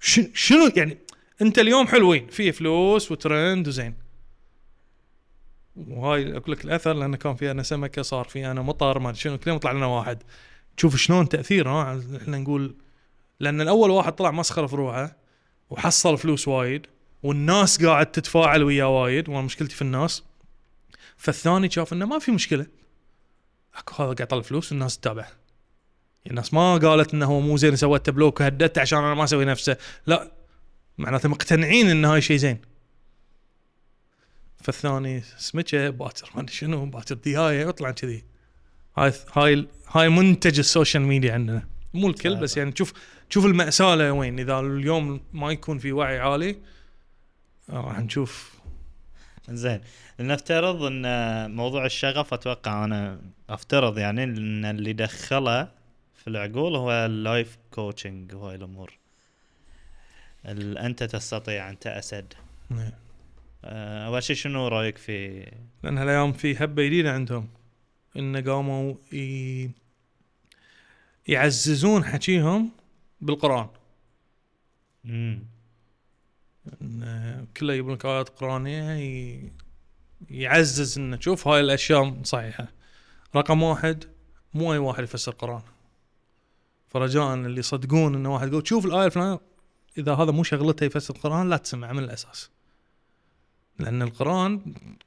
شنو 0.00 0.70
يعني؟ 0.76 0.98
انت 1.42 1.58
اليوم 1.58 1.86
حلوين 1.86 2.26
في 2.26 2.52
فلوس 2.52 3.12
وترند 3.12 3.68
وزين. 3.68 3.94
وهاي 5.76 6.36
أقول 6.36 6.52
لك 6.52 6.64
الأثر 6.64 6.92
لأنه 6.92 7.16
كان 7.16 7.34
في 7.34 7.50
أنا 7.50 7.62
سمكة 7.62 8.02
صار 8.02 8.24
في 8.24 8.50
أنا 8.50 8.62
مطر 8.62 8.98
ما 8.98 9.12
شنو 9.12 9.38
كل 9.38 9.48
يوم 9.48 9.56
يطلع 9.56 9.72
لنا 9.72 9.86
واحد. 9.86 10.22
تشوف 10.76 10.96
شلون 10.96 11.28
تأثير 11.28 11.68
ها؟ 11.68 12.02
إحنا 12.16 12.38
نقول 12.38 12.74
لأن 13.40 13.60
الأول 13.60 13.90
واحد 13.90 14.12
طلع 14.12 14.30
مسخرة 14.30 14.66
في 14.66 14.76
روحه 14.76 15.16
وحصل 15.70 16.18
فلوس 16.18 16.48
وايد 16.48 16.86
والناس 17.22 17.84
قاعد 17.84 18.06
تتفاعل 18.06 18.62
وياه 18.62 18.88
وايد 19.02 19.28
وأنا 19.28 19.42
مشكلتي 19.42 19.74
في 19.74 19.82
الناس. 19.82 20.24
فالثاني 21.16 21.70
شاف 21.70 21.92
إنه 21.92 22.06
ما 22.06 22.18
في 22.18 22.32
مشكلة. 22.32 22.66
أكو 23.74 23.94
هذا 23.94 24.04
قاعد 24.04 24.20
يطلع 24.20 24.40
فلوس 24.40 24.72
والناس 24.72 24.98
تتابعه 24.98 25.39
الناس 26.26 26.54
ما 26.54 26.76
قالت 26.76 27.14
إنه 27.14 27.26
هو 27.26 27.40
مو 27.40 27.56
زين 27.56 27.76
سويت 27.76 28.10
block 28.10 28.40
وهددته 28.40 28.80
عشان 28.80 28.98
أنا 28.98 29.14
ما 29.14 29.24
أسوي 29.24 29.44
نفسه. 29.44 29.76
لا 30.06 30.32
معناته 30.98 31.28
مقتنعين 31.28 31.90
إن 31.90 32.04
هاي 32.04 32.20
شيء 32.20 32.36
زين. 32.36 32.58
فالثاني 34.56 35.22
سمكه 35.38 35.90
باكر 35.90 36.30
ما 36.34 36.40
أدري 36.40 36.52
شنو 36.52 36.86
باكر 36.86 37.14
ديايه 37.14 37.68
يطلع 37.68 37.90
كذي. 37.90 38.24
هاي 38.98 39.12
هاي 39.32 39.66
هاي 39.88 40.08
منتج 40.08 40.58
ال 40.58 40.64
social 40.64 41.02
media 41.02 41.32
عندنا. 41.32 41.68
مو 41.94 42.08
الكل 42.08 42.36
بس 42.36 42.56
يعني 42.56 42.72
تشوف 42.72 42.92
تشوف 43.30 43.46
المأساة 43.46 43.94
لوين 43.94 44.38
إذا 44.38 44.60
اليوم 44.60 45.20
ما 45.32 45.52
يكون 45.52 45.78
في 45.78 45.92
وعي 45.92 46.18
عالي 46.18 46.56
راح 47.70 47.98
نشوف. 47.98 48.60
زين. 49.50 49.80
لنفترض 50.18 50.82
إن 50.82 51.04
موضوع 51.50 51.86
الشغف 51.86 52.34
أتوقع 52.34 52.84
أنا 52.84 53.20
أفترض 53.50 53.98
يعني 53.98 54.24
إن 54.24 54.64
اللي 54.64 54.92
دخله 54.92 55.79
في 56.20 56.28
العقول 56.30 56.76
هو 56.76 56.90
ال 56.92 57.05
life 57.05 57.58
coaching 57.70 58.34
وهاي 58.34 58.54
الأمور. 58.54 58.98
ال- 60.46 60.78
أنت 60.78 61.02
تستطيع 61.02 61.70
انت 61.70 61.86
أسد 61.86 62.34
نعم. 62.70 62.92
آه، 63.64 64.06
أول 64.06 64.22
شيء 64.22 64.36
شنو 64.36 64.68
رأيك 64.68 64.98
في؟ 64.98 65.46
لأن 65.82 65.98
هالايام 65.98 66.32
في 66.32 66.64
هبة 66.64 66.82
جديدة 66.86 67.12
عندهم. 67.12 67.48
إن 68.16 68.48
قاموا 68.48 68.94
ي... 69.12 69.70
يعززون 71.28 72.04
حكيهم 72.04 72.70
بالقرآن. 73.20 73.68
مم. 75.04 75.42
إن 76.82 77.46
كله 77.56 77.72
يجيبون 77.72 77.94
لك 77.94 78.06
آيات 78.06 78.28
قرآنية 78.28 78.92
ي... 78.92 79.52
يعزز 80.30 80.98
إنه 80.98 81.20
شوف 81.20 81.48
هاي 81.48 81.60
الأشياء 81.60 82.22
صحيحة. 82.22 82.68
رقم 83.36 83.62
واحد 83.62 84.04
مو 84.54 84.72
أي 84.72 84.78
واحد 84.78 85.02
يفسر 85.04 85.32
قرآن. 85.32 85.62
فرجاء 86.90 87.34
اللي 87.34 87.60
يصدقون 87.60 88.14
انه 88.14 88.34
واحد 88.34 88.48
يقول 88.48 88.68
شوف 88.68 88.86
الآية 88.86 89.06
الفلانية. 89.06 89.40
إذا 89.98 90.14
هذا 90.14 90.30
مو 90.30 90.42
شغلته 90.42 90.84
يفسر 90.84 91.14
القرآن 91.14 91.50
لا 91.50 91.56
تسمع 91.56 91.92
من 91.92 92.04
الأساس. 92.04 92.50
لأن 93.78 94.02
القرآن 94.02 94.60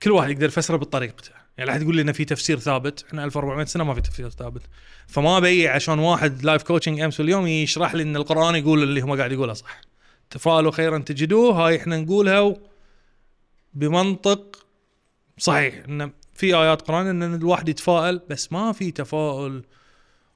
كل 0.03 0.11
واحد 0.11 0.29
يقدر 0.29 0.45
يفسره 0.45 0.77
بطريقته 0.77 1.31
يعني 1.57 1.71
لا 1.71 1.81
يقول 1.81 1.95
لي 1.95 2.01
انه 2.01 2.11
في 2.11 2.25
تفسير 2.25 2.59
ثابت. 2.59 3.05
إحنا 3.07 3.23
1400 3.23 3.65
سنة 3.65 3.83
ما 3.83 3.93
في 3.93 4.01
تفسير 4.01 4.29
ثابت. 4.29 4.61
فما 5.07 5.37
ابي 5.37 5.67
عشان 5.67 5.99
واحد 5.99 6.43
life 6.43 6.63
coaching 6.63 6.99
أمس 6.99 7.19
واليوم 7.19 7.47
يشرح 7.47 7.95
لي 7.95 8.03
إن 8.03 8.15
القرآن 8.15 8.55
يقول 8.55 8.83
اللي 8.83 9.01
هم 9.01 9.17
قاعد 9.17 9.31
يقوله 9.31 9.53
صح. 9.53 9.81
تفاءلوا 10.29 10.71
خيرا 10.71 10.97
تجدوه. 10.97 11.53
هاي 11.53 11.77
إحنا 11.77 11.97
نقولها 11.97 12.55
بمنطق 13.73 14.65
صحيح. 15.37 15.83
إن 15.87 16.11
في 16.33 16.55
آيات 16.55 16.81
قرآن 16.81 17.07
إن 17.07 17.35
الواحد 17.35 17.69
يتفائل 17.69 18.21
بس 18.29 18.51
ما 18.51 18.71
في 18.71 18.91
تفاؤل 18.91 19.63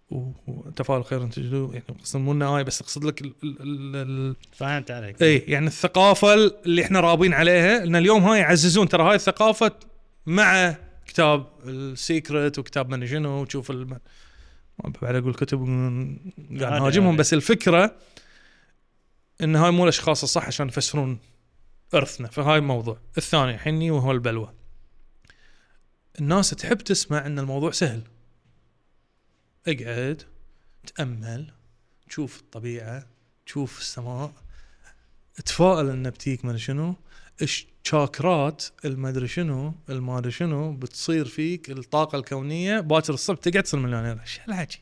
وتفاؤل 0.10 1.04
خير 1.04 1.28
تجدوه. 1.28 1.74
يعني 1.74 1.86
قصد 2.04 2.20
مو 2.20 2.32
انه 2.32 2.58
إيه 2.58 2.64
بس 2.64 2.82
أقصد 2.82 3.04
لك 3.04 3.22
ال 3.22 3.34
ال 3.44 3.96
ال 3.96 4.36
فهمت 4.52 4.92
عليك. 4.92 5.22
اي 5.22 5.38
يعني 5.38 5.68
الثقافة 5.68 6.34
اللي 6.34 6.82
إحنا 6.84 7.00
رابين 7.00 7.34
عليها 7.34 7.84
إن 7.84 7.96
اليوم 7.96 8.24
هاي 8.24 8.40
يعززون. 8.40 8.90
ترى 8.90 9.04
هاي 9.04 9.16
الثقافة 9.16 9.72
مع 10.26 10.76
كتاب 11.06 11.48
السيكرت 11.66 12.60
وكتاب 12.60 12.90
من 12.90 13.08
شنو 13.08 13.42
وتشوف 13.42 13.72
الم... 13.72 13.90
ما 14.84 14.94
بعد 15.02 15.16
أقول 15.16 15.34
كتب 15.34 15.58
قاعد 16.60 16.82
نهاجمهم. 16.82 17.18
بس 17.18 17.34
الفكرة 17.34 17.96
إن 19.44 19.56
هاي 19.56 19.72
مو 19.72 19.84
الأشخاص 19.84 20.24
الصح 20.24 20.46
عشان 20.46 20.68
يفسرون 20.68 21.20
إرثنا. 21.94 22.28
فهاي 22.28 22.58
الموضوع. 22.58 22.98
الثاني 23.18 23.58
حني 23.58 23.92
وهو 23.92 24.12
البلوى. 24.12 24.54
الناس 26.20 26.50
تحب 26.50 26.78
تسمع 26.78 27.26
إن 27.26 27.40
الموضوع 27.40 27.72
سهل. 27.72 28.02
اقعد 29.68 30.22
تأمل 30.96 31.54
تشوف 32.10 32.40
الطبيعة 32.40 33.06
تشوف 33.46 33.80
السماء 33.80 34.32
تفائل 35.46 35.90
إنه 35.90 36.10
بتيك 36.10 36.46
ما 36.46 36.58
شنو. 36.58 36.96
الشاكرات 37.42 38.66
المدري 38.86 39.28
شنو 39.28 39.74
المادري 39.90 40.32
شنو 40.32 40.74
بتصير 40.74 41.26
فيك 41.26 41.70
الطاقة 41.70 42.18
الكونية. 42.18 42.80
باكر 42.80 43.14
الصبح 43.14 43.40
تقعد 43.40 43.64
تصير 43.64 43.80
مليونير. 43.80 44.22
إيش 44.22 44.40
هالحكي؟ 44.40 44.80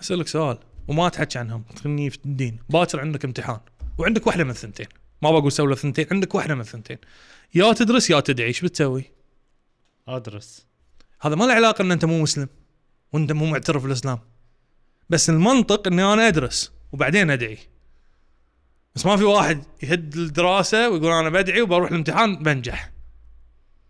أسألك 0.00 0.28
سؤال 0.28 0.58
وما 0.88 1.08
تحكي 1.08 1.38
عنهم 1.38 1.62
تخليني 1.76 2.10
في 2.10 2.18
الدين. 2.24 2.58
باكر 2.70 3.00
عندك 3.00 3.24
امتحان 3.24 3.60
وعندك 3.98 4.26
واحدة 4.26 4.44
من 4.44 4.50
الثنتين. 4.50 4.86
ما 5.22 5.30
بقول 5.30 5.52
سوي 5.52 5.76
ثنتين 5.76 6.06
عندك 6.10 6.34
واحدة 6.34 6.54
من 6.54 6.60
الثنتين. 6.60 6.98
يا 7.54 7.72
تدرس 7.72 8.10
يا 8.10 8.20
تدعي 8.20 8.46
إيش 8.46 8.60
بتسوي؟ 8.60 9.04
أدرس. 10.08 10.66
هذا 11.20 11.34
ما 11.34 11.44
له 11.44 11.52
علاقة 11.52 11.82
إن 11.82 11.92
أنت 11.92 12.04
مو 12.04 12.22
مسلم. 12.22 12.48
وانت 13.12 13.32
مو 13.32 13.46
معترف 13.46 13.82
بالإسلام. 13.82 14.18
بس 15.10 15.30
المنطق 15.30 15.86
إني 15.86 16.12
أنا 16.12 16.28
أدرس 16.28 16.72
وبعدين 16.92 17.30
أدعي. 17.30 17.58
بس 18.94 19.06
ما 19.06 19.16
في 19.16 19.24
واحد 19.24 19.64
يهد 19.82 20.16
الدراسة 20.16 20.90
ويقول 20.90 21.12
أنا 21.12 21.28
بدعي 21.28 21.62
وبروح 21.62 21.90
الامتحان 21.90 22.36
بنجح. 22.36 22.92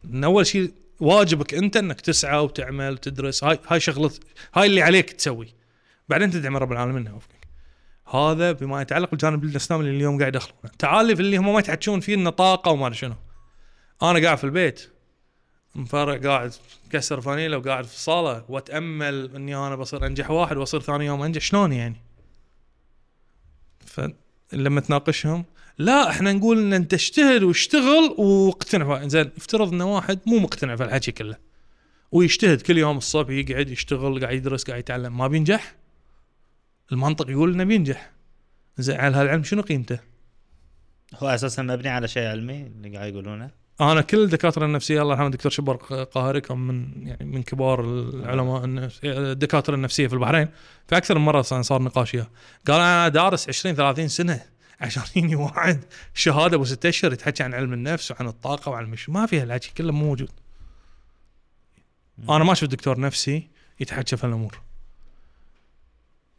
من 0.05 0.25
أول 0.25 0.47
شيء 0.47 0.73
واجبك 1.01 1.55
أنت 1.55 1.77
إنك 1.77 2.01
تسعى 2.01 2.39
وتعمل 2.39 2.93
وتدرس. 2.93 3.45
هاي 3.45 3.59
هاي 3.69 3.81
شغله 3.81 4.11
هاي 4.55 4.67
اللي 4.67 4.83
عليك 4.83 5.13
تسوي. 5.13 5.55
بعدين 6.09 6.31
تدعي 6.31 6.51
من 6.51 6.57
رب 6.57 6.73
العالمين 6.73 7.07
يوفقك. 7.07 7.43
هذا 8.15 8.53
بما 8.53 8.83
يتعلق 8.83 9.11
بالجانب 9.11 9.45
الاسلامي 9.45 9.85
اللي 9.85 9.97
اليوم 9.97 10.19
قاعد 10.19 10.35
يدخلونه 10.35 10.71
تعال 10.79 11.17
في 11.17 11.23
اللي 11.23 11.37
هم 11.37 11.53
ما 11.53 11.59
يتحكون 11.59 12.01
فيه 12.01 12.15
إنه 12.15 12.31
طاقة 12.31 12.71
وما 12.71 12.87
أدري 12.87 12.99
شنو. 12.99 13.15
أنا 14.03 14.23
قاعد 14.25 14.39
في 14.39 14.45
البيت. 14.45 14.91
مفرق 15.75 16.27
قاعد 16.27 16.55
كسر 16.91 17.21
فانيله 17.21 17.59
وقاعد 17.59 17.85
في 17.85 17.95
الصاله 17.95 18.45
وأتأمل 18.49 19.31
إني 19.37 19.57
أنا 19.57 19.77
بصير 19.77 20.07
أنجح 20.07 20.31
واحد 20.31 20.57
وأصير 20.57 20.81
ثاني 20.81 21.07
يوم 21.07 21.23
أنجح 21.23 21.43
شلون 21.43 21.73
يعني؟ 21.73 21.97
فلما 23.87 24.81
تناقشهم 24.81 25.45
لا 25.79 26.11
إحنا 26.11 26.33
نقول 26.33 26.59
إن 26.59 26.73
أنت 26.73 26.95
اجتهد 26.95 27.43
واشتغل 27.43 28.15
واقتنع 28.19 29.09
زين 29.09 29.31
افترض 29.37 29.73
إن 29.73 29.83
واحد 29.83 30.19
مو 30.27 30.39
مقتنع 30.39 30.77
في 30.77 30.85
الحكي 30.85 31.13
كله 31.13 31.37
ويجتهد 32.13 32.61
كل 32.61 32.79
يوم 32.79 32.97
الصبح 32.97 33.31
يقعد 33.31 33.71
يشتغل 33.71 34.21
قاعد 34.21 34.35
يدرس 34.35 34.65
قاعد 34.65 34.81
يتعلم 34.81 35.19
ما 35.19 35.27
بينجح 35.29 35.75
المنطق 36.93 37.31
يقول 37.31 37.53
إنه 37.53 37.65
بينجح 37.65 38.11
زين 38.79 38.97
على 38.97 39.17
هالعلم 39.17 39.45
شنو 39.45 39.63
قيمته؟ 39.63 39.99
هو 41.15 41.29
أساسا 41.29 41.63
مبني 41.63 41.89
على 41.89 42.09
شيء 42.09 42.27
علمي 42.27 42.63
اللي 42.63 42.97
قاعد 42.97 43.13
يقولونه 43.13 43.62
أنا 43.83 44.01
كل 44.01 44.23
الدكاترة 44.23 44.67
النفسية 44.67 45.03
الله 45.03 45.13
يرحمه 45.13 45.27
الدكتور 45.27 45.53
شبر 45.53 45.77
قاهري 46.05 46.41
كان 46.41 46.59
من 46.59 47.07
يعني 47.07 47.25
من 47.25 47.43
كبار 47.43 47.81
العلماء 47.81 48.65
النفس- 48.65 49.01
الدكاترة 49.05 49.75
النفسية 49.75 50.07
في 50.07 50.13
البحرين. 50.15 50.49
فأكثر 50.89 51.19
من 51.19 51.25
مرة 51.25 51.43
صار 51.43 51.83
نقاش 51.83 52.15
وياه 52.15 52.31
قال 52.67 52.77
أنا 52.81 53.09
دارس 53.09 53.49
20 53.49 53.75
30 53.75 54.09
سنة 54.09 54.41
عشان 54.81 55.03
يجيني 55.17 55.37
واحد 55.37 55.85
شهادة 56.15 56.57
أبو 56.57 56.65
ست 56.65 56.87
أشهر 56.87 57.13
يتحكي 57.13 57.43
عن 57.43 57.55
علم 57.55 57.73
النفس 57.73 58.11
وعن 58.11 58.27
الطاقة 58.27 58.71
وعن 58.71 58.85
المش 58.85 59.09
ما 59.09 59.27
فيها 59.27 59.45
الحكي 59.45 59.71
كله 59.77 59.93
مو 59.93 60.05
موجود. 60.05 60.31
أنا 62.29 62.45
ما 62.45 62.55
شفت 62.55 62.71
دكتور 62.71 63.01
نفسي 63.01 63.49
يتحكى 63.81 64.17
في 64.17 64.27
هالأمور. 64.27 64.61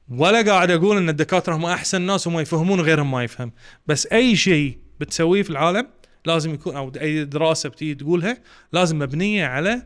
ولا 0.09 0.41
قاعد 0.41 0.71
أقول 0.71 0.97
إن 0.97 1.09
الدكاترة 1.09 1.55
هم 1.55 1.65
أحسن 1.65 2.01
ناس 2.01 2.27
وما 2.27 2.41
يفهمون 2.41 2.81
غيرهم 2.81 3.11
ما 3.11 3.23
يفهم. 3.23 3.51
بس 3.87 4.07
أي 4.07 4.35
شيء 4.35 4.77
بتسويه 4.99 5.43
في 5.43 5.49
العالم 5.49 5.87
لازم 6.25 6.53
يكون 6.53 6.75
أو 6.75 6.91
أي 7.01 7.25
دراسة 7.25 7.69
بتيجي 7.69 7.95
تقولها 7.95 8.37
لازم 8.71 8.99
مبنية 8.99 9.45
على 9.45 9.81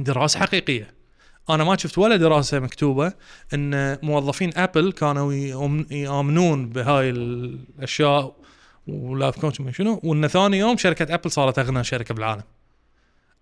دراسة 0.00 0.40
حقيقية. 0.40 0.94
أنا 1.50 1.64
ما 1.64 1.76
شفت 1.76 1.98
ولا 1.98 2.16
دراسة 2.16 2.60
مكتوبة 2.60 3.12
إن 3.54 3.98
موظفين 4.02 4.50
ابل 4.56 4.92
كانوا 4.92 5.32
يامنون 5.90 6.68
بهاي 6.68 7.10
الأشياء 7.10 8.36
و 8.86 8.97
life 8.97 9.40
coach 9.40 9.62
شنو 9.76 10.00
وإن 10.04 10.26
ثاني 10.26 10.58
يوم 10.58 10.76
شركة 10.76 11.14
ابل 11.14 11.30
صارت 11.30 11.58
أغنى 11.58 11.84
شركة 11.84 12.14
بالعالم. 12.14 12.42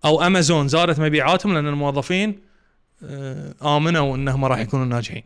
أو 0.05 0.21
امازون 0.21 0.67
زادت 0.67 0.99
مبيعاتهم 0.99 1.53
لأن 1.53 1.67
الموظفين 1.67 2.39
آه، 3.03 3.77
آمنوا 3.77 4.15
إنهم 4.15 4.45
راح 4.45 4.59
يكونوا 4.59 4.85
ناجحين. 4.85 5.23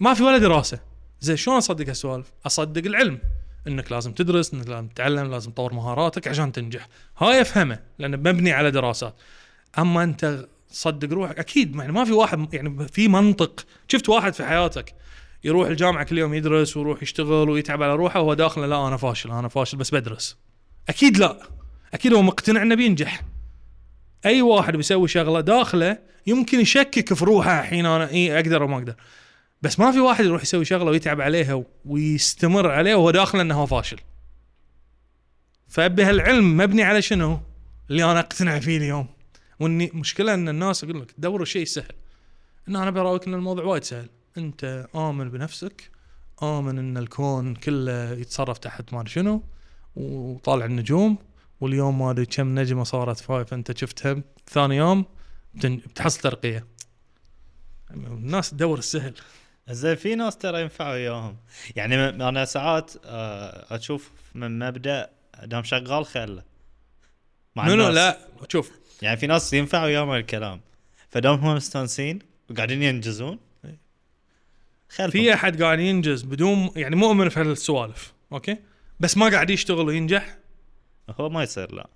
ما 0.00 0.14
في 0.14 0.22
ولا 0.22 0.38
دراسة. 0.38 0.80
زين 1.20 1.36
شلون 1.36 1.56
أصدق 1.56 1.88
هالسوالف؟ 1.88 2.32
أصدق 2.46 2.84
العلم. 2.84 3.18
إنك 3.66 3.92
لازم 3.92 4.12
تدرس 4.12 4.54
إنك 4.54 4.68
لازم 4.68 4.88
تتعلم 4.88 5.30
لازم 5.30 5.50
تطور 5.50 5.74
مهاراتك 5.74 6.28
عشان 6.28 6.52
تنجح. 6.52 6.88
هاي 7.18 7.40
أفهمه 7.40 7.78
لأنه 7.98 8.16
مبني 8.16 8.52
على 8.52 8.70
دراسات. 8.70 9.14
أما 9.78 10.02
أنت 10.02 10.46
صدق 10.68 11.12
روحك 11.12 11.38
أكيد 11.38 11.76
يعني 11.76 11.92
ما 11.92 12.04
في 12.04 12.12
واحد 12.12 12.54
يعني 12.54 12.88
في 12.88 13.08
منطق. 13.08 13.66
شفت 13.88 14.08
واحد 14.08 14.34
في 14.34 14.44
حياتك 14.44 14.94
يروح 15.44 15.68
الجامعة 15.68 16.04
كل 16.04 16.18
يوم 16.18 16.34
يدرس 16.34 16.76
ويروح 16.76 17.02
يشتغل 17.02 17.50
ويتعب 17.50 17.82
على 17.82 17.94
روحه 17.94 18.20
وهو 18.20 18.34
داخل 18.34 18.70
لا 18.70 18.88
أنا 18.88 18.96
فاشل 18.96 19.30
أنا 19.30 19.48
فاشل 19.48 19.78
بس 19.78 19.94
بدرس. 19.94 20.36
أكيد 20.88 21.18
لا. 21.18 21.42
أكيد 21.94 22.12
هو 22.12 22.22
مقتنع 22.22 22.62
إنه 22.62 22.74
بينجح. 22.74 23.22
أي 24.26 24.42
واحد 24.42 24.76
بيسوي 24.76 25.08
شغلة 25.08 25.40
داخله 25.40 25.98
يمكن 26.26 26.60
يشكك 26.60 27.14
في 27.14 27.24
روحه 27.24 27.60
الحين 27.60 27.86
أنا 27.86 28.10
اي 28.10 28.36
أقدر 28.36 28.62
وما 28.62 28.76
أقدر. 28.76 28.94
بس 29.66 29.80
ما 29.80 29.92
في 29.92 30.00
واحد 30.00 30.24
يروح 30.24 30.42
يسوي 30.42 30.64
شغلة 30.64 30.90
ويتعب 30.90 31.20
عليها 31.20 31.64
ويستمر 31.84 32.70
عليها 32.70 32.94
وهو 32.94 33.10
داخل 33.10 33.40
انه 33.40 33.66
فاشل. 33.66 33.96
فبهالعلم 35.68 36.56
مبني 36.56 36.82
على 36.82 37.02
شنو؟ 37.02 37.40
اللي 37.90 38.04
أنا 38.04 38.20
أقتنع 38.20 38.58
فيه 38.58 38.76
اليوم. 38.76 39.06
وإني 39.60 39.90
مشكلة 39.94 40.34
إن 40.34 40.48
الناس 40.48 40.82
يقول 40.82 41.00
لك 41.00 41.10
تدور 41.10 41.44
شيء 41.44 41.64
سهل. 41.64 41.92
إن 42.68 42.76
أنا 42.76 42.90
براويك 42.90 43.26
إن 43.26 43.34
الموضوع 43.34 43.64
وايد 43.64 43.84
سهل. 43.84 44.08
أنت 44.38 44.88
آمن 44.94 45.30
بنفسك 45.30 45.90
آمن 46.42 46.78
إن 46.78 46.96
الكون 46.96 47.54
كله 47.54 48.12
يتصرف 48.12 48.58
تحت 48.58 48.92
ما 48.92 49.04
شنو 49.06 49.42
وطالع 49.96 50.64
النجوم. 50.64 51.18
واليوم 51.60 51.98
ما 51.98 52.10
أدري 52.10 52.26
كم 52.26 52.58
نجمة 52.58 52.84
صارت 52.84 53.20
five 53.20 53.54
أنت 53.54 53.78
شفتها 53.78 54.22
ثاني 54.50 54.76
يوم 54.76 55.04
بتحصل 55.54 56.20
ترقية. 56.20 56.66
الناس 57.90 58.50
تدور 58.50 58.78
السهل. 58.78 59.14
زين 59.70 59.94
في 59.94 60.14
ناس 60.14 60.36
ترى 60.36 60.62
ينفع 60.62 60.90
وياهم. 60.92 61.36
يعني 61.76 62.08
أنا 62.08 62.44
ساعات 62.44 62.92
آه، 63.04 63.76
أشوف 63.76 64.10
من 64.34 64.58
مبدأ 64.58 65.10
دام 65.44 65.64
شغال 65.64 66.06
خله 66.06 66.42
مع 67.56 67.66
نو 67.68 67.74
نو 67.74 67.88
الناس. 67.88 67.94
لا 67.94 68.18
شوف. 68.48 68.70
يعني 69.02 69.16
في 69.16 69.26
ناس 69.26 69.52
ينفع 69.52 69.84
وياهم 69.84 70.12
الكلام 70.12 70.60
فدام 71.10 71.34
هم 71.34 71.54
مستانسين 71.54 72.18
وقاعدين 72.50 72.82
ينجزون. 72.82 73.38
خلفهم 74.88 75.10
في 75.10 75.34
أحد 75.34 75.62
قاعد 75.62 75.80
ينجز 75.80 76.22
بدون 76.22 76.70
يعني 76.76 76.96
مؤمن 76.96 77.28
في 77.28 77.40
هالسوالف 77.40 78.12
okay؟ 78.32 78.56
بس 79.00 79.16
ما 79.16 79.28
قاعد 79.28 79.50
يشتغل 79.50 79.86
وينجح. 79.86 80.38
هو 81.20 81.28
ما 81.28 81.42
يصير 81.42 81.74
لا. 81.74 81.86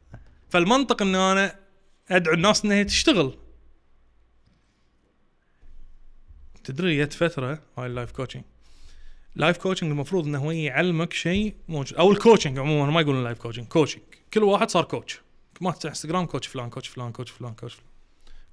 فالمنطق 0.48 1.02
إن 1.02 1.14
أنا 1.14 1.56
أدعو 2.10 2.34
الناس 2.34 2.64
انها 2.64 2.82
تشتغل. 2.82 3.38
تدري 6.70 7.04
جت 7.04 7.12
فترة 7.12 7.58
هاي 7.78 7.86
ال 7.86 7.91
life 7.91 8.12
coaching 8.12 8.42
life 9.36 9.56
coaching 9.56 9.90
المفروض 9.90 10.26
إنه 10.26 10.38
هو 10.38 10.50
يعلمك 10.50 11.12
شيء 11.12 11.54
موجود 11.68 11.98
أو 11.98 12.12
ال 12.12 12.17
coaching 12.17 12.58
عموما 12.58 12.90
ما 12.90 13.00
يقولون 13.00 13.24
life 13.24 13.38
coaching 13.38 13.66
coaching 13.66 14.02
كل 14.34 14.42
واحد 14.42 14.70
صار 14.70 14.84
coach 14.84 15.20
ما 15.60 15.70
تفتح 15.70 15.88
انستغرام 15.88 16.26
coach 16.26 16.46
فلان 16.46 16.70
coach 16.70 16.88
فلان 16.88 17.12
coach 17.12 17.30
فلان 17.30 17.54
coach 17.54 17.74
فلان. 17.74 17.86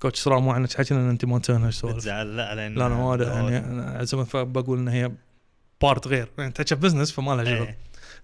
coach 0.02 0.20
صراحة 0.20 0.42
مو 0.42 0.52
عنك 0.52 0.74
حكينا 0.74 1.00
ان 1.00 1.10
أنت 1.10 1.26
ما 1.26 1.40
تسوي 1.40 1.58
هالسوالف 1.58 1.96
بتزعل 1.96 2.38
لا 2.38 2.56
لأن 2.56 2.76
لا 2.76 2.86
أنا 2.88 2.96
ما 2.96 3.14
أدري، 3.14 3.28
يعني 3.28 3.58
أنا 3.58 4.04
زي 4.04 4.18
ما 4.18 4.44
بقول 4.44 4.80
ان 4.80 4.88
هي 4.88 5.12
part 5.82 6.08
غير. 6.08 6.30
يعني 6.38 6.52
تحكي 6.52 6.76
business 6.76 7.12
فما 7.12 7.32
لها 7.36 7.46
شغل 7.46 7.68
إيه. 7.68 7.78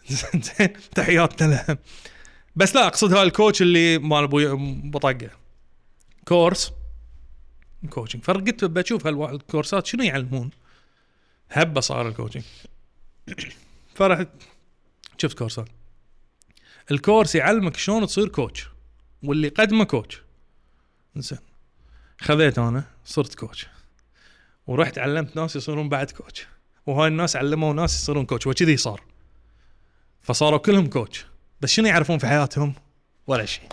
زين 0.10 0.74
تحياتنا 0.96 1.66
له 1.68 1.78
بس 2.56 2.76
لا 2.76 2.88
أقصد 2.88 3.14
هاي 3.14 3.24
ال 3.24 3.30
coach 3.30 3.62
اللي 3.62 3.98
مال 3.98 4.24
أبوي 4.24 4.56
بطقة. 4.84 5.30
course 6.28 6.72
coaching 7.90 8.24
فرقت 8.24 8.66
بشوف 8.66 9.08
هالكورسات 9.08 9.86
شنو 9.86 10.04
يعلمون. 10.04 10.50
هبة 11.52 11.82
صار 11.82 12.08
ال 12.08 12.12
coaching 12.12 12.44
فرحت 13.96 14.28
شفت 15.18 15.38
كورسات. 15.38 15.68
ال 16.92 16.98
course 16.98 17.36
يعلمك 17.36 17.78
شلون 17.78 18.08
تصير 18.08 18.28
coach 18.28 18.68
واللي 19.24 19.48
قدمه 19.48 19.84
coach 19.84 20.22
زين 21.16 21.40
خذيت 22.22 22.60
أنا 22.60 22.84
صرت 23.06 23.36
coach 23.36 23.68
ورحت 24.68 24.98
علمت 24.98 25.36
ناس 25.36 25.56
يصيرون 25.56 25.90
بعد 25.90 26.12
coach 26.12 26.48
وهاي 26.86 27.08
الناس 27.08 27.36
علموا 27.36 27.74
ناس 27.74 27.96
يصيرون 27.96 28.26
coach 28.26 28.48
وكذي 28.48 28.78
صار. 28.78 29.02
فصاروا 30.22 30.58
كلهم 30.60 30.88
coach 30.88 31.26
بس 31.62 31.70
شنو 31.70 31.88
يعرفون 31.88 32.18
في 32.18 32.28
حياتهم؟ 32.28 32.74
ولا 33.28 33.46
شيء. 33.46 33.70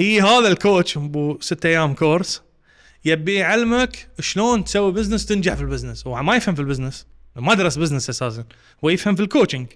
إي 0.00 0.20
هذا 0.20 0.48
ال 0.48 0.56
coach 0.56 0.96
أبو 0.96 1.38
ست 1.40 1.66
أيام 1.66 1.94
course 1.94 2.42
يبي 3.06 3.34
يعلمك 3.34 4.08
شلون 4.20 4.64
تسوي 4.64 4.92
business 4.92 5.26
تنجح 5.26 5.54
في 5.54 5.60
ال 5.60 5.65
business 5.65 6.06
هو 6.06 6.22
ما 6.22 6.36
يفهم 6.36 6.54
في 6.54 6.60
ال 6.60 6.65
business 6.65 7.06
ما 7.36 7.54
درس 7.54 7.78
business 7.78 8.10
أساسا. 8.10 8.44
هو 8.84 8.88
يفهم 8.88 9.14
في 9.14 9.22
ال 9.22 9.27
coaching 9.27 9.66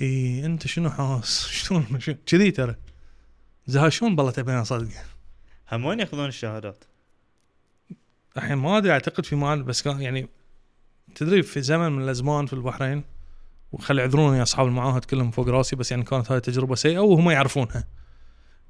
اي 0.00 0.46
أنت 0.46 0.66
شنو 0.66 0.90
حاس؟ 0.90 1.46
شلون؟ 1.58 1.98
كذي 2.26 2.50
ترى. 2.50 2.74
زها 3.66 3.88
شلون 3.88 4.16
بالله 4.16 4.30
تبين 4.30 4.64
صدق 4.64 4.88
هم 5.72 5.84
وين 5.84 6.00
ياخذون 6.00 6.28
الشهادات؟ 6.28 6.84
الحين 8.36 8.54
ما 8.54 8.78
أدري 8.78 8.92
أعتقد 8.92 9.26
في 9.26 9.36
مال 9.36 9.62
بس 9.62 9.82
كان 9.82 10.00
يعني 10.00 10.28
تدري 11.14 11.42
في 11.42 11.62
زمن 11.62 11.92
من 11.92 12.02
الأزمان 12.02 12.46
في 12.46 12.52
البحرين 12.52 13.04
وخلي 13.72 14.00
يعذروني 14.00 14.42
أصحاب 14.42 14.66
المعاهد 14.66 15.04
كلهم 15.04 15.30
فوق 15.30 15.48
راسي 15.48 15.76
بس 15.76 15.90
يعني 15.90 16.02
كانت 16.02 16.32
هاي 16.32 16.40
تجربة 16.40 16.74
سيئة 16.74 16.98
وهم 16.98 17.30
يعرفونها. 17.30 17.84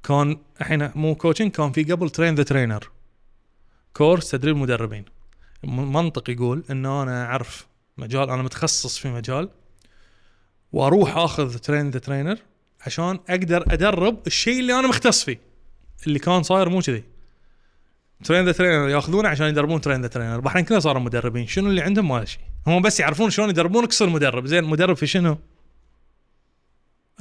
كان 0.03 0.37
الحين 0.61 0.91
مو 0.95 1.15
coaching 1.15 1.51
كان 1.51 1.71
في 1.71 1.83
قبل 1.83 2.09
train 2.09 2.35
the 2.35 2.43
trainer 2.43 2.91
course 3.93 4.31
تدريب 4.31 4.55
مدربين 4.55 5.05
منطق 5.63 6.29
يقول 6.29 6.63
إن 6.69 6.85
أنا 6.85 7.25
أعرف 7.25 7.67
مجال 7.97 8.29
أنا 8.29 8.43
متخصص 8.43 8.97
في 8.97 9.09
مجال 9.09 9.49
وأروح 10.73 11.17
أخذ 11.17 11.57
train 11.57 11.89
the 11.89 11.99
trainer 11.99 12.37
عشان 12.85 13.19
أقدر 13.29 13.63
أدرب 13.73 14.27
الشيء 14.27 14.59
اللي 14.59 14.79
أنا 14.79 14.87
مختص 14.87 15.23
فيه 15.23 15.39
اللي 16.07 16.19
كان 16.19 16.43
صاير 16.43 16.69
مو 16.69 16.81
كذي. 16.81 17.03
train 18.23 18.45
the 18.45 18.51
trainer 18.51 18.89
يأخذونه 18.89 19.29
عشان 19.29 19.47
يدربون 19.47 19.81
train 19.81 20.01
the 20.01 20.07
trainer 20.07 20.35
البحرين 20.35 20.65
كلها 20.65 20.79
صاروا 20.79 21.01
مدربين 21.01 21.47
شنو 21.47 21.69
اللي 21.69 21.81
عندهم؟ 21.81 22.07
ما 22.07 22.25
شيء. 22.25 22.41
هم 22.67 22.81
بس 22.81 22.99
يعرفون 22.99 23.29
شلون 23.29 23.49
يدربونك 23.49 23.89
تصير 23.89 24.09
مدرب 24.09 24.45
زين 24.45 24.63
مدرب 24.63 24.95
في 24.95 25.07
شنو؟ 25.07 25.37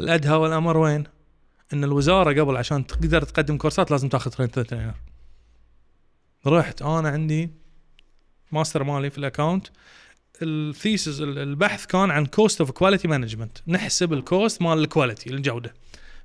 الأدهى 0.00 0.34
والأمر 0.36 0.76
وين؟ 0.76 1.04
إن 1.72 1.84
الوزارة 1.84 2.40
قبل 2.40 2.56
عشان 2.56 2.86
تقدر 2.86 3.22
تقدم 3.22 3.56
كورسات 3.56 3.90
لازم 3.90 4.08
تأخذ 4.08 4.30
train 4.30 4.50
the 4.56 4.62
trainer 4.62 4.94
رحت 6.48 6.82
أنا 6.82 7.08
عندي 7.08 7.50
ماستر 8.52 8.84
مالي 8.84 9.10
في 9.10 9.18
ال 9.18 9.24
account 9.24 9.66
ال 10.42 10.54
thesis 10.54 11.22
البحث 11.22 11.86
كان 11.86 12.10
عن 12.10 12.26
cost 12.26 12.60
of 12.60 12.70
quality 12.70 13.08
management 13.08 13.58
نحسب 13.66 14.12
ال 14.12 14.22
cost 14.22 14.62
مال 14.62 14.78
ال 14.78 14.85
quality 14.85 15.30
الجودة. 15.30 15.74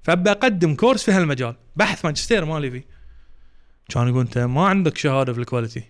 فابى 0.03 0.31
أقدم 0.31 0.75
course 0.75 1.03
في 1.03 1.11
هالمجال. 1.11 1.55
بحث 1.75 2.05
ماجستير 2.05 2.45
مالي 2.45 2.71
فيه. 2.71 2.85
كان 3.89 4.07
يقول 4.07 4.19
أنت 4.21 4.37
ما 4.37 4.67
عندك 4.67 4.97
شهادة 4.97 5.33
في 5.33 5.39
ال 5.39 5.45
quality 5.45 5.83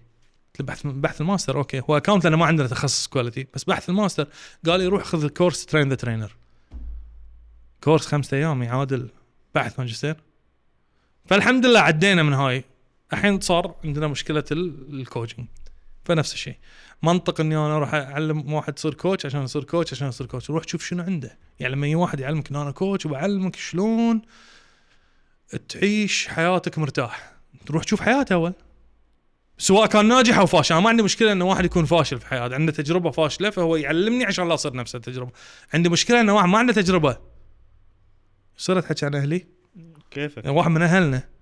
بحث 0.60 0.88
بحث 0.88 1.22
ال 1.22 1.27
master 1.27 1.58
okay. 1.58 1.80
هو 1.90 1.98
account 1.98 2.24
لأن 2.24 2.36
ما 2.36 2.46
عندنا 2.46 2.68
تخصص 2.68 3.08
quality 3.08 3.48
بس 3.54 3.64
بحث 3.64 3.90
الماستر. 3.90 4.28
قال 4.66 4.80
لي 4.80 4.88
روح 4.88 5.04
خذ 5.04 5.24
ال 5.24 5.30
course 5.30 5.66
train 5.66 5.90
the 5.90 5.96
trainer 5.96 6.36
course 7.84 8.06
خمسة 8.06 8.38
أيام 8.38 8.64
يعادل 8.64 9.10
بحث 9.56 9.80
ماجستير. 9.80 10.16
فالحمد 11.26 11.66
لله 11.66 11.80
عدينا 11.80 12.24
من 12.24 12.34
هاي. 12.34 12.64
الحين 13.14 13.40
صار 13.40 13.76
عندنا 13.84 14.08
مشكلة 14.08 14.44
ال- 14.52 15.00
ال 15.02 15.07
coaching 15.07 15.46
فنفس 16.06 16.34
الشيء. 16.34 16.56
منطق 17.04 17.40
إني 17.42 17.56
أنا 17.58 17.78
أروح 17.78 17.94
أعلم 17.94 18.54
واحد 18.54 18.78
يصير 18.78 18.94
كوتش 18.94 19.26
عشان 19.26 19.44
يصير 19.44 19.64
كوتش 19.64 19.94
عشان 19.94 20.08
يصير 20.08 20.28
كوتش 20.28 20.50
روح 20.50 20.68
شوف 20.68 20.86
شنو 20.86 21.04
عنده. 21.04 21.38
يعني 21.60 21.74
لما 21.74 21.88
يجي 21.88 21.96
واحد 21.96 22.20
يعلمك 22.20 22.50
إن 22.50 22.56
أنا 22.56 22.72
كوتش 22.72 23.06
وبعلمك 23.06 23.56
شلون 23.56 24.22
تعيش 25.70 26.28
حياتك 26.28 26.78
مرتاح. 26.78 27.34
تروح 27.66 27.84
تشوف 27.84 28.02
حياته 28.02 28.34
أول. 28.34 28.54
سواء 29.58 29.88
كان 29.88 30.08
ناجح 30.08 30.38
أو 30.38 30.46
فاشل. 30.46 30.74
أنا 30.76 30.84
ما 30.84 30.90
عندي 30.90 31.04
مشكلة 31.04 31.32
إن 31.32 31.42
واحد 31.42 31.66
يكون 31.66 31.86
فاشل 31.86 32.20
في 32.20 32.28
حياته. 32.28 32.56
عنده 32.56 32.72
تجربة 32.72 33.12
فاشلة 33.12 33.50
فهو 33.50 33.76
يعلمني 33.76 34.26
عشان 34.26 34.48
لا 34.48 34.54
أصير 34.54 34.76
نفس 34.76 34.96
التجربة. 34.96 35.32
عندي 35.74 35.90
مشكلة 35.90 36.22
إن 36.22 36.30
واحد 36.30 36.48
ما 36.48 36.58
عنده 36.58 36.74
تجربة. 36.74 37.18
صرت 38.58 38.86
أحكي 38.86 39.06
عن 39.06 39.16
أهلي؟ 39.16 39.46
كيفك؟ 40.12 40.38
يعني 40.46 40.58
واحد 40.58 40.72
من 40.72 40.82
أهلنا. 40.82 41.33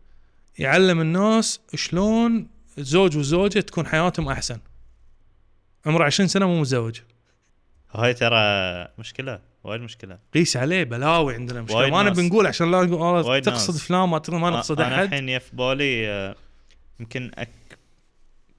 يعلم 0.60 1.02
الناس 1.02 1.60
شلون 1.76 2.48
الزوج 2.78 3.18
والزوجه 3.18 3.60
تكون 3.60 3.86
حياتهم 3.88 4.30
أحسن 4.30 4.60
عمره 5.86 6.04
20 6.06 6.28
سنة 6.28 6.48
مو 6.48 6.60
متزوج 6.62 7.00
هاي 7.92 8.14
ترى 8.14 8.38
مشكلة 9.00 9.40
وايد 9.64 9.82
مشكلة 9.82 10.20
قيس 10.34 10.58
عليه 10.58 10.84
بلاوي 10.84 11.34
عندنا 11.36 11.62
مشكلة 11.62 11.90
ما. 11.90 12.04
نبي 12.04 12.22
نقول 12.28 12.48
عشان 12.48 12.72
لا 12.72 12.84
نقول 12.84 13.02
آه 13.02 13.40
تقصد 13.40 13.74
ناس. 13.74 13.84
فلان 13.88 14.10
ما 14.10 14.18
تقصد- 14.20 14.34
ما 14.34 14.50
نقصد 14.50 14.82
أنا 14.82 14.96
أحد 14.96 15.04
الحين 15.04 15.30
يف 15.30 15.56
بالي 15.56 16.08
آه، 16.10 16.36
يمكن 17.00 17.32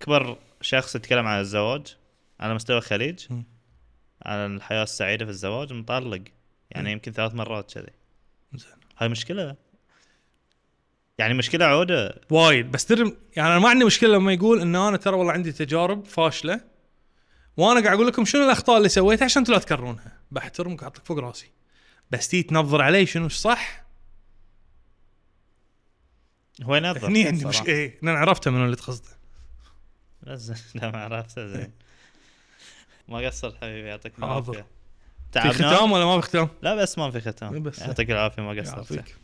أكبر 0.00 0.36
شخص 0.60 0.96
يتكلم 0.96 1.26
عن 1.26 1.40
الزواج 1.40 1.96
على 2.40 2.54
مستوى 2.54 2.78
الخليج 2.78 3.32
م. 3.32 3.42
على 4.26 4.46
الحياة 4.46 4.82
السعيدة 4.82 5.24
في 5.24 5.30
الزواج 5.30 5.72
مطلق 5.72 6.22
يعني 6.70 6.88
م. 6.88 6.92
يمكن 6.92 7.12
ثلاث 7.12 7.34
مرات 7.34 7.72
كذي. 7.74 7.86
هاي 8.98 9.08
مشكلة 9.08 9.56
يعني 11.18 11.34
مشكلة 11.34 11.64
عودة؟ 11.64 12.20
وايد 12.30 12.70
بس 12.70 12.84
تدري 12.84 13.16
يعني 13.36 13.48
أنا 13.50 13.58
ما 13.58 13.68
عندي 13.68 13.84
مشكلة 13.84 14.10
لما 14.14 14.32
يقول 14.32 14.60
إن 14.60 14.76
أنا 14.76 14.96
ترى 14.96 15.16
والله 15.16 15.32
عندي 15.32 15.52
تجارب 15.52 16.04
فاشلة 16.06 16.60
وأنا 17.56 17.80
قاعد 17.80 17.94
أقول 17.94 18.06
لكم 18.06 18.24
شنو 18.24 18.44
الأخطاء 18.44 18.78
اللي 18.78 18.88
سويتها 18.88 19.24
عشان 19.24 19.40
أنتوا 19.42 19.54
لا 19.54 19.60
تكررونها. 19.60 20.18
بحترمك 20.30 20.82
واحطك 20.82 21.04
فوق 21.06 21.18
راسي. 21.18 21.50
بس 22.10 22.28
تي 22.28 22.42
تنظر 22.42 22.82
علي 22.82 23.06
شنو 23.06 23.26
الصح؟ 23.26 23.82
هو 26.62 26.76
ينظر 26.76 27.06
هني 27.08 27.26
عندي. 27.26 27.44
مشكلة. 27.44 27.74
إيه 27.74 27.98
أنا 28.02 28.18
عرفته 28.18 28.50
من 28.50 28.64
اللي 28.64 28.76
تقصده. 28.76 29.08
لا 30.22 30.38
ما 30.90 31.04
عرفته 31.04 31.46
زين. 31.46 31.72
ما 33.08 33.18
قصرت 33.18 33.54
حبيبي 33.56 33.88
يعطيك. 33.88 34.18
العافية. 34.18 34.66
في 35.32 35.52
ختام 35.52 35.92
ولا 35.92 36.04
ما 36.04 36.20
في 36.20 36.26
ختام؟ 36.26 36.48
لا 36.62 36.74
بس 36.74 36.98
ما 36.98 37.10
في 37.10 37.20
ختام. 37.20 37.72
يعطيك 37.78 38.10
العافية 38.10 38.42
ما 38.42 38.60
قصرت. 38.60 39.18